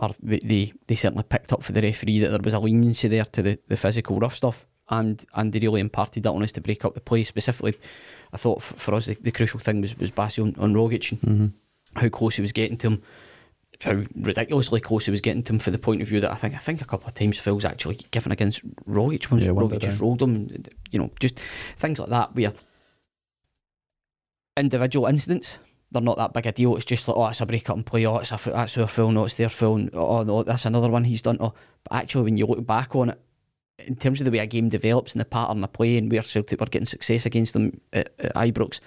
or 0.00 0.10
they, 0.22 0.38
they, 0.38 0.72
they 0.86 0.94
certainly 0.94 1.24
picked 1.24 1.52
up 1.52 1.62
for 1.62 1.72
the 1.72 1.82
referee 1.82 2.20
that 2.20 2.28
there 2.28 2.38
was 2.42 2.54
a 2.54 2.60
leniency 2.60 3.08
there 3.08 3.24
to 3.24 3.42
the, 3.42 3.58
the 3.68 3.76
physical 3.76 4.18
rough 4.20 4.36
stuff 4.36 4.66
and 4.90 5.24
and 5.34 5.52
they 5.52 5.58
really 5.58 5.80
imparted 5.80 6.22
that 6.22 6.30
on 6.30 6.42
us 6.42 6.52
to 6.52 6.60
break 6.60 6.84
up 6.84 6.94
the 6.94 7.00
play 7.00 7.24
specifically 7.24 7.76
I 8.32 8.36
thought 8.36 8.58
f- 8.58 8.74
for 8.76 8.94
us 8.94 9.06
the, 9.06 9.14
the 9.14 9.32
crucial 9.32 9.58
thing 9.60 9.80
was, 9.80 9.98
was 9.98 10.12
Bassey 10.12 10.42
on, 10.42 10.54
on 10.58 10.74
Rogic 10.74 11.10
and 11.12 11.20
Mm-hmm. 11.20 12.00
how 12.00 12.08
close 12.08 12.36
he 12.36 12.42
was 12.42 12.52
getting 12.52 12.78
to 12.78 12.86
him 12.88 13.02
how 13.80 14.02
ridiculously 14.16 14.80
close 14.80 15.04
he 15.04 15.10
was 15.10 15.20
getting 15.20 15.42
to 15.44 15.52
him 15.52 15.58
for 15.58 15.70
the 15.70 15.78
point 15.78 16.02
of 16.02 16.08
view 16.08 16.20
that 16.20 16.32
I 16.32 16.34
think 16.34 16.54
I 16.54 16.58
think 16.58 16.80
a 16.80 16.84
couple 16.84 17.06
of 17.06 17.14
times 17.14 17.38
Phil's 17.38 17.64
actually 17.64 17.96
given 18.10 18.32
against 18.32 18.66
Rogic 18.88 19.30
once 19.30 19.44
Yeah, 19.44 19.50
Rogic 19.50 19.80
just 19.80 20.00
rolled 20.00 20.20
him 20.20 20.64
you 20.90 20.98
know 20.98 21.10
just 21.20 21.38
things 21.76 22.00
like 22.00 22.08
that 22.08 22.34
where 22.34 22.52
individual 24.56 25.06
incidents 25.06 25.58
they're 25.90 26.02
not 26.02 26.18
that 26.18 26.32
big 26.32 26.46
a 26.46 26.52
deal. 26.52 26.76
It's 26.76 26.84
just 26.84 27.08
like, 27.08 27.16
oh, 27.16 27.26
it's 27.28 27.40
a 27.40 27.46
break 27.46 27.70
up 27.70 27.76
and 27.76 27.86
play. 27.86 28.04
Oh, 28.04 28.18
it's 28.18 28.32
a, 28.32 28.38
that's 28.44 28.76
our 28.76 28.86
foul. 28.86 29.10
No, 29.10 29.24
it's 29.24 29.36
their 29.36 29.48
foul. 29.48 29.88
Oh, 29.94 30.22
no, 30.22 30.42
that's 30.42 30.66
another 30.66 30.90
one 30.90 31.04
he's 31.04 31.22
done. 31.22 31.38
Oh, 31.40 31.54
but 31.84 31.96
actually, 31.96 32.24
when 32.24 32.36
you 32.36 32.46
look 32.46 32.66
back 32.66 32.94
on 32.94 33.10
it, 33.10 33.20
in 33.78 33.96
terms 33.96 34.20
of 34.20 34.24
the 34.24 34.30
way 34.30 34.38
a 34.38 34.46
game 34.46 34.68
develops 34.68 35.12
and 35.12 35.20
the 35.20 35.24
pattern 35.24 35.62
of 35.64 35.72
play 35.72 35.96
and 35.96 36.10
where 36.10 36.22
Celtic 36.22 36.60
were 36.60 36.66
getting 36.66 36.86
success 36.86 37.24
against 37.24 37.52
them 37.52 37.80
at, 37.92 38.12
at 38.18 38.34
Ibrox, 38.34 38.80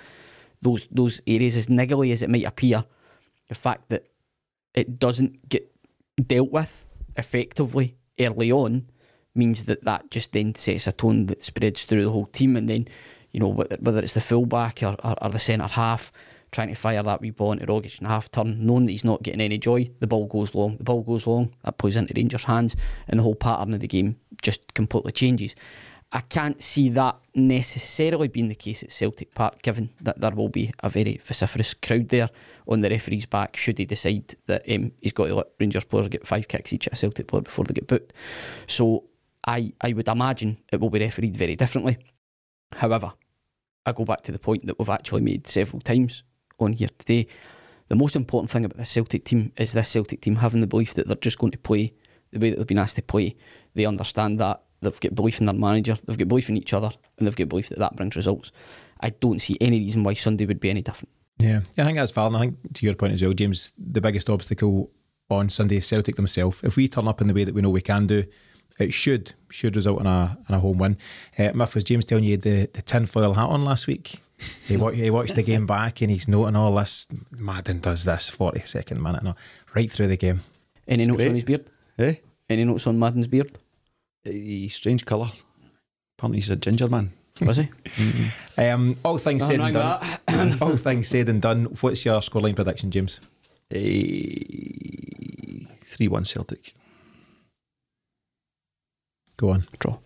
those 0.61 0.87
those 0.91 1.21
areas, 1.25 1.57
as 1.57 1.67
niggly 1.67 2.11
as 2.11 2.21
it 2.21 2.29
might 2.29 2.45
appear, 2.45 2.85
the 3.49 3.55
fact 3.55 3.89
that 3.89 4.10
it 4.73 4.99
doesn't 4.99 5.49
get 5.49 5.69
dealt 6.27 6.51
with 6.51 6.85
effectively 7.17 7.95
eh, 8.17 8.27
early 8.27 8.51
on 8.51 8.87
means 9.33 9.65
that 9.65 9.83
that 9.83 10.11
just 10.11 10.33
then 10.33 10.53
sets 10.55 10.87
a 10.87 10.91
tone 10.91 11.25
that 11.27 11.41
spreads 11.41 11.85
through 11.85 12.03
the 12.03 12.11
whole 12.11 12.25
team 12.27 12.55
and 12.55 12.67
then 12.67 12.87
you 13.31 13.39
know 13.39 13.47
whether, 13.47 13.77
whether 13.79 14.01
it's 14.01 14.13
the 14.13 14.21
fullback 14.21 14.83
or, 14.83 14.95
or, 15.03 15.15
or 15.21 15.29
the 15.29 15.39
centre 15.39 15.67
half 15.67 16.11
trying 16.51 16.67
to 16.67 16.75
fire 16.75 17.01
that 17.01 17.21
wee 17.21 17.31
ball 17.31 17.53
into 17.53 17.65
Rogic 17.65 17.99
in 18.01 18.07
half 18.07 18.29
turn, 18.29 18.65
knowing 18.65 18.85
that 18.85 18.91
he's 18.91 19.05
not 19.05 19.23
getting 19.23 19.41
any 19.41 19.57
joy. 19.57 19.87
The 19.99 20.07
ball 20.07 20.27
goes 20.27 20.53
long, 20.53 20.77
the 20.77 20.83
ball 20.83 21.01
goes 21.01 21.25
long, 21.25 21.53
that 21.63 21.77
plays 21.77 21.95
into 21.95 22.13
Rangers' 22.13 22.43
hands, 22.43 22.75
and 23.07 23.19
the 23.19 23.23
whole 23.23 23.35
pattern 23.35 23.73
of 23.73 23.79
the 23.79 23.87
game 23.87 24.17
just 24.41 24.73
completely 24.73 25.13
changes. 25.13 25.55
I 26.13 26.21
can't 26.21 26.61
see 26.61 26.89
that 26.89 27.17
necessarily 27.33 28.27
being 28.27 28.49
the 28.49 28.55
case 28.55 28.83
at 28.83 28.91
Celtic 28.91 29.33
Park, 29.33 29.61
given 29.61 29.91
that 30.01 30.19
there 30.19 30.31
will 30.31 30.49
be 30.49 30.73
a 30.83 30.89
very 30.89 31.17
vociferous 31.23 31.73
crowd 31.73 32.09
there 32.09 32.29
on 32.67 32.81
the 32.81 32.89
referee's 32.89 33.25
back 33.25 33.55
should 33.55 33.77
he 33.77 33.85
decide 33.85 34.35
that 34.47 34.69
um, 34.69 34.91
he's 34.99 35.13
got 35.13 35.27
to 35.27 35.35
let 35.35 35.47
Rangers 35.59 35.85
players 35.85 36.09
get 36.09 36.27
five 36.27 36.49
kicks 36.49 36.73
each 36.73 36.87
at 36.87 36.93
a 36.93 36.97
Celtic 36.97 37.27
player 37.27 37.43
before 37.43 37.63
they 37.63 37.73
get 37.73 37.87
booked. 37.87 38.11
So 38.67 39.05
I, 39.47 39.71
I 39.79 39.93
would 39.93 40.09
imagine 40.09 40.57
it 40.71 40.81
will 40.81 40.89
be 40.89 40.99
refereed 40.99 41.37
very 41.37 41.55
differently. 41.55 41.97
However, 42.73 43.13
I 43.85 43.93
go 43.93 44.03
back 44.03 44.21
to 44.23 44.33
the 44.33 44.39
point 44.39 44.65
that 44.65 44.77
we've 44.77 44.89
actually 44.89 45.21
made 45.21 45.47
several 45.47 45.81
times 45.81 46.23
on 46.59 46.73
here 46.73 46.89
today. 46.97 47.27
The 47.87 47.95
most 47.95 48.17
important 48.17 48.51
thing 48.51 48.65
about 48.65 48.77
the 48.77 48.85
Celtic 48.85 49.23
team 49.23 49.53
is 49.57 49.71
this 49.71 49.87
Celtic 49.87 50.21
team 50.21 50.37
having 50.37 50.61
the 50.61 50.67
belief 50.67 50.93
that 50.95 51.07
they're 51.07 51.15
just 51.15 51.39
going 51.39 51.51
to 51.51 51.57
play 51.57 51.93
the 52.31 52.39
way 52.39 52.49
that 52.49 52.57
they've 52.57 52.67
been 52.67 52.77
asked 52.77 52.95
to 52.97 53.01
play. 53.01 53.35
They 53.75 53.85
understand 53.85 54.39
that 54.39 54.63
They've 54.81 54.99
got 54.99 55.15
belief 55.15 55.39
in 55.39 55.45
their 55.45 55.55
manager, 55.55 55.97
they've 56.05 56.17
got 56.17 56.27
belief 56.27 56.49
in 56.49 56.57
each 56.57 56.73
other, 56.73 56.91
and 57.17 57.27
they've 57.27 57.35
got 57.35 57.49
belief 57.49 57.69
that 57.69 57.79
that 57.79 57.95
brings 57.95 58.15
results. 58.15 58.51
I 58.99 59.09
don't 59.09 59.39
see 59.39 59.57
any 59.61 59.79
reason 59.79 60.03
why 60.03 60.13
Sunday 60.13 60.45
would 60.45 60.59
be 60.59 60.69
any 60.69 60.81
different. 60.81 61.09
Yeah, 61.37 61.61
yeah 61.75 61.83
I 61.83 61.85
think 61.85 61.97
that's 61.97 62.11
valid. 62.11 62.35
I 62.35 62.39
think 62.39 62.73
to 62.73 62.85
your 62.85 62.95
point 62.95 63.13
as 63.13 63.21
well, 63.21 63.33
James, 63.33 63.73
the 63.77 64.01
biggest 64.01 64.29
obstacle 64.29 64.91
on 65.29 65.49
Sunday 65.49 65.77
is 65.77 65.87
Celtic 65.87 66.15
themselves. 66.15 66.61
If 66.63 66.75
we 66.75 66.87
turn 66.87 67.07
up 67.07 67.21
in 67.21 67.27
the 67.27 67.33
way 67.33 67.43
that 67.43 67.55
we 67.55 67.61
know 67.61 67.69
we 67.69 67.81
can 67.81 68.07
do, 68.07 68.25
it 68.79 68.93
should 68.93 69.33
should 69.49 69.75
result 69.75 70.01
in 70.01 70.07
a 70.07 70.37
in 70.49 70.55
a 70.55 70.59
home 70.59 70.77
win. 70.77 70.97
Uh, 71.37 71.51
Miff 71.53 71.75
was 71.75 71.83
James 71.83 72.05
telling 72.05 72.23
you 72.23 72.37
the 72.37 72.69
the 72.73 72.81
tinfoil 72.81 73.33
hat 73.33 73.49
on 73.49 73.63
last 73.63 73.87
week. 73.87 74.21
He, 74.65 74.75
he 74.75 75.11
watched 75.11 75.35
the 75.35 75.43
game 75.43 75.67
back 75.67 76.01
and 76.01 76.09
he's 76.09 76.27
noting 76.27 76.55
all 76.55 76.73
this. 76.75 77.07
Madden 77.29 77.79
does 77.79 78.05
this 78.05 78.29
forty 78.29 78.61
second 78.61 79.01
minute, 79.01 79.23
no, 79.23 79.35
right 79.75 79.91
through 79.91 80.07
the 80.07 80.17
game. 80.17 80.41
Any 80.87 81.05
notes 81.05 81.17
great. 81.17 81.29
on 81.29 81.35
his 81.35 81.43
beard? 81.43 81.65
Eh? 81.99 82.15
Any 82.49 82.63
notes 82.63 82.87
on 82.87 82.97
Madden's 82.97 83.27
beard? 83.27 83.57
A 84.25 84.67
strange 84.67 85.05
colour. 85.05 85.29
Apparently, 86.17 86.37
he's 86.37 86.49
a 86.49 86.55
ginger 86.55 86.89
man. 86.89 87.13
Was 87.41 87.57
he? 87.57 87.63
mm-hmm. 87.63 88.61
um, 88.61 88.97
all 89.03 89.17
things 89.17 89.45
said 89.45 89.59
and 89.59 89.73
done. 89.73 90.57
all 90.61 90.75
things 90.75 91.07
said 91.07 91.29
and 91.29 91.41
done. 91.41 91.65
What's 91.79 92.05
your 92.05 92.19
scoreline 92.19 92.55
prediction, 92.55 92.91
James? 92.91 93.19
A 93.71 93.81
three-one 95.83 96.25
Celtic. 96.25 96.73
Go 99.37 99.49
on. 99.49 99.65
Draw. 99.79 99.97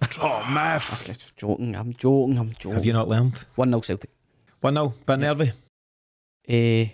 Draw, 0.00 0.50
math. 0.50 1.08
I'm 1.08 1.14
just 1.14 1.36
joking. 1.36 1.74
I'm 1.74 1.94
joking. 1.94 2.38
I'm 2.38 2.52
joking. 2.52 2.72
Have 2.74 2.84
you 2.84 2.92
not 2.92 3.08
learned? 3.08 3.44
One 3.56 3.70
0 3.70 3.80
Celtic. 3.80 4.10
One 4.60 4.74
0 4.74 4.94
Bit 5.06 5.18
nervy. 5.18 5.52
Eh, 6.46 6.86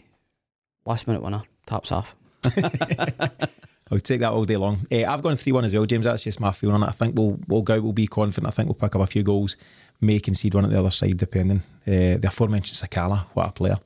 last 0.87 1.07
minute 1.07 1.23
winner. 1.23 1.43
Taps 1.67 1.93
off. 1.93 2.15
I'll 3.93 4.01
take 4.01 4.21
that 4.21 4.33
all 4.33 4.47
day 4.47 4.57
long. 4.57 4.87
Uh, 4.91 5.05
I've 5.05 5.21
gone 5.21 5.37
3 5.37 5.53
1 5.53 5.67
as 5.67 5.75
well, 5.75 5.85
James. 5.85 6.07
That's 6.07 6.25
just 6.25 6.41
my 6.41 6.51
feeling 6.51 6.77
on 6.77 6.83
it. 6.83 6.89
I 6.89 6.93
think 6.93 7.15
we'll, 7.15 7.39
we'll 7.47 7.61
go 7.61 7.75
out, 7.75 7.83
we'll 7.83 7.93
be 7.93 8.07
confident. 8.07 8.49
I 8.49 8.51
think 8.51 8.69
we'll 8.69 8.75
pick 8.75 8.97
up 8.97 9.03
a 9.03 9.07
few 9.07 9.23
goals, 9.23 9.57
may 10.01 10.19
concede 10.19 10.55
one 10.55 10.65
at 10.65 10.71
the 10.71 10.79
other 10.79 10.91
side, 10.91 11.19
depending. 11.19 11.59
Uh, 11.87 12.17
the 12.17 12.29
aforementioned 12.29 12.91
Sakala, 12.91 13.27
what 13.35 13.49
a 13.49 13.53
player. 13.53 13.77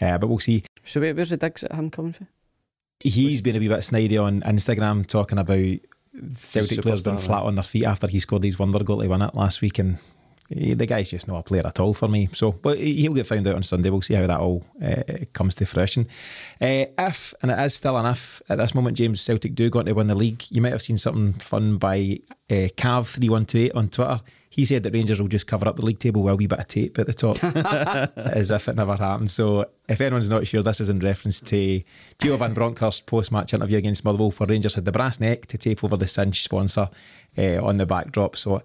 Uh, 0.00 0.18
but 0.18 0.26
we'll 0.26 0.40
see. 0.40 0.64
So, 0.84 1.00
wait, 1.00 1.14
where's 1.14 1.30
the 1.30 1.36
digs 1.36 1.62
at 1.62 1.72
him 1.72 1.88
coming 1.88 2.12
from? 2.12 2.26
He's 2.98 3.42
been 3.42 3.54
a 3.54 3.60
wee 3.60 3.68
bit 3.68 3.78
snidey 3.78 4.20
on 4.20 4.40
Instagram 4.40 5.06
talking 5.06 5.38
about 5.38 5.78
Celtic 6.34 6.82
players 6.82 7.04
being 7.04 7.18
flat 7.18 7.44
on 7.44 7.54
their 7.54 7.62
feet 7.62 7.84
after 7.84 8.08
he 8.08 8.18
scored 8.18 8.42
his 8.42 8.58
wonder 8.58 8.82
goal 8.82 9.02
to 9.02 9.08
win 9.08 9.22
it 9.22 9.36
last 9.36 9.62
week. 9.62 9.78
And 9.78 9.98
the 10.50 10.86
guy's 10.86 11.10
just 11.10 11.26
not 11.26 11.38
a 11.38 11.42
player 11.42 11.66
at 11.66 11.80
all 11.80 11.94
for 11.94 12.08
me. 12.08 12.28
So, 12.32 12.52
but 12.52 12.78
he'll 12.78 13.14
get 13.14 13.26
found 13.26 13.46
out 13.48 13.56
on 13.56 13.62
Sunday. 13.62 13.90
We'll 13.90 14.02
see 14.02 14.14
how 14.14 14.26
that 14.26 14.40
all 14.40 14.64
uh, 14.82 15.02
comes 15.32 15.54
to 15.56 15.66
fruition. 15.66 16.06
Uh, 16.60 16.86
if, 16.98 17.34
and 17.42 17.50
it 17.50 17.58
is 17.60 17.74
still 17.74 17.96
an 17.96 18.06
if, 18.06 18.42
at 18.48 18.58
this 18.58 18.74
moment, 18.74 18.96
James 18.96 19.20
Celtic 19.20 19.54
do 19.54 19.70
go 19.70 19.78
on 19.78 19.86
to 19.86 19.92
win 19.92 20.06
the 20.06 20.14
league, 20.14 20.44
you 20.50 20.60
might 20.60 20.72
have 20.72 20.82
seen 20.82 20.98
something 20.98 21.32
fun 21.34 21.78
by 21.78 22.18
uh, 22.50 22.68
Cav3128 22.76 23.74
on 23.74 23.88
Twitter. 23.88 24.20
He 24.50 24.64
said 24.64 24.84
that 24.84 24.94
Rangers 24.94 25.20
will 25.20 25.26
just 25.26 25.48
cover 25.48 25.66
up 25.66 25.74
the 25.74 25.84
league 25.84 25.98
table 25.98 26.22
with 26.22 26.34
a 26.34 26.36
wee 26.36 26.46
bit 26.46 26.60
of 26.60 26.68
tape 26.68 26.96
at 27.00 27.06
the 27.06 27.12
top, 27.12 27.42
as 28.16 28.52
if 28.52 28.68
it 28.68 28.76
never 28.76 28.94
happened. 28.94 29.32
So, 29.32 29.68
if 29.88 30.00
anyone's 30.00 30.30
not 30.30 30.46
sure, 30.46 30.62
this 30.62 30.80
is 30.80 30.90
in 30.90 31.00
reference 31.00 31.40
to 31.40 31.82
Gio 32.20 32.38
Van 32.38 32.54
Bronckhorst 32.54 33.06
post 33.06 33.32
match 33.32 33.52
interview 33.52 33.78
against 33.78 34.04
Motherwell, 34.04 34.30
where 34.30 34.46
Rangers 34.46 34.76
had 34.76 34.84
the 34.84 34.92
brass 34.92 35.18
neck 35.18 35.46
to 35.46 35.58
tape 35.58 35.82
over 35.82 35.96
the 35.96 36.06
Cinch 36.06 36.44
sponsor 36.44 36.88
uh, 37.36 37.64
on 37.64 37.78
the 37.78 37.86
backdrop. 37.86 38.36
So, 38.36 38.62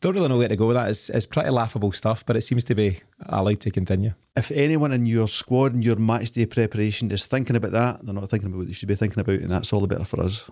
don't 0.00 0.14
really 0.14 0.28
know 0.28 0.38
where 0.38 0.48
to 0.48 0.56
go 0.56 0.66
with 0.66 0.76
that. 0.76 0.88
It's, 0.88 1.10
it's 1.10 1.26
pretty 1.26 1.50
laughable 1.50 1.92
stuff, 1.92 2.24
but 2.26 2.36
it 2.36 2.42
seems 2.42 2.64
to 2.64 2.74
be 2.74 3.00
allowed 3.26 3.60
to 3.60 3.70
continue. 3.70 4.14
If 4.36 4.50
anyone 4.50 4.92
in 4.92 5.06
your 5.06 5.28
squad 5.28 5.74
and 5.74 5.84
your 5.84 5.96
match 5.96 6.32
day 6.32 6.46
preparation 6.46 7.10
is 7.10 7.26
thinking 7.26 7.56
about 7.56 7.72
that, 7.72 8.04
they're 8.04 8.14
not 8.14 8.28
thinking 8.28 8.48
about 8.48 8.58
what 8.58 8.66
they 8.66 8.72
should 8.72 8.88
be 8.88 8.94
thinking 8.94 9.20
about, 9.20 9.40
and 9.40 9.50
that's 9.50 9.72
all 9.72 9.80
the 9.80 9.88
better 9.88 10.04
for 10.04 10.20
us. 10.22 10.50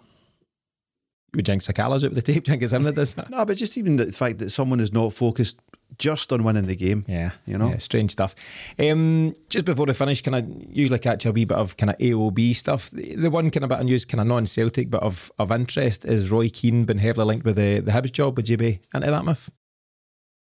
Would 1.34 1.46
Jinx 1.46 1.66
Sakala's 1.66 2.04
out 2.04 2.12
with 2.12 2.24
the 2.24 2.32
tape? 2.32 2.44
Jinx 2.44 2.66
is 2.66 2.72
him 2.72 2.82
that 2.84 2.94
does 2.94 3.14
that? 3.14 3.30
no, 3.30 3.44
but 3.44 3.56
just 3.56 3.76
even 3.78 3.96
the 3.96 4.12
fact 4.12 4.38
that 4.38 4.50
someone 4.50 4.80
is 4.80 4.92
not 4.92 5.12
focused 5.12 5.60
just 5.98 6.32
on 6.32 6.44
winning 6.44 6.66
the 6.66 6.76
game. 6.76 7.04
Yeah, 7.06 7.32
you 7.46 7.58
know, 7.58 7.70
yeah, 7.70 7.78
strange 7.78 8.10
stuff. 8.10 8.34
Um, 8.78 9.34
just 9.48 9.64
before 9.64 9.86
we 9.86 9.94
finish, 9.94 10.22
can 10.22 10.34
I 10.34 10.42
usually 10.68 10.98
catch 10.98 11.24
a 11.26 11.32
wee 11.32 11.44
bit 11.44 11.56
of 11.56 11.76
kind 11.76 11.90
of 11.90 11.98
AOB 11.98 12.54
stuff? 12.56 12.90
The, 12.90 13.14
the 13.16 13.30
one 13.30 13.50
kind 13.50 13.64
of 13.64 13.70
bit 13.70 13.80
of 13.80 13.84
news, 13.84 14.04
kind 14.04 14.20
of 14.20 14.26
non-Celtic, 14.26 14.90
but 14.90 15.02
of 15.02 15.30
of 15.38 15.50
interest 15.52 16.04
is 16.04 16.30
Roy 16.30 16.48
Keane 16.48 16.84
been 16.84 16.98
heavily 16.98 17.26
linked 17.26 17.44
with 17.44 17.56
the 17.56 17.80
the 17.80 17.92
Hibs 17.92 18.12
job. 18.12 18.36
Would 18.36 18.48
you 18.48 18.56
be 18.56 18.80
into 18.94 19.10
that, 19.10 19.24
Miff? 19.24 19.50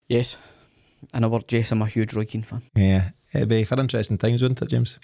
Yes. 0.08 0.38
and 1.14 1.26
I 1.26 1.28
word, 1.28 1.48
Jess, 1.48 1.72
I'm 1.72 1.82
a 1.82 1.88
huge 1.88 2.14
Roy 2.14 2.26
Keane 2.26 2.44
fan. 2.44 2.62
Yeah. 2.76 3.10
It'd 3.34 3.50
be 3.50 3.64
for 3.64 3.80
interesting 3.80 4.18
times, 4.18 4.42
wouldn't 4.42 4.62
it, 4.62 4.70
James? 4.70 5.00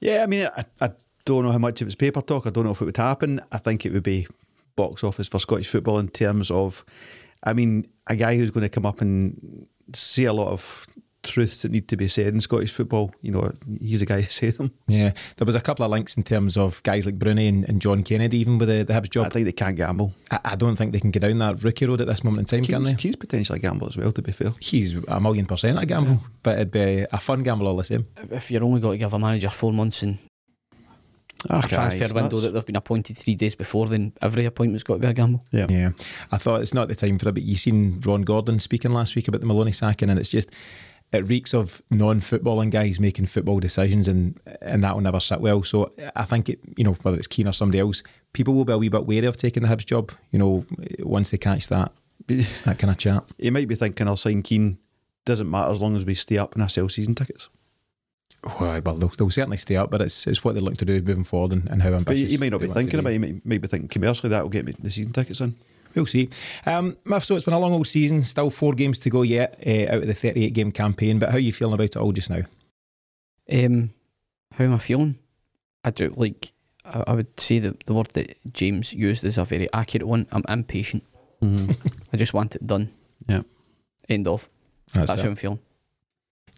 Yeah, 0.00 0.22
I 0.22 0.26
mean, 0.26 0.48
I, 0.56 0.64
I 0.80 0.90
don't 1.24 1.44
know 1.44 1.52
how 1.52 1.58
much 1.58 1.80
of 1.80 1.88
it's 1.88 1.94
paper 1.94 2.20
talk. 2.20 2.46
I 2.46 2.50
don't 2.50 2.64
know 2.64 2.72
if 2.72 2.80
it 2.80 2.84
would 2.84 2.96
happen. 2.96 3.40
I 3.52 3.58
think 3.58 3.86
it 3.86 3.92
would 3.92 4.02
be 4.02 4.26
box 4.76 5.02
office 5.02 5.28
for 5.28 5.38
Scottish 5.38 5.68
football 5.68 5.98
in 5.98 6.08
terms 6.08 6.50
of, 6.50 6.84
I 7.42 7.52
mean, 7.52 7.88
a 8.06 8.16
guy 8.16 8.36
who's 8.36 8.50
going 8.50 8.62
to 8.62 8.68
come 8.68 8.86
up 8.86 9.00
and 9.00 9.66
say 9.94 10.24
a 10.24 10.32
lot 10.32 10.48
of 10.48 10.86
truths 11.26 11.62
that 11.62 11.72
need 11.72 11.88
to 11.88 11.96
be 11.96 12.08
said 12.08 12.28
in 12.28 12.40
Scottish 12.40 12.72
football. 12.72 13.12
You 13.20 13.32
know, 13.32 13.52
he's 13.80 14.02
a 14.02 14.06
guy 14.06 14.22
to 14.22 14.32
say 14.32 14.50
them. 14.50 14.72
Yeah, 14.86 15.12
there 15.36 15.44
was 15.44 15.54
a 15.54 15.60
couple 15.60 15.84
of 15.84 15.90
links 15.90 16.16
in 16.16 16.22
terms 16.22 16.56
of 16.56 16.82
guys 16.82 17.06
like 17.06 17.18
Bruni 17.18 17.48
and, 17.48 17.68
and 17.68 17.82
John 17.82 18.02
Kennedy, 18.02 18.38
even 18.38 18.58
with 18.58 18.68
the, 18.68 18.84
the 18.84 18.94
Hibs 18.94 19.10
job. 19.10 19.26
I 19.26 19.28
think 19.30 19.44
they 19.44 19.52
can't 19.52 19.76
gamble. 19.76 20.14
I, 20.30 20.40
I, 20.44 20.56
don't 20.56 20.76
think 20.76 20.92
they 20.92 21.00
can 21.00 21.10
get 21.10 21.20
down 21.20 21.38
that 21.38 21.62
rookie 21.62 21.86
road 21.86 22.00
at 22.00 22.06
this 22.06 22.24
moment 22.24 22.52
in 22.52 22.62
time, 22.62 22.68
can 22.68 22.82
they? 22.82 22.94
He's 22.94 23.16
potentially 23.16 23.58
a 23.58 23.62
gamble 23.62 23.88
as 23.88 23.96
well, 23.96 24.12
to 24.12 24.22
be 24.22 24.32
fair. 24.32 24.54
He's 24.60 24.94
a 25.08 25.20
million 25.20 25.46
percent 25.46 25.78
a 25.78 25.86
gamble, 25.86 26.12
yeah. 26.12 26.28
but 26.42 26.54
it'd 26.56 26.70
be 26.70 27.06
a 27.10 27.18
fun 27.18 27.42
gamble 27.42 27.66
all 27.66 27.76
the 27.76 27.84
same. 27.84 28.06
If 28.30 28.50
you're 28.50 28.64
only 28.64 28.80
got 28.80 28.92
to 28.92 28.98
give 28.98 29.12
a 29.12 29.18
manager 29.18 29.50
four 29.50 29.72
months 29.72 30.02
and 30.02 30.18
Oh, 31.50 31.60
a 31.60 31.68
transfer 31.68 32.14
window 32.14 32.38
that 32.38 32.50
they've 32.52 32.66
been 32.66 32.76
appointed 32.76 33.16
three 33.16 33.34
days 33.34 33.54
before, 33.54 33.86
then 33.86 34.12
every 34.22 34.46
appointment's 34.46 34.82
got 34.82 34.94
to 34.94 35.00
be 35.00 35.06
a 35.06 35.12
gamble. 35.12 35.44
Yeah, 35.52 35.66
yeah. 35.68 35.90
I 36.32 36.38
thought 36.38 36.62
it's 36.62 36.74
not 36.74 36.88
the 36.88 36.94
time 36.94 37.18
for 37.18 37.28
it, 37.28 37.32
but 37.32 37.42
you 37.42 37.56
seen 37.56 38.00
Ron 38.04 38.22
Gordon 38.22 38.58
speaking 38.58 38.90
last 38.90 39.14
week 39.14 39.28
about 39.28 39.40
the 39.40 39.46
Maloney 39.46 39.72
sacking, 39.72 40.10
and 40.10 40.18
it's 40.18 40.30
just 40.30 40.50
it 41.12 41.28
reeks 41.28 41.54
of 41.54 41.82
non-footballing 41.90 42.70
guys 42.70 42.98
making 42.98 43.26
football 43.26 43.60
decisions, 43.60 44.08
and 44.08 44.40
and 44.60 44.82
that 44.82 44.94
will 44.94 45.02
never 45.02 45.20
sit 45.20 45.40
well. 45.40 45.62
So 45.62 45.92
I 46.14 46.24
think 46.24 46.48
it, 46.48 46.60
you 46.76 46.84
know, 46.84 46.96
whether 47.02 47.16
it's 47.16 47.26
Keane 47.26 47.48
or 47.48 47.52
somebody 47.52 47.78
else, 47.78 48.02
people 48.32 48.54
will 48.54 48.64
be 48.64 48.72
a 48.72 48.78
wee 48.78 48.88
bit 48.88 49.06
wary 49.06 49.26
of 49.26 49.36
taking 49.36 49.62
the 49.62 49.68
Hibs 49.68 49.86
job. 49.86 50.12
You 50.30 50.38
know, 50.38 50.66
once 51.00 51.30
they 51.30 51.38
catch 51.38 51.68
that 51.68 51.92
that 52.26 52.78
kind 52.78 52.90
of 52.90 52.98
chat. 52.98 53.24
You 53.38 53.52
might 53.52 53.68
be 53.68 53.74
thinking, 53.74 54.08
"I'll 54.08 54.16
sign 54.16 54.42
Keane." 54.42 54.78
Doesn't 55.24 55.50
matter 55.50 55.72
as 55.72 55.82
long 55.82 55.96
as 55.96 56.04
we 56.04 56.14
stay 56.14 56.38
up 56.38 56.54
and 56.54 56.62
I 56.62 56.68
sell 56.68 56.88
season 56.88 57.16
tickets. 57.16 57.48
Well, 58.60 58.80
they'll, 58.80 59.08
they'll, 59.08 59.30
certainly 59.30 59.56
stay 59.56 59.76
up, 59.76 59.90
but 59.90 60.00
it's 60.00 60.26
it's 60.26 60.44
what 60.44 60.54
they 60.54 60.60
look 60.60 60.76
to 60.76 60.84
do 60.84 61.02
moving 61.02 61.24
forward 61.24 61.52
and, 61.52 61.68
and 61.68 61.82
how 61.82 61.88
ambitious. 61.88 62.04
But 62.04 62.16
you, 62.18 62.26
you 62.26 62.38
might 62.38 62.52
not 62.52 62.60
be 62.60 62.68
thinking 62.68 63.00
about. 63.00 63.10
it. 63.10 63.14
You 63.14 63.20
might, 63.20 63.46
might 63.46 63.60
be 63.60 63.68
thinking 63.68 63.88
commercially 63.88 64.30
that 64.30 64.42
will 64.42 64.50
get 64.50 64.64
me 64.64 64.74
the 64.78 64.90
season 64.90 65.12
tickets 65.12 65.40
in. 65.40 65.56
We'll 65.96 66.06
see. 66.06 66.28
Um, 66.66 66.96
so 67.20 67.34
it's 67.34 67.44
been 67.44 67.54
a 67.54 67.58
long 67.58 67.72
old 67.72 67.86
season. 67.86 68.22
Still 68.22 68.50
four 68.50 68.74
games 68.74 68.98
to 69.00 69.10
go 69.10 69.22
yet 69.22 69.58
uh, 69.66 69.94
out 69.94 70.02
of 70.02 70.06
the 70.06 70.14
38 70.14 70.52
game 70.52 70.70
campaign. 70.70 71.18
But 71.18 71.30
how 71.30 71.36
are 71.36 71.40
you 71.40 71.52
feeling 71.52 71.74
about 71.74 71.84
it 71.84 71.96
all 71.96 72.12
just 72.12 72.28
now? 72.28 72.42
Um, 73.50 73.90
how 74.52 74.64
am 74.64 74.74
I 74.74 74.78
feeling? 74.78 75.18
I 75.84 75.90
do 75.90 76.12
like. 76.16 76.52
I, 76.84 77.02
I 77.06 77.12
would 77.14 77.40
say 77.40 77.58
that 77.60 77.84
the 77.86 77.94
word 77.94 78.08
that 78.08 78.36
James 78.52 78.92
used 78.92 79.24
is 79.24 79.38
a 79.38 79.44
very 79.44 79.68
accurate 79.72 80.06
one. 80.06 80.26
I'm 80.32 80.44
impatient. 80.48 81.02
Mm-hmm. 81.42 81.72
I 82.12 82.16
just 82.16 82.34
want 82.34 82.54
it 82.54 82.66
done. 82.66 82.92
Yeah. 83.26 83.42
End 84.08 84.28
of. 84.28 84.48
That's, 84.92 85.10
That's 85.10 85.22
how 85.22 85.28
I'm 85.28 85.34
feeling. 85.34 85.60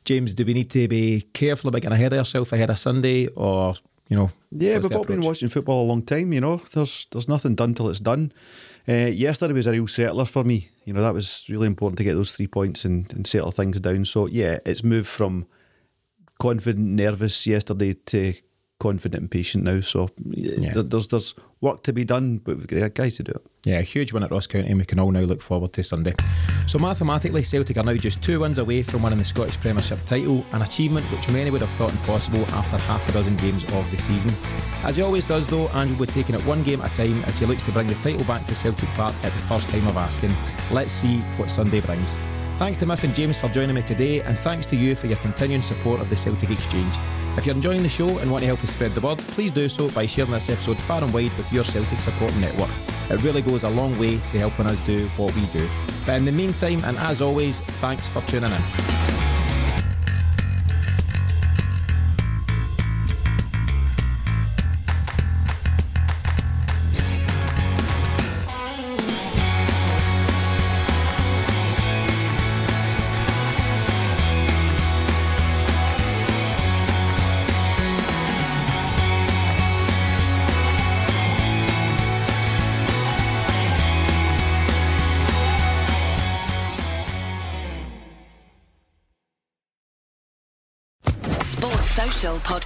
James, 0.09 0.33
do 0.33 0.43
we 0.43 0.55
need 0.55 0.71
to 0.71 0.89
be 0.89 1.21
careful 1.35 1.69
about 1.69 1.83
getting 1.83 1.95
ahead 1.95 2.15
of 2.15 2.21
ourselves 2.21 2.51
ahead 2.55 2.71
of 2.71 2.79
Sunday, 2.79 3.27
or 3.27 3.75
you 4.09 4.17
know? 4.17 4.31
Yeah, 4.51 4.79
we've 4.79 4.97
all 4.97 5.05
been 5.05 5.21
watching 5.21 5.51
football 5.51 5.85
a 5.85 5.87
long 5.87 6.01
time. 6.01 6.33
You 6.33 6.41
know, 6.41 6.63
there's 6.73 7.07
there's 7.11 7.29
nothing 7.29 7.55
done 7.55 7.75
till 7.75 7.91
it's 7.91 8.01
done. 8.01 8.33
Uh, 8.89 9.13
yesterday 9.13 9.53
was 9.53 9.67
a 9.67 9.73
real 9.73 9.87
settler 9.87 10.25
for 10.25 10.45
me. 10.45 10.71
You 10.87 10.95
know, 10.95 11.03
that 11.03 11.13
was 11.13 11.45
really 11.51 11.67
important 11.67 11.99
to 11.99 12.05
get 12.05 12.15
those 12.15 12.33
three 12.33 12.47
points 12.47 12.87
and, 12.87 13.13
and 13.13 13.27
settle 13.27 13.51
things 13.51 13.83
down. 13.83 14.07
So 14.07 14.25
yeah, 14.25 14.61
it's 14.65 14.83
moved 14.83 15.09
from 15.09 15.47
confident, 16.39 16.87
nervous 16.87 17.47
yesterday 17.47 17.93
to 18.07 18.33
confident 18.79 19.23
and 19.23 19.31
patient 19.31 19.65
now. 19.65 19.81
So 19.81 20.09
yeah. 20.25 20.73
there's 20.75 21.09
there's 21.09 21.35
work 21.61 21.83
to 21.85 21.93
be 21.93 22.05
done, 22.05 22.39
but 22.39 22.57
we've 22.57 22.67
got 22.67 22.95
guys 22.95 23.17
to 23.17 23.25
do 23.25 23.33
it. 23.33 23.43
Yeah, 23.65 23.79
a 23.79 23.83
huge 23.83 24.13
win 24.13 24.23
at 24.23 24.31
Ross 24.31 24.47
County, 24.47 24.69
and 24.69 24.79
we 24.79 24.85
can 24.85 25.01
all 25.01 25.11
now 25.11 25.21
look 25.21 25.43
forward 25.43 25.73
to 25.75 25.83
Sunday. 25.83 26.15
So 26.67 26.79
mathematically, 26.79 27.43
Celtic 27.43 27.77
are 27.77 27.83
now 27.83 27.95
just 27.95 28.23
two 28.23 28.41
wins 28.41 28.59
away 28.59 28.83
from 28.83 29.03
winning 29.03 29.19
the 29.19 29.25
Scottish 29.25 29.59
Premiership 29.59 29.99
title, 30.07 30.45
an 30.53 30.63
achievement 30.63 31.07
which 31.07 31.29
many 31.29 31.51
would 31.51 31.61
have 31.61 31.71
thought 31.71 31.91
impossible 31.91 32.45
after 32.47 32.79
half 32.79 33.07
a 33.09 33.13
dozen 33.13 33.37
games 33.37 33.65
of 33.73 33.91
the 33.91 33.99
season. 33.99 34.33
As 34.85 34.97
he 34.97 35.03
always 35.03 35.25
does, 35.25 35.47
though, 35.47 35.69
Andrew 35.69 35.97
will 35.97 36.07
be 36.07 36.13
taking 36.13 36.35
it 36.35 36.43
one 36.43 36.63
game 36.63 36.81
at 36.81 36.93
a 36.93 36.95
time 36.95 37.25
as 37.25 37.39
he 37.39 37.47
looks 37.47 37.63
to 37.65 37.73
bring 37.73 37.89
the 37.89 37.95
title 37.97 38.25
back 38.25 38.47
to 38.47 38.55
Celtic 38.55 38.89
Park 38.91 39.15
at 39.25 39.33
the 39.33 39.41
first 39.41 39.69
time 39.71 39.87
of 39.89 39.97
asking. 39.97 40.35
Let's 40.71 40.93
see 40.93 41.19
what 41.37 41.51
Sunday 41.51 41.81
brings. 41.81 42.17
Thanks 42.59 42.77
to 42.79 42.87
Miff 42.87 43.05
and 43.05 43.15
James 43.15 43.39
for 43.39 43.49
joining 43.51 43.77
me 43.77 43.83
today, 43.83 44.21
and 44.21 44.37
thanks 44.37 44.67
to 44.67 44.75
you 44.75 44.97
for 44.97 45.07
your 45.07 45.19
continuing 45.19 45.63
support 45.63 46.01
of 46.01 46.11
the 46.11 46.17
Celtic 46.17 46.51
Exchange. 46.51 46.93
If 47.37 47.47
you're 47.47 47.55
enjoying 47.55 47.85
the 47.85 47.89
show 47.89 48.19
and 48.19 48.33
want 48.33 48.43
to 48.43 48.49
help 48.49 48.65
us 48.65 48.71
spread 48.71 48.97
the 48.97 49.01
word, 49.01 49.19
please 49.19 49.53
do 49.53 49.69
so 49.69 49.89
by 49.93 50.07
sharing 50.07 50.33
this 50.33 50.51
episode 50.51 50.77
far 50.81 51.01
and 51.01 51.15
wide 51.15 51.31
with 51.37 51.53
your 51.53 51.63
Celtic 51.63 52.01
support 52.01 52.35
network. 52.39 52.71
It 53.11 53.23
really 53.23 53.43
goes 53.43 53.63
a 53.63 53.71
long 53.71 53.97
way 53.97 54.19
to 54.19 54.39
helping 54.41 54.67
us 54.67 54.81
do 54.81 55.07
what 55.11 55.33
we 55.37 55.47
do. 55.47 55.69
But 56.05 56.17
in 56.17 56.25
the 56.25 56.33
meantime, 56.33 56.83
and 56.85 56.99
as 56.99 57.23
always, 57.23 57.61
thanks 57.61 58.09
for 58.09 58.23
tuning 58.23 58.51
in. 58.51 59.38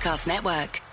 Podcast 0.03 0.26
Network. 0.26 0.91